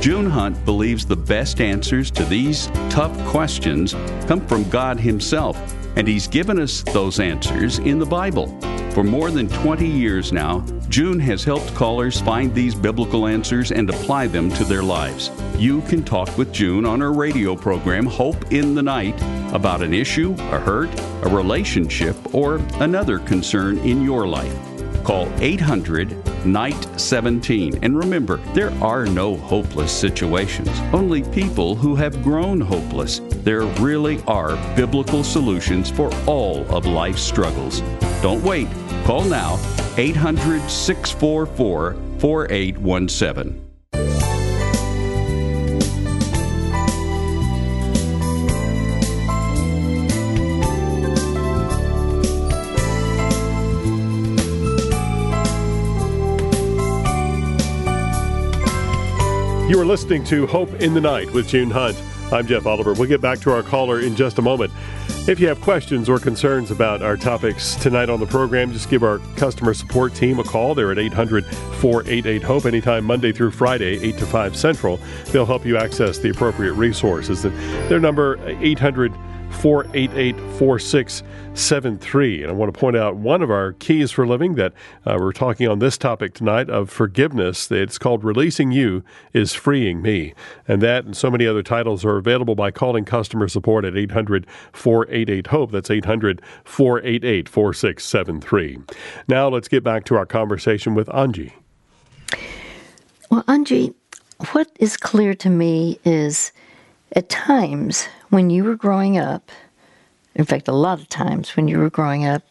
June 0.00 0.30
Hunt 0.30 0.64
believes 0.64 1.04
the 1.04 1.16
best 1.16 1.60
answers 1.60 2.08
to 2.12 2.24
these 2.24 2.68
tough 2.90 3.18
questions 3.26 3.94
come 4.28 4.46
from 4.46 4.70
God 4.70 5.00
Himself, 5.00 5.58
and 5.96 6.06
He's 6.06 6.28
given 6.28 6.60
us 6.60 6.82
those 6.92 7.18
answers 7.18 7.80
in 7.80 7.98
the 7.98 8.06
Bible. 8.06 8.56
For 8.98 9.04
more 9.04 9.30
than 9.30 9.48
20 9.48 9.86
years 9.86 10.32
now, 10.32 10.66
June 10.88 11.20
has 11.20 11.44
helped 11.44 11.72
callers 11.76 12.20
find 12.20 12.52
these 12.52 12.74
biblical 12.74 13.28
answers 13.28 13.70
and 13.70 13.88
apply 13.88 14.26
them 14.26 14.50
to 14.54 14.64
their 14.64 14.82
lives. 14.82 15.30
You 15.56 15.82
can 15.82 16.02
talk 16.02 16.36
with 16.36 16.52
June 16.52 16.84
on 16.84 17.00
her 17.00 17.12
radio 17.12 17.54
program, 17.54 18.06
Hope 18.06 18.50
in 18.50 18.74
the 18.74 18.82
Night, 18.82 19.14
about 19.54 19.84
an 19.84 19.94
issue, 19.94 20.34
a 20.36 20.58
hurt, 20.58 20.90
a 21.22 21.28
relationship, 21.28 22.16
or 22.34 22.56
another 22.80 23.20
concern 23.20 23.78
in 23.78 24.02
your 24.02 24.26
life. 24.26 24.52
Call 25.04 25.28
800 25.40 26.44
Night 26.44 27.00
17. 27.00 27.78
And 27.82 27.96
remember, 27.96 28.38
there 28.52 28.72
are 28.82 29.06
no 29.06 29.36
hopeless 29.36 29.92
situations, 29.92 30.68
only 30.92 31.22
people 31.22 31.76
who 31.76 31.94
have 31.94 32.20
grown 32.24 32.60
hopeless. 32.60 33.20
There 33.44 33.62
really 33.62 34.20
are 34.26 34.56
biblical 34.74 35.22
solutions 35.22 35.88
for 35.88 36.12
all 36.26 36.66
of 36.74 36.84
life's 36.84 37.22
struggles. 37.22 37.80
Don't 38.22 38.42
wait. 38.42 38.66
Call 39.08 39.24
now 39.24 39.58
800 39.96 40.68
644 40.68 41.94
4817. 42.18 43.64
You 59.70 59.80
are 59.80 59.86
listening 59.86 60.22
to 60.24 60.46
Hope 60.46 60.68
in 60.82 60.92
the 60.92 61.00
Night 61.00 61.32
with 61.32 61.48
June 61.48 61.70
Hunt. 61.70 61.96
I'm 62.30 62.46
Jeff 62.46 62.66
Oliver. 62.66 62.92
We'll 62.92 63.08
get 63.08 63.22
back 63.22 63.38
to 63.38 63.52
our 63.52 63.62
caller 63.62 64.00
in 64.00 64.16
just 64.16 64.38
a 64.38 64.42
moment. 64.42 64.70
If 65.28 65.40
you 65.40 65.48
have 65.48 65.60
questions 65.60 66.08
or 66.08 66.18
concerns 66.18 66.70
about 66.70 67.02
our 67.02 67.14
topics 67.14 67.74
tonight 67.74 68.08
on 68.08 68.18
the 68.18 68.24
program, 68.24 68.72
just 68.72 68.88
give 68.88 69.02
our 69.02 69.18
customer 69.36 69.74
support 69.74 70.14
team 70.14 70.38
a 70.38 70.42
call. 70.42 70.74
They're 70.74 70.90
at 70.90 70.98
800 70.98 71.44
488 71.44 72.42
HOPE 72.42 72.64
anytime 72.64 73.04
Monday 73.04 73.30
through 73.32 73.50
Friday, 73.50 74.02
8 74.02 74.16
to 74.16 74.24
5 74.24 74.56
Central. 74.56 74.98
They'll 75.26 75.44
help 75.44 75.66
you 75.66 75.76
access 75.76 76.16
the 76.16 76.30
appropriate 76.30 76.72
resources. 76.72 77.44
And 77.44 77.54
their 77.90 78.00
number, 78.00 78.38
800 78.46 79.12
488 79.50 80.36
4673. 80.58 82.42
And 82.42 82.50
I 82.50 82.54
want 82.54 82.72
to 82.72 82.78
point 82.78 82.96
out 82.96 83.16
one 83.16 83.42
of 83.42 83.50
our 83.50 83.72
keys 83.72 84.10
for 84.10 84.26
living 84.26 84.54
that 84.54 84.72
uh, 85.04 85.16
we're 85.18 85.32
talking 85.32 85.66
on 85.68 85.78
this 85.78 85.98
topic 85.98 86.34
tonight 86.34 86.70
of 86.70 86.90
forgiveness. 86.90 87.70
It's 87.70 87.98
called 87.98 88.24
Releasing 88.24 88.70
You 88.70 89.02
is 89.32 89.54
Freeing 89.54 90.00
Me. 90.00 90.34
And 90.66 90.80
that 90.82 91.04
and 91.04 91.16
so 91.16 91.30
many 91.30 91.46
other 91.46 91.62
titles 91.62 92.04
are 92.04 92.16
available 92.16 92.54
by 92.54 92.70
calling 92.70 93.04
customer 93.04 93.48
support 93.48 93.84
at 93.84 93.96
800 93.96 94.46
488 94.72 95.46
HOPE. 95.48 95.72
That's 95.72 95.90
800 95.90 96.42
488 96.64 97.48
4673. 97.48 98.78
Now 99.26 99.48
let's 99.48 99.68
get 99.68 99.82
back 99.82 100.04
to 100.04 100.16
our 100.16 100.26
conversation 100.26 100.94
with 100.94 101.12
Angie. 101.14 101.54
Well, 103.30 103.44
Angie, 103.48 103.94
what 104.52 104.70
is 104.78 104.96
clear 104.96 105.34
to 105.34 105.50
me 105.50 105.98
is 106.04 106.52
at 107.12 107.28
times 107.28 108.06
when 108.30 108.50
you 108.50 108.64
were 108.64 108.76
growing 108.76 109.18
up, 109.18 109.50
in 110.34 110.44
fact, 110.44 110.68
a 110.68 110.72
lot 110.72 111.00
of 111.00 111.08
times 111.08 111.56
when 111.56 111.68
you 111.68 111.78
were 111.78 111.90
growing 111.90 112.26
up, 112.26 112.42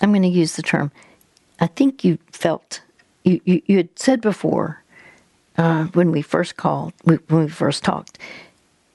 I'm 0.00 0.10
going 0.10 0.22
to 0.22 0.28
use 0.28 0.56
the 0.56 0.62
term, 0.62 0.90
I 1.60 1.66
think 1.66 2.04
you 2.04 2.18
felt, 2.32 2.82
you, 3.22 3.40
you, 3.44 3.62
you 3.66 3.76
had 3.78 3.98
said 3.98 4.20
before 4.20 4.82
uh, 5.56 5.84
when 5.94 6.10
we 6.10 6.20
first 6.20 6.56
called, 6.56 6.92
when 7.04 7.20
we 7.28 7.48
first 7.48 7.84
talked, 7.84 8.18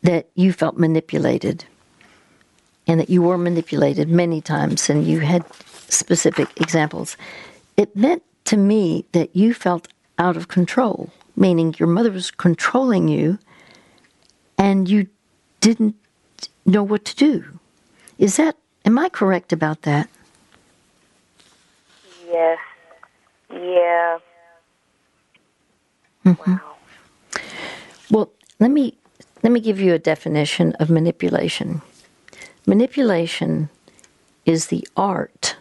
that 0.03 0.27
you 0.35 0.53
felt 0.53 0.77
manipulated 0.77 1.65
and 2.85 2.99
that 2.99 3.09
you 3.09 3.21
were 3.21 3.37
manipulated 3.37 4.09
many 4.09 4.41
times 4.41 4.89
and 4.89 5.07
you 5.07 5.19
had 5.19 5.45
specific 5.89 6.49
examples. 6.59 7.17
It 7.77 7.95
meant 7.95 8.23
to 8.45 8.57
me 8.57 9.05
that 9.13 9.35
you 9.35 9.53
felt 9.53 9.87
out 10.17 10.35
of 10.35 10.47
control, 10.47 11.11
meaning 11.35 11.75
your 11.79 11.87
mother 11.87 12.11
was 12.11 12.29
controlling 12.29 13.07
you 13.07 13.39
and 14.59 14.87
you 14.89 15.07
didn't 15.61 15.95
know 16.65 16.83
what 16.83 17.05
to 17.05 17.15
do. 17.15 17.45
Is 18.19 18.35
that, 18.35 18.57
am 18.85 18.99
I 18.99 19.09
correct 19.09 19.53
about 19.53 19.83
that? 19.83 20.09
Yes. 22.27 22.59
Yeah. 23.51 24.19
Mm-hmm. 26.25 26.51
Wow. 26.51 26.75
Well, 28.11 28.31
let 28.59 28.69
me 28.69 28.95
let 29.41 29.53
me 29.53 29.61
give 29.61 29.79
you 29.79 29.93
a 29.93 29.99
definition 29.99 30.73
of 30.81 30.89
manipulation. 30.89 31.81
Manipulation 32.67 33.69
is 34.45 34.67
the 34.67 34.85
art, 34.97 35.55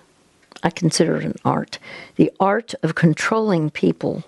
I 0.65 0.71
consider 0.71 1.17
it 1.19 1.25
an 1.25 1.37
art, 1.45 1.79
the 2.17 2.33
art 2.41 2.75
of 2.83 2.97
controlling 2.97 3.71
people 3.71 4.25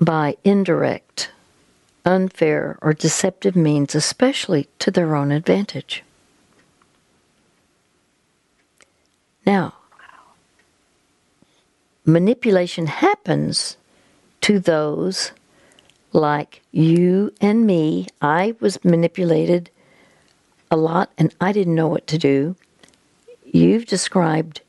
by 0.00 0.36
indirect 0.42 1.30
unfair, 2.04 2.78
or 2.82 2.92
deceptive 2.92 3.56
means, 3.56 3.94
especially 3.94 4.68
to 4.78 4.90
their 4.90 5.14
own 5.14 5.32
advantage. 5.32 6.02
Now, 9.46 9.74
manipulation 12.04 12.86
happens 12.86 13.76
to 14.42 14.58
those 14.58 15.32
like 16.12 16.62
you 16.70 17.32
and 17.40 17.66
me. 17.66 18.06
I 18.22 18.54
was 18.60 18.82
manipulated 18.84 19.70
a 20.70 20.76
lot 20.76 21.10
and 21.18 21.34
I 21.40 21.52
didn't 21.52 21.74
know 21.74 21.88
what 21.88 22.06
to 22.08 22.18
do. 22.18 22.56
You've 23.44 23.86
described 23.86 24.60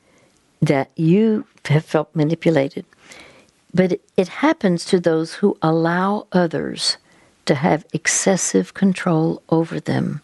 that 0.60 0.90
you 0.96 1.46
have 1.66 1.84
felt 1.84 2.14
manipulated. 2.14 2.84
But 3.74 4.00
it, 4.16 4.28
happens 4.28 4.84
to 4.86 4.98
those 4.98 5.34
who 5.34 5.58
allow 5.60 6.26
others 6.32 6.96
to 7.46 7.54
have 7.54 7.86
excessive 7.92 8.74
control 8.74 9.42
over 9.48 9.80
them. 9.80 10.20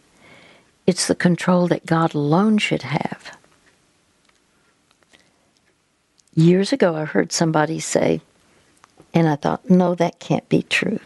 It's 0.87 1.07
the 1.07 1.15
control 1.15 1.69
that 1.69 1.87
God 1.87 2.15
alone 2.15 2.59
should 2.59 2.83
have. 2.83 3.37
Years 6.35 6.73
ago, 6.73 6.97
I 6.97 7.05
heard 7.05 7.33
somebody 7.33 7.79
say, 7.79 8.21
and 9.15 9.29
I 9.29 9.37
thought, 9.37 9.69
no, 9.69 9.95
that 9.95 10.19
can't 10.19 10.49
be 10.49 10.63
true. 10.63 10.99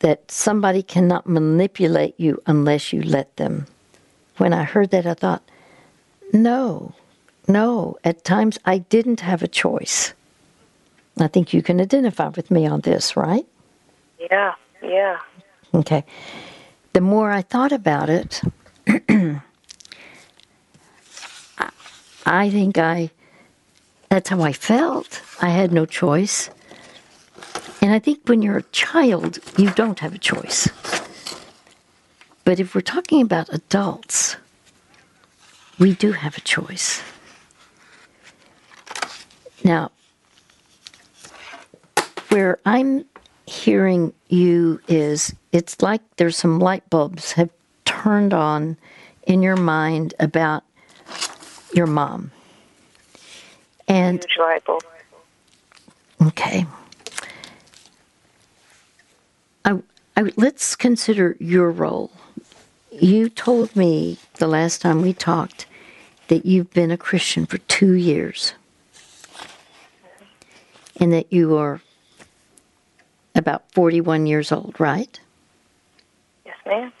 That 0.00 0.30
somebody 0.30 0.82
cannot 0.82 1.26
manipulate 1.26 2.14
you 2.18 2.42
unless 2.46 2.92
you 2.92 3.02
let 3.02 3.36
them. 3.36 3.66
When 4.36 4.52
I 4.52 4.64
heard 4.64 4.90
that, 4.90 5.06
I 5.06 5.14
thought, 5.14 5.42
no, 6.32 6.94
no, 7.48 7.96
at 8.04 8.24
times 8.24 8.58
I 8.64 8.78
didn't 8.78 9.20
have 9.20 9.42
a 9.42 9.48
choice. 9.48 10.12
I 11.18 11.28
think 11.28 11.54
you 11.54 11.62
can 11.62 11.80
identify 11.80 12.28
with 12.28 12.50
me 12.50 12.66
on 12.66 12.80
this, 12.80 13.16
right? 13.16 13.46
Yeah, 14.30 14.54
yeah. 14.82 15.18
Okay. 15.74 16.04
The 16.92 17.00
more 17.00 17.30
I 17.30 17.42
thought 17.42 17.72
about 17.72 18.08
it, 18.08 18.40
I 22.26 22.50
think 22.50 22.78
I, 22.78 23.10
that's 24.08 24.28
how 24.28 24.42
I 24.42 24.52
felt. 24.52 25.20
I 25.42 25.48
had 25.48 25.72
no 25.72 25.84
choice. 25.86 26.50
And 27.82 27.92
I 27.92 27.98
think 27.98 28.20
when 28.26 28.40
you're 28.40 28.58
a 28.58 28.62
child, 28.62 29.40
you 29.58 29.70
don't 29.70 29.98
have 29.98 30.14
a 30.14 30.18
choice. 30.18 30.68
But 32.44 32.60
if 32.60 32.74
we're 32.74 32.80
talking 32.80 33.20
about 33.20 33.52
adults, 33.52 34.36
we 35.78 35.94
do 35.94 36.12
have 36.12 36.36
a 36.36 36.40
choice. 36.40 37.02
Now, 39.64 39.90
where 42.28 42.58
I'm 42.64 43.04
hearing 43.46 44.12
you 44.28 44.80
is 44.88 45.34
it's 45.52 45.82
like 45.82 46.00
there's 46.16 46.36
some 46.36 46.58
light 46.58 46.88
bulbs 46.90 47.32
have 47.32 47.50
turned 47.84 48.32
on 48.32 48.76
in 49.26 49.42
your 49.42 49.56
mind 49.56 50.14
about 50.18 50.64
your 51.74 51.86
mom. 51.86 52.30
And 53.86 54.20
huge 54.20 54.36
light 54.38 54.64
bulb. 54.64 54.82
Okay. 56.28 56.66
I, 59.64 59.78
I, 60.16 60.32
let's 60.36 60.74
consider 60.74 61.36
your 61.38 61.70
role. 61.70 62.10
You 62.90 63.28
told 63.28 63.74
me 63.74 64.18
the 64.38 64.46
last 64.46 64.80
time 64.80 65.02
we 65.02 65.12
talked 65.12 65.66
that 66.28 66.46
you've 66.46 66.72
been 66.72 66.90
a 66.90 66.96
Christian 66.96 67.44
for 67.44 67.58
two 67.58 67.94
years 67.94 68.54
and 71.00 71.12
that 71.12 71.32
you 71.32 71.56
are 71.56 71.80
about 73.34 73.70
41 73.72 74.26
years 74.26 74.52
old, 74.52 74.78
right? 74.78 75.18
Yes, 76.44 76.56
ma'am. 76.66 76.92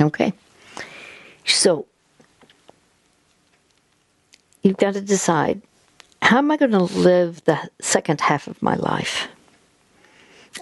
Okay. 0.00 0.32
So 1.44 1.86
you've 4.62 4.76
got 4.76 4.94
to 4.94 5.00
decide 5.00 5.62
how 6.22 6.38
am 6.38 6.50
I 6.50 6.56
going 6.56 6.72
to 6.72 6.78
live 6.82 7.44
the 7.44 7.70
second 7.80 8.20
half 8.20 8.46
of 8.48 8.60
my 8.60 8.74
life? 8.74 9.28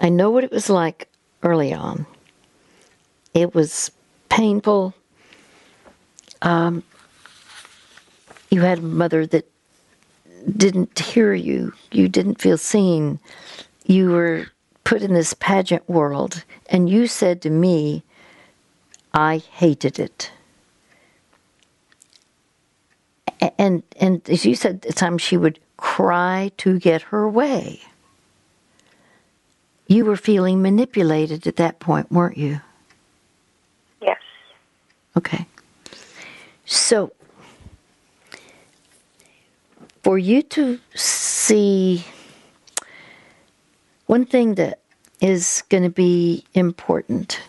I 0.01 0.09
know 0.09 0.31
what 0.31 0.45
it 0.45 0.53
was 0.53 0.70
like 0.70 1.09
early 1.43 1.72
on. 1.72 2.07
It 3.35 3.55
was 3.55 3.91
painful. 4.29 4.95
Um, 6.43 6.83
you 8.51 8.61
had 8.61 8.79
a 8.79 8.83
mother 8.83 9.27
that 9.27 9.51
didn't 10.57 10.99
hear 10.99 11.35
you, 11.35 11.72
you 11.91 12.09
didn't 12.09 12.41
feel 12.41 12.59
seen. 12.59 13.18
You 13.87 14.11
were 14.11 14.47
put 14.87 15.03
in 15.03 15.12
this 15.14 15.34
pageant 15.34 15.87
world, 15.91 16.45
and 16.70 16.89
you 16.89 17.09
said 17.09 17.43
to 17.43 17.51
me, 17.51 18.05
I 19.12 19.39
hated 19.39 19.99
it. 19.99 20.30
And 23.59 23.82
and 24.01 24.22
as 24.30 24.47
you 24.47 24.55
said, 24.55 24.87
at 24.89 24.95
times 24.95 25.22
she 25.22 25.37
would 25.37 25.59
cry 25.76 26.53
to 26.59 26.78
get 26.78 27.03
her 27.03 27.28
way. 27.28 27.80
You 29.89 30.05
were 30.05 30.16
feeling 30.16 30.62
manipulated 30.62 31.49
at 31.49 31.57
that 31.57 31.80
point, 31.80 32.11
weren't 32.12 32.39
you? 32.39 32.61
Yes. 34.01 34.20
Okay. 35.16 35.47
So, 36.64 37.12
for 40.05 40.16
you 40.16 40.43
to 40.43 40.78
see 40.95 42.05
one 44.07 44.24
thing 44.24 44.54
that 44.54 44.80
is 45.20 45.62
going 45.68 45.82
to 45.82 45.90
be 45.90 46.44
important 46.54 47.40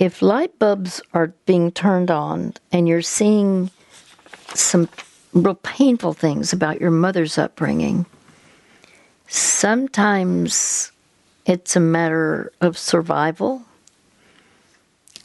if 0.00 0.22
light 0.22 0.58
bulbs 0.58 1.02
are 1.12 1.28
being 1.44 1.70
turned 1.70 2.10
on 2.10 2.54
and 2.72 2.88
you're 2.88 3.02
seeing 3.02 3.70
some 4.54 4.88
real 5.34 5.54
painful 5.56 6.14
things 6.14 6.54
about 6.54 6.80
your 6.80 6.90
mother's 6.90 7.36
upbringing, 7.36 8.06
sometimes 9.28 10.90
it's 11.44 11.76
a 11.76 11.80
matter 11.80 12.50
of 12.62 12.78
survival. 12.78 13.62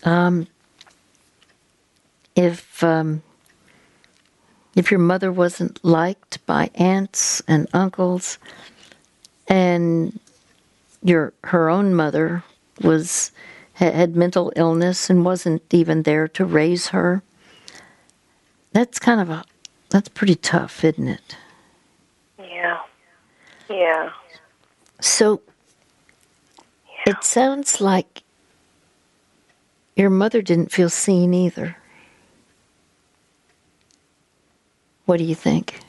Um, 0.03 0.45
if 2.35 2.83
um, 2.83 3.23
if 4.75 4.91
your 4.91 4.99
mother 4.99 5.31
wasn't 5.31 5.83
liked 5.83 6.45
by 6.45 6.69
aunts 6.75 7.41
and 7.47 7.67
uncles, 7.73 8.37
and 9.47 10.19
your 11.01 11.33
her 11.45 11.69
own 11.69 11.93
mother 11.93 12.43
was 12.81 13.31
had 13.73 14.15
mental 14.15 14.53
illness 14.55 15.09
and 15.09 15.25
wasn't 15.25 15.61
even 15.73 16.03
there 16.03 16.27
to 16.29 16.45
raise 16.45 16.87
her, 16.87 17.23
that's 18.73 18.99
kind 18.99 19.21
of 19.21 19.29
a 19.29 19.45
that's 19.89 20.09
pretty 20.09 20.35
tough, 20.35 20.83
isn't 20.83 21.07
it? 21.07 21.37
Yeah. 22.37 22.79
Yeah. 23.69 24.11
So 24.99 25.41
yeah. 27.05 27.13
it 27.13 27.23
sounds 27.23 27.79
like 27.79 28.23
your 29.95 30.09
mother 30.09 30.41
didn't 30.41 30.71
feel 30.71 30.89
seen 30.89 31.33
either. 31.33 31.77
What 35.05 35.17
do 35.17 35.23
you 35.23 35.35
think? 35.35 35.79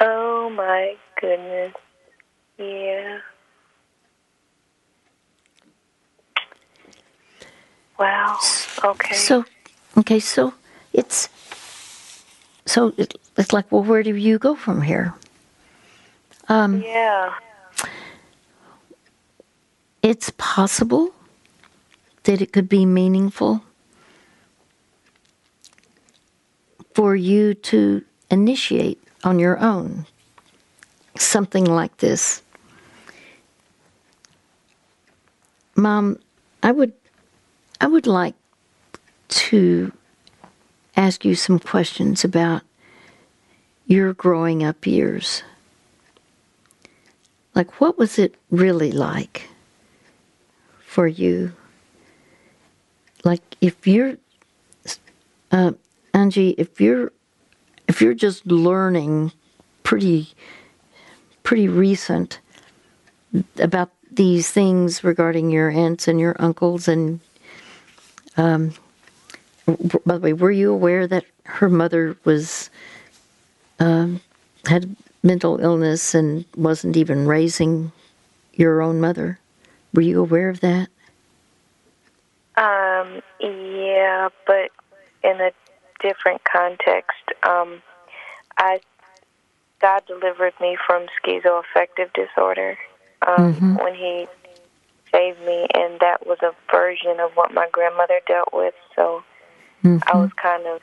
Oh 0.00 0.50
my 0.50 0.96
goodness. 1.20 1.74
Yeah. 2.58 3.18
Wow. 7.98 8.38
Okay. 8.84 9.14
So, 9.14 9.44
okay, 9.98 10.20
so 10.20 10.54
it's 10.92 11.28
so 12.66 12.94
it's 12.98 13.52
like, 13.52 13.70
well, 13.70 13.82
where 13.82 14.02
do 14.02 14.14
you 14.14 14.38
go 14.38 14.54
from 14.54 14.82
here? 14.82 15.14
Um, 16.48 16.82
yeah. 16.82 17.34
It's 20.02 20.30
possible 20.36 21.14
that 22.24 22.40
it 22.40 22.52
could 22.52 22.68
be 22.68 22.86
meaningful 22.86 23.62
for 26.94 27.16
you 27.16 27.54
to 27.54 28.04
initiate 28.30 29.02
on 29.24 29.38
your 29.38 29.58
own 29.58 30.06
something 31.16 31.64
like 31.64 31.96
this. 31.98 32.42
Mom, 35.76 36.18
I 36.62 36.72
would 36.72 36.92
I 37.80 37.86
would 37.86 38.06
like 38.06 38.34
to 39.28 39.92
ask 40.96 41.24
you 41.24 41.34
some 41.34 41.58
questions 41.58 42.24
about 42.24 42.62
your 43.86 44.12
growing 44.12 44.62
up 44.62 44.86
years. 44.86 45.42
Like 47.54 47.80
what 47.80 47.98
was 47.98 48.18
it 48.18 48.34
really 48.50 48.92
like 48.92 49.48
for 50.86 51.06
you? 51.06 51.52
Like 53.24 53.42
if 53.60 53.86
you're 53.86 54.16
uh, 55.50 55.72
Angie, 56.14 56.50
if 56.58 56.80
you're 56.80 57.12
if 57.88 58.00
you're 58.00 58.14
just 58.14 58.46
learning 58.46 59.32
pretty 59.82 60.28
pretty 61.42 61.68
recent 61.68 62.40
about 63.58 63.90
these 64.10 64.50
things 64.50 65.02
regarding 65.02 65.50
your 65.50 65.70
aunts 65.70 66.06
and 66.06 66.20
your 66.20 66.36
uncles 66.38 66.86
and 66.86 67.20
um, 68.36 68.72
by 70.04 70.14
the 70.14 70.20
way 70.20 70.32
were 70.32 70.50
you 70.50 70.72
aware 70.72 71.06
that 71.06 71.24
her 71.44 71.68
mother 71.68 72.16
was 72.24 72.70
um, 73.80 74.20
had 74.66 74.94
mental 75.22 75.58
illness 75.60 76.14
and 76.14 76.44
wasn't 76.56 76.96
even 76.96 77.26
raising 77.26 77.90
your 78.54 78.82
own 78.82 79.00
mother? 79.00 79.38
Were 79.94 80.02
you 80.02 80.20
aware 80.20 80.48
of 80.48 80.60
that? 80.60 80.88
Um 82.56 83.22
yeah 83.40 84.28
but 84.46 84.70
in 85.24 85.40
a 85.40 85.50
different 86.02 86.42
context 86.44 87.22
um 87.44 87.80
i 88.58 88.80
God 89.82 90.04
delivered 90.06 90.54
me 90.60 90.78
from 90.86 91.06
schizoaffective 91.22 92.12
disorder 92.14 92.78
um, 93.26 93.52
mm-hmm. 93.52 93.74
when 93.74 93.94
He 93.94 94.26
saved 95.12 95.40
me, 95.40 95.66
and 95.74 96.00
that 96.00 96.26
was 96.26 96.38
a 96.40 96.52
version 96.70 97.20
of 97.20 97.32
what 97.32 97.52
my 97.52 97.68
grandmother 97.70 98.20
dealt 98.26 98.50
with. 98.52 98.74
So 98.96 99.22
mm-hmm. 99.84 99.98
I 100.06 100.16
was 100.16 100.30
kind 100.34 100.66
of, 100.66 100.80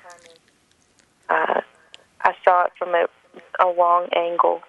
uh, 1.29 1.61
I 2.21 2.35
saw 2.43 2.65
it 2.65 2.73
from 2.77 2.89
a, 2.89 3.07
a 3.59 3.67
long 3.67 4.09
angle. 4.15 4.61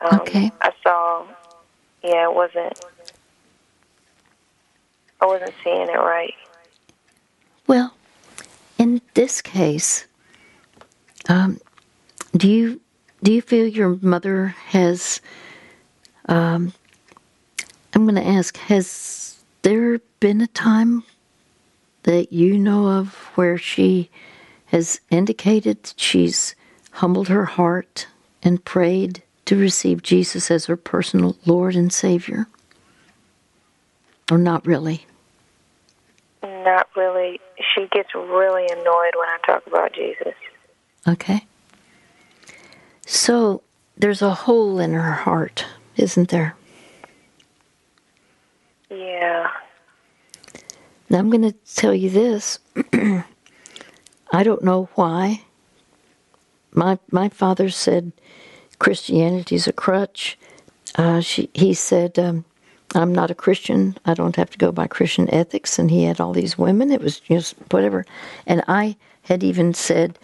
Um, 0.00 0.20
okay. 0.20 0.50
I 0.60 0.72
saw, 0.82 1.26
yeah, 2.02 2.30
it 2.30 2.34
wasn't, 2.34 2.80
I 5.20 5.26
wasn't 5.26 5.54
seeing 5.62 5.88
it 5.88 5.98
right. 5.98 6.34
Well, 7.66 7.94
in 8.78 9.00
this 9.14 9.40
case, 9.40 10.06
um, 11.28 11.60
do 12.36 12.50
you 12.50 12.80
do 13.22 13.32
you 13.32 13.40
feel 13.40 13.66
your 13.66 13.98
mother 14.02 14.48
has? 14.66 15.20
Um, 16.28 16.74
I'm 17.94 18.04
going 18.04 18.16
to 18.16 18.26
ask: 18.26 18.56
Has 18.58 19.42
there 19.62 19.98
been 20.20 20.40
a 20.42 20.46
time 20.48 21.04
that 22.02 22.32
you 22.32 22.58
know 22.58 22.88
of 22.88 23.14
where 23.34 23.56
she 23.56 24.10
has 24.66 25.00
indicated 25.10 25.94
she's 25.96 26.54
humbled 26.92 27.28
her 27.28 27.46
heart 27.46 28.06
and 28.42 28.64
prayed 28.64 29.22
to 29.46 29.56
receive 29.56 30.02
Jesus 30.02 30.50
as 30.50 30.66
her 30.66 30.76
personal 30.76 31.36
Lord 31.46 31.76
and 31.76 31.92
Savior? 31.92 32.46
Or 34.30 34.38
not 34.38 34.66
really? 34.66 35.06
Not 36.64 36.88
really. 36.96 37.40
She 37.74 37.86
gets 37.92 38.14
really 38.14 38.64
annoyed 38.66 39.12
when 39.16 39.28
I 39.28 39.38
talk 39.46 39.66
about 39.66 39.92
Jesus. 39.92 40.34
Okay. 41.06 41.46
So 43.06 43.62
there's 43.96 44.22
a 44.22 44.34
hole 44.34 44.78
in 44.78 44.94
her 44.94 45.12
heart, 45.12 45.66
isn't 45.96 46.30
there? 46.30 46.56
Yeah. 48.90 49.50
Now 51.10 51.18
I'm 51.18 51.30
going 51.30 51.42
to 51.42 51.54
tell 51.74 51.94
you 51.94 52.08
this. 52.08 52.58
I 54.32 54.42
don't 54.42 54.64
know 54.64 54.88
why. 54.94 55.42
My 56.72 56.98
my 57.10 57.28
father 57.28 57.68
said 57.68 58.12
Christianity's 58.78 59.66
a 59.66 59.72
crutch. 59.72 60.38
Uh, 60.96 61.20
she, 61.20 61.50
he 61.54 61.74
said, 61.74 62.18
um, 62.18 62.44
"I'm 62.94 63.14
not 63.14 63.30
a 63.30 63.34
Christian. 63.34 63.96
I 64.04 64.14
don't 64.14 64.36
have 64.36 64.50
to 64.50 64.58
go 64.58 64.72
by 64.72 64.86
Christian 64.86 65.32
ethics." 65.32 65.78
And 65.78 65.90
he 65.90 66.04
had 66.04 66.20
all 66.20 66.32
these 66.32 66.58
women. 66.58 66.90
It 66.90 67.00
was 67.00 67.20
just 67.20 67.54
whatever. 67.70 68.04
And 68.46 68.62
I 68.68 68.96
had 69.22 69.42
even 69.42 69.74
said, 69.74 70.18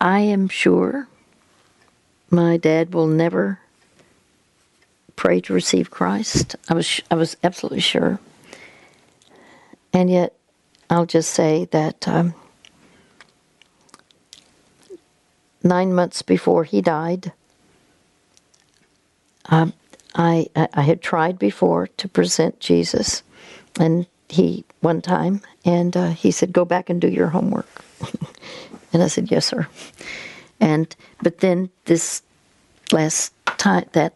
I 0.00 0.20
am 0.20 0.48
sure 0.48 1.08
my 2.30 2.56
dad 2.56 2.94
will 2.94 3.06
never 3.06 3.60
pray 5.16 5.40
to 5.40 5.52
receive 5.52 5.90
Christ. 5.90 6.54
I 6.68 6.74
was 6.74 7.00
I 7.10 7.14
was 7.14 7.36
absolutely 7.42 7.80
sure. 7.80 8.20
And 9.92 10.10
yet, 10.10 10.34
I'll 10.90 11.06
just 11.06 11.30
say 11.30 11.64
that 11.72 12.06
um, 12.06 12.34
nine 15.62 15.94
months 15.94 16.22
before 16.22 16.64
he 16.64 16.80
died, 16.80 17.32
um, 19.46 19.72
I 20.18 20.48
I 20.74 20.82
had 20.82 21.00
tried 21.00 21.38
before 21.38 21.86
to 21.86 22.08
present 22.08 22.58
Jesus, 22.58 23.22
and 23.78 24.06
he 24.28 24.64
one 24.80 25.00
time, 25.00 25.40
and 25.64 25.96
uh, 25.96 26.10
he 26.10 26.32
said, 26.32 26.52
"Go 26.52 26.64
back 26.64 26.90
and 26.90 27.00
do 27.00 27.08
your 27.08 27.28
homework." 27.28 27.84
and 28.92 29.02
I 29.02 29.06
said, 29.06 29.30
"Yes, 29.30 29.46
sir." 29.46 29.68
And 30.60 30.94
but 31.22 31.38
then 31.38 31.70
this 31.84 32.22
last 32.90 33.32
time 33.58 33.84
that 33.92 34.14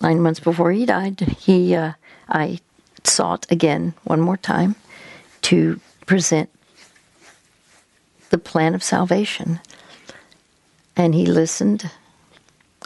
nine 0.00 0.20
months 0.20 0.40
before 0.40 0.70
he 0.70 0.86
died, 0.86 1.20
he 1.20 1.74
uh, 1.74 1.92
I 2.28 2.60
sought 3.02 3.46
again 3.50 3.94
one 4.04 4.20
more 4.20 4.36
time 4.36 4.76
to 5.42 5.80
present 6.06 6.50
the 8.30 8.38
plan 8.38 8.76
of 8.76 8.82
salvation, 8.84 9.58
and 10.96 11.16
he 11.16 11.26
listened. 11.26 11.90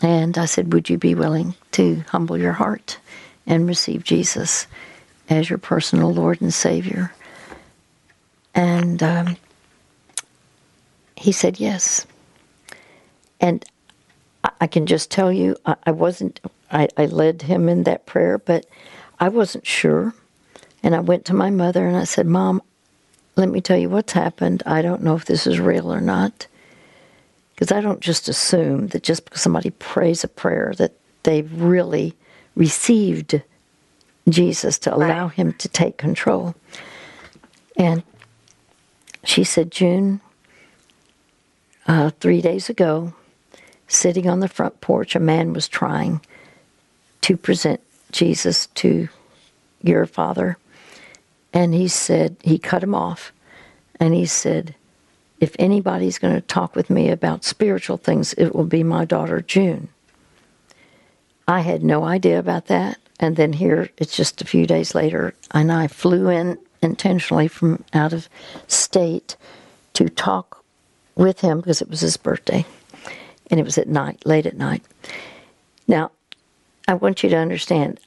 And 0.02 0.36
I 0.38 0.46
said, 0.46 0.72
"Would 0.72 0.90
you 0.90 0.98
be 0.98 1.14
willing 1.14 1.54
to 1.72 2.04
humble 2.08 2.38
your 2.38 2.52
heart 2.52 2.98
and 3.46 3.66
receive 3.66 4.04
Jesus 4.04 4.66
as 5.28 5.48
your 5.48 5.58
personal 5.58 6.12
Lord 6.12 6.40
and 6.40 6.52
Savior?" 6.52 7.12
And 8.54 9.02
um, 9.02 9.36
he 11.16 11.32
said 11.32 11.60
yes. 11.60 12.06
And 13.40 13.64
I 14.60 14.66
can 14.66 14.86
just 14.86 15.10
tell 15.10 15.32
you, 15.32 15.56
I 15.86 15.90
wasn't, 15.90 16.40
I, 16.70 16.88
I 16.96 17.06
led 17.06 17.42
him 17.42 17.68
in 17.68 17.84
that 17.84 18.06
prayer, 18.06 18.38
but 18.38 18.66
I 19.18 19.28
wasn't 19.28 19.66
sure. 19.66 20.14
And 20.82 20.94
I 20.94 21.00
went 21.00 21.24
to 21.26 21.34
my 21.34 21.50
mother 21.50 21.86
and 21.86 21.96
I 21.96 22.04
said, 22.04 22.26
Mom, 22.26 22.62
let 23.36 23.48
me 23.48 23.60
tell 23.60 23.76
you 23.76 23.88
what's 23.88 24.12
happened. 24.12 24.62
I 24.66 24.82
don't 24.82 25.02
know 25.02 25.16
if 25.16 25.24
this 25.24 25.46
is 25.46 25.60
real 25.60 25.92
or 25.92 26.00
not. 26.00 26.46
Because 27.54 27.70
I 27.70 27.80
don't 27.80 28.00
just 28.00 28.28
assume 28.28 28.88
that 28.88 29.02
just 29.02 29.24
because 29.24 29.40
somebody 29.40 29.70
prays 29.70 30.24
a 30.24 30.28
prayer 30.28 30.72
that 30.78 30.92
they've 31.22 31.50
really 31.60 32.14
received 32.56 33.40
Jesus 34.28 34.78
to 34.80 34.94
allow 34.94 35.26
right. 35.26 35.34
him 35.34 35.52
to 35.54 35.68
take 35.68 35.96
control. 35.96 36.54
And 37.76 38.02
she 39.22 39.44
said, 39.44 39.70
June, 39.70 40.20
uh, 41.86 42.10
three 42.20 42.40
days 42.40 42.68
ago, 42.68 43.14
sitting 43.86 44.28
on 44.28 44.40
the 44.40 44.48
front 44.48 44.80
porch, 44.80 45.14
a 45.14 45.20
man 45.20 45.52
was 45.52 45.68
trying 45.68 46.20
to 47.22 47.36
present 47.36 47.80
Jesus 48.12 48.66
to 48.74 49.08
your 49.82 50.06
father. 50.06 50.56
And 51.52 51.74
he 51.74 51.88
said, 51.88 52.36
he 52.42 52.58
cut 52.58 52.82
him 52.82 52.94
off. 52.94 53.32
And 54.00 54.14
he 54.14 54.26
said, 54.26 54.74
if 55.44 55.54
anybody's 55.58 56.18
going 56.18 56.34
to 56.34 56.40
talk 56.40 56.74
with 56.74 56.88
me 56.88 57.10
about 57.10 57.44
spiritual 57.44 57.98
things, 57.98 58.32
it 58.32 58.54
will 58.54 58.64
be 58.64 58.82
my 58.82 59.04
daughter 59.04 59.42
June. 59.42 59.88
I 61.46 61.60
had 61.60 61.84
no 61.84 62.04
idea 62.04 62.38
about 62.38 62.68
that. 62.68 62.98
And 63.20 63.36
then 63.36 63.52
here, 63.52 63.90
it's 63.98 64.16
just 64.16 64.40
a 64.40 64.46
few 64.46 64.66
days 64.66 64.94
later, 64.94 65.34
and 65.50 65.70
I 65.70 65.86
flew 65.86 66.30
in 66.30 66.58
intentionally 66.80 67.46
from 67.46 67.84
out 67.92 68.14
of 68.14 68.30
state 68.68 69.36
to 69.92 70.08
talk 70.08 70.64
with 71.14 71.40
him 71.40 71.58
because 71.58 71.82
it 71.82 71.90
was 71.90 72.00
his 72.00 72.16
birthday 72.16 72.64
and 73.50 73.60
it 73.60 73.64
was 73.64 73.76
at 73.76 73.86
night, 73.86 74.24
late 74.24 74.46
at 74.46 74.56
night. 74.56 74.82
Now, 75.86 76.10
I 76.88 76.94
want 76.94 77.22
you 77.22 77.28
to 77.28 77.36
understand, 77.36 78.00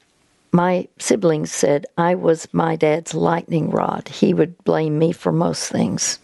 my 0.51 0.87
siblings 0.97 1.51
said 1.51 1.85
I 1.99 2.15
was 2.15 2.51
my 2.51 2.75
dad's 2.75 3.13
lightning 3.13 3.69
rod. 3.69 4.07
He 4.07 4.33
would 4.33 4.57
blame 4.63 4.97
me 4.97 5.11
for 5.11 5.31
most 5.31 5.71
things. 5.71 6.17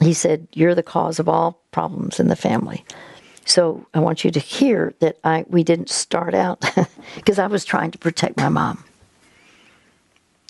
He 0.00 0.14
said, 0.14 0.48
You're 0.52 0.74
the 0.74 0.82
cause 0.82 1.18
of 1.18 1.28
all 1.28 1.60
problems 1.70 2.20
in 2.20 2.28
the 2.28 2.36
family. 2.36 2.84
So 3.44 3.86
I 3.92 4.00
want 4.00 4.24
you 4.24 4.30
to 4.30 4.40
hear 4.40 4.94
that 5.00 5.18
I 5.24 5.44
we 5.48 5.64
didn't 5.64 5.90
start 5.90 6.34
out 6.34 6.64
because 7.16 7.38
I 7.38 7.46
was 7.46 7.64
trying 7.64 7.90
to 7.90 7.98
protect 7.98 8.36
my 8.36 8.48
mom. 8.48 8.84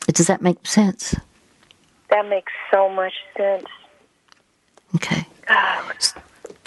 Does 0.09 0.27
that 0.27 0.43
make 0.43 0.67
sense? 0.67 1.15
That 2.11 2.29
makes 2.29 2.53
so 2.71 2.91
much 2.91 3.15
sense. 3.37 3.65
Okay. 4.97 5.27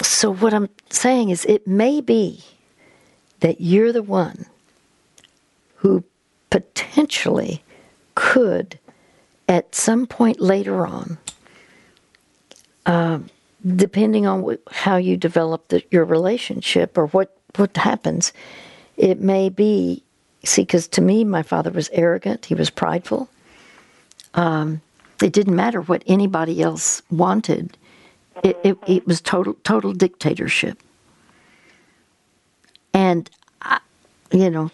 So, 0.02 0.34
what 0.34 0.54
I'm 0.54 0.70
saying 0.90 1.30
is, 1.30 1.46
it 1.46 1.68
may 1.68 2.02
be 2.02 2.44
that 3.40 3.62
you're 3.62 3.92
the 3.92 4.04
one 4.04 4.46
who 5.76 6.04
potentially 6.50 7.64
could, 8.16 8.80
at 9.48 9.76
some 9.76 10.08
point 10.08 10.40
later 10.40 10.86
on, 10.86 11.18
uh, 12.86 13.20
depending 13.76 14.26
on 14.26 14.58
how 14.72 14.98
you 14.98 15.18
develop 15.18 15.68
the, 15.70 15.84
your 15.92 16.06
relationship 16.06 16.98
or 16.98 17.08
what, 17.08 17.36
what 17.56 17.76
happens, 17.78 18.34
it 18.98 19.20
may 19.20 19.50
be. 19.50 20.04
See, 20.44 20.62
because 20.62 20.88
to 20.90 21.02
me, 21.02 21.24
my 21.24 21.42
father 21.42 21.72
was 21.72 21.90
arrogant, 21.92 22.46
he 22.46 22.54
was 22.56 22.70
prideful. 22.70 23.30
Um, 24.36 24.82
it 25.24 25.34
didn't 25.34 25.56
matter 25.56 25.82
what 25.82 26.04
anybody 26.06 26.62
else 26.62 27.02
wanted 27.10 27.78
it, 28.44 28.58
it, 28.64 28.78
it 28.88 29.08
was 29.08 29.22
total 29.22 29.56
total 29.64 29.94
dictatorship. 29.94 30.80
And, 32.94 33.30
I, 33.62 33.80
you 34.32 34.50
know, 34.50 34.72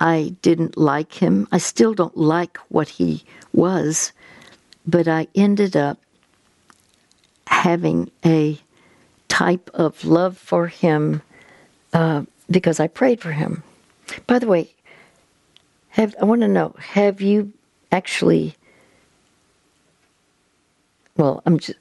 I 0.00 0.34
didn't 0.42 0.76
like 0.78 1.12
him. 1.12 1.46
I 1.52 1.58
still 1.58 1.92
don't 1.92 2.16
like 2.16 2.56
what 2.68 2.88
he 2.88 3.24
was, 3.52 4.12
but 4.86 5.08
I 5.08 5.26
ended 5.34 5.76
up 5.76 5.98
having 7.48 8.10
a 8.24 8.58
type 9.28 9.70
of 9.74 10.04
love 10.04 10.36
for 10.36 10.68
him 10.68 11.22
uh, 11.92 12.22
because 12.50 12.80
I 12.80 12.86
prayed 12.86 13.20
for 13.20 13.32
him. 13.32 13.62
By 14.26 14.38
the 14.38 14.46
way, 14.46 14.74
have 15.90 16.14
I 16.20 16.24
want 16.24 16.42
to 16.42 16.48
know 16.48 16.74
have 16.78 17.20
you 17.20 17.52
actually? 17.90 18.54
Well, 21.16 21.42
I'm 21.46 21.58
just 21.58 21.78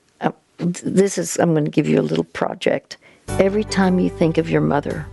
this 0.58 1.18
is, 1.18 1.38
I'm 1.38 1.54
going 1.54 1.66
to 1.66 1.72
give 1.72 1.88
you 1.88 2.00
a 2.00 2.02
little 2.02 2.24
project. 2.24 2.98
Every 3.40 3.64
time 3.64 4.00
you 4.00 4.10
think 4.10 4.38
of 4.38 4.50
your 4.50 4.62
mother, 4.62 5.06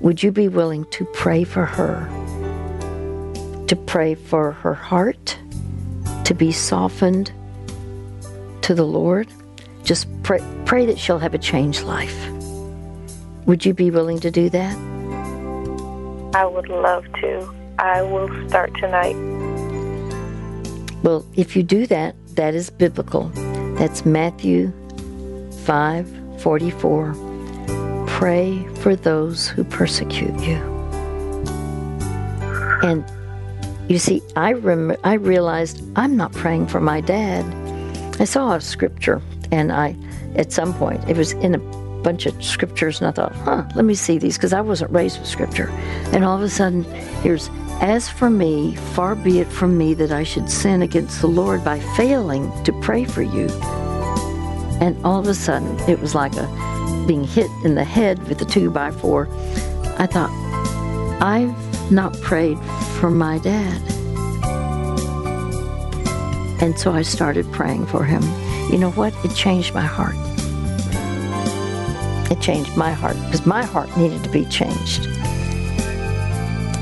would 0.00 0.22
you 0.22 0.30
be 0.30 0.48
willing 0.48 0.84
to 0.86 1.04
pray 1.06 1.44
for 1.44 1.66
her? 1.66 2.06
To 3.66 3.76
pray 3.76 4.14
for 4.14 4.52
her 4.52 4.74
heart, 4.74 5.38
to 6.24 6.34
be 6.34 6.52
softened 6.52 7.32
to 8.62 8.74
the 8.74 8.86
Lord? 8.86 9.28
Just 9.84 10.06
pray, 10.22 10.40
pray 10.64 10.86
that 10.86 10.98
she'll 10.98 11.18
have 11.18 11.34
a 11.34 11.38
changed 11.38 11.82
life. 11.82 12.28
Would 13.46 13.64
you 13.66 13.74
be 13.74 13.90
willing 13.90 14.20
to 14.20 14.30
do 14.30 14.48
that? 14.50 14.76
I 16.34 16.46
would 16.46 16.68
love 16.68 17.04
to. 17.20 17.54
I 17.78 18.02
will 18.02 18.28
start 18.48 18.72
tonight. 18.78 19.16
Well, 21.02 21.24
if 21.34 21.56
you 21.56 21.62
do 21.62 21.86
that, 21.86 22.14
that 22.36 22.54
is 22.54 22.70
biblical. 22.70 23.30
That's 23.78 24.04
Matthew 24.04 24.70
5:44. 25.64 27.14
Pray 28.06 28.64
for 28.76 28.94
those 28.94 29.48
who 29.48 29.64
persecute 29.64 30.38
you. 30.40 30.58
And 32.82 33.04
you 33.88 33.98
see, 33.98 34.22
I 34.36 34.52
rem- 34.52 34.96
I 35.04 35.14
realized 35.14 35.82
I'm 35.96 36.16
not 36.16 36.32
praying 36.32 36.66
for 36.68 36.80
my 36.80 37.00
dad. 37.00 37.44
I 38.20 38.24
saw 38.24 38.54
a 38.54 38.60
scripture, 38.60 39.20
and 39.52 39.72
I, 39.72 39.96
at 40.36 40.52
some 40.52 40.74
point, 40.74 41.06
it 41.08 41.16
was 41.16 41.32
in 41.32 41.54
a 41.54 41.58
bunch 42.02 42.26
of 42.26 42.42
scriptures, 42.42 43.00
and 43.00 43.08
I 43.08 43.12
thought, 43.12 43.34
huh, 43.34 43.64
let 43.74 43.84
me 43.84 43.94
see 43.94 44.18
these, 44.18 44.36
because 44.36 44.52
I 44.52 44.60
wasn't 44.60 44.90
raised 44.90 45.18
with 45.18 45.28
scripture. 45.28 45.68
And 46.12 46.24
all 46.24 46.36
of 46.36 46.42
a 46.42 46.48
sudden, 46.48 46.84
here's 47.22 47.50
as 47.80 48.10
for 48.10 48.28
me, 48.28 48.76
far 48.76 49.14
be 49.14 49.40
it 49.40 49.46
from 49.46 49.78
me 49.78 49.94
that 49.94 50.12
I 50.12 50.22
should 50.22 50.50
sin 50.50 50.82
against 50.82 51.22
the 51.22 51.26
Lord 51.26 51.64
by 51.64 51.80
failing 51.96 52.50
to 52.64 52.72
pray 52.80 53.04
for 53.04 53.22
you. 53.22 53.48
And 54.80 55.02
all 55.04 55.18
of 55.18 55.26
a 55.26 55.34
sudden, 55.34 55.78
it 55.88 55.98
was 55.98 56.14
like 56.14 56.34
a 56.36 57.04
being 57.06 57.24
hit 57.24 57.50
in 57.64 57.74
the 57.74 57.84
head 57.84 58.22
with 58.28 58.42
a 58.42 58.44
two 58.44 58.70
by 58.70 58.90
four. 58.90 59.28
I 59.98 60.06
thought, 60.06 60.30
I've 61.22 61.90
not 61.90 62.18
prayed 62.20 62.58
for 62.98 63.10
my 63.10 63.38
dad. 63.38 63.80
And 66.62 66.78
so 66.78 66.92
I 66.92 67.00
started 67.02 67.50
praying 67.50 67.86
for 67.86 68.04
him. 68.04 68.22
You 68.70 68.78
know 68.78 68.92
what? 68.92 69.12
It 69.24 69.34
changed 69.34 69.74
my 69.74 69.80
heart. 69.80 70.14
It 72.30 72.40
changed 72.40 72.76
my 72.76 72.92
heart 72.92 73.16
because 73.24 73.44
my 73.44 73.64
heart 73.64 73.94
needed 73.96 74.22
to 74.22 74.30
be 74.30 74.44
changed. 74.44 75.08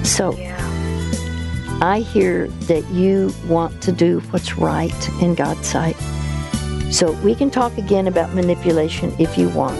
So, 0.07 0.36
I 1.80 2.01
hear 2.01 2.49
that 2.68 2.86
you 2.91 3.32
want 3.47 3.80
to 3.82 3.93
do 3.93 4.20
what's 4.30 4.59
right 4.59 5.22
in 5.22 5.34
God's 5.34 5.66
sight. 5.66 5.97
So 6.93 7.12
we 7.22 7.34
can 7.34 7.51
talk 7.51 7.78
again 7.78 8.07
about 8.07 8.34
manipulation 8.34 9.14
if 9.18 9.39
you 9.39 9.49
want. 9.49 9.78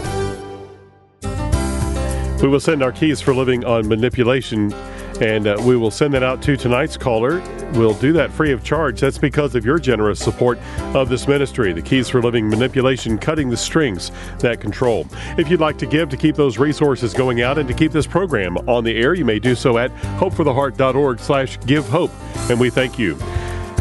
We 2.41 2.47
will 2.47 2.59
send 2.59 2.81
our 2.81 2.91
keys 2.91 3.21
for 3.21 3.35
living 3.35 3.65
on 3.65 3.87
manipulation 3.87 4.73
and 5.21 5.47
uh, 5.47 5.57
we 5.65 5.75
will 5.75 5.91
send 5.91 6.13
that 6.13 6.23
out 6.23 6.41
to 6.43 6.55
tonight's 6.55 6.97
caller. 6.97 7.41
We'll 7.73 7.93
do 7.93 8.13
that 8.13 8.31
free 8.31 8.51
of 8.51 8.63
charge. 8.63 8.99
That's 9.01 9.17
because 9.17 9.55
of 9.55 9.65
your 9.65 9.79
generous 9.79 10.19
support 10.19 10.59
of 10.95 11.09
this 11.09 11.27
ministry. 11.27 11.73
The 11.73 11.81
Keys 11.81 12.09
for 12.09 12.21
Living 12.21 12.49
Manipulation, 12.49 13.17
cutting 13.17 13.49
the 13.49 13.57
strings 13.57 14.11
that 14.39 14.61
control. 14.61 15.07
If 15.37 15.49
you'd 15.49 15.59
like 15.59 15.77
to 15.79 15.85
give 15.85 16.09
to 16.09 16.17
keep 16.17 16.35
those 16.35 16.57
resources 16.57 17.13
going 17.13 17.41
out 17.41 17.57
and 17.57 17.67
to 17.67 17.73
keep 17.73 17.91
this 17.91 18.07
program 18.07 18.57
on 18.69 18.83
the 18.83 18.97
air, 18.97 19.13
you 19.13 19.25
may 19.25 19.39
do 19.39 19.55
so 19.55 19.77
at 19.77 19.93
hopefortheheart.org 20.19 21.19
slash 21.19 21.59
give 21.65 21.87
hope. 21.87 22.11
And 22.49 22.59
we 22.59 22.69
thank 22.69 22.97
you. 22.97 23.17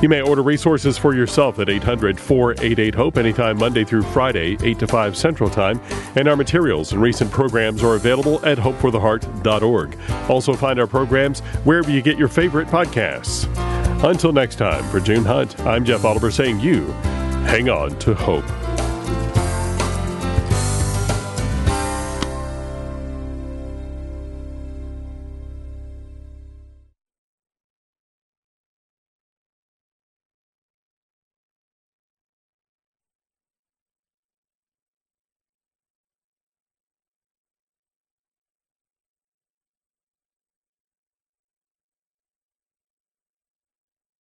You 0.00 0.08
may 0.08 0.20
order 0.20 0.42
resources 0.42 0.96
for 0.96 1.12
yourself 1.12 1.58
at 1.58 1.68
800 1.68 2.20
488 2.20 2.94
HOPE 2.94 3.18
anytime 3.18 3.58
Monday 3.58 3.82
through 3.82 4.02
Friday, 4.02 4.56
8 4.62 4.78
to 4.78 4.86
5 4.86 5.16
Central 5.16 5.50
Time. 5.50 5.80
And 6.14 6.28
our 6.28 6.36
materials 6.36 6.92
and 6.92 7.02
recent 7.02 7.32
programs 7.32 7.82
are 7.82 7.96
available 7.96 8.44
at 8.46 8.58
hopefortheheart.org. 8.58 9.98
Also, 10.28 10.54
find 10.54 10.78
our 10.78 10.86
programs 10.86 11.40
wherever 11.64 11.90
you 11.90 12.00
get 12.00 12.16
your 12.16 12.28
favorite 12.28 12.68
podcasts. 12.68 13.48
Until 14.04 14.32
next 14.32 14.56
time, 14.56 14.84
for 14.84 15.00
June 15.00 15.24
Hunt, 15.24 15.58
I'm 15.60 15.84
Jeff 15.84 16.04
Oliver 16.04 16.30
saying 16.30 16.60
you 16.60 16.84
hang 17.48 17.68
on 17.68 17.98
to 17.98 18.14
hope. 18.14 18.44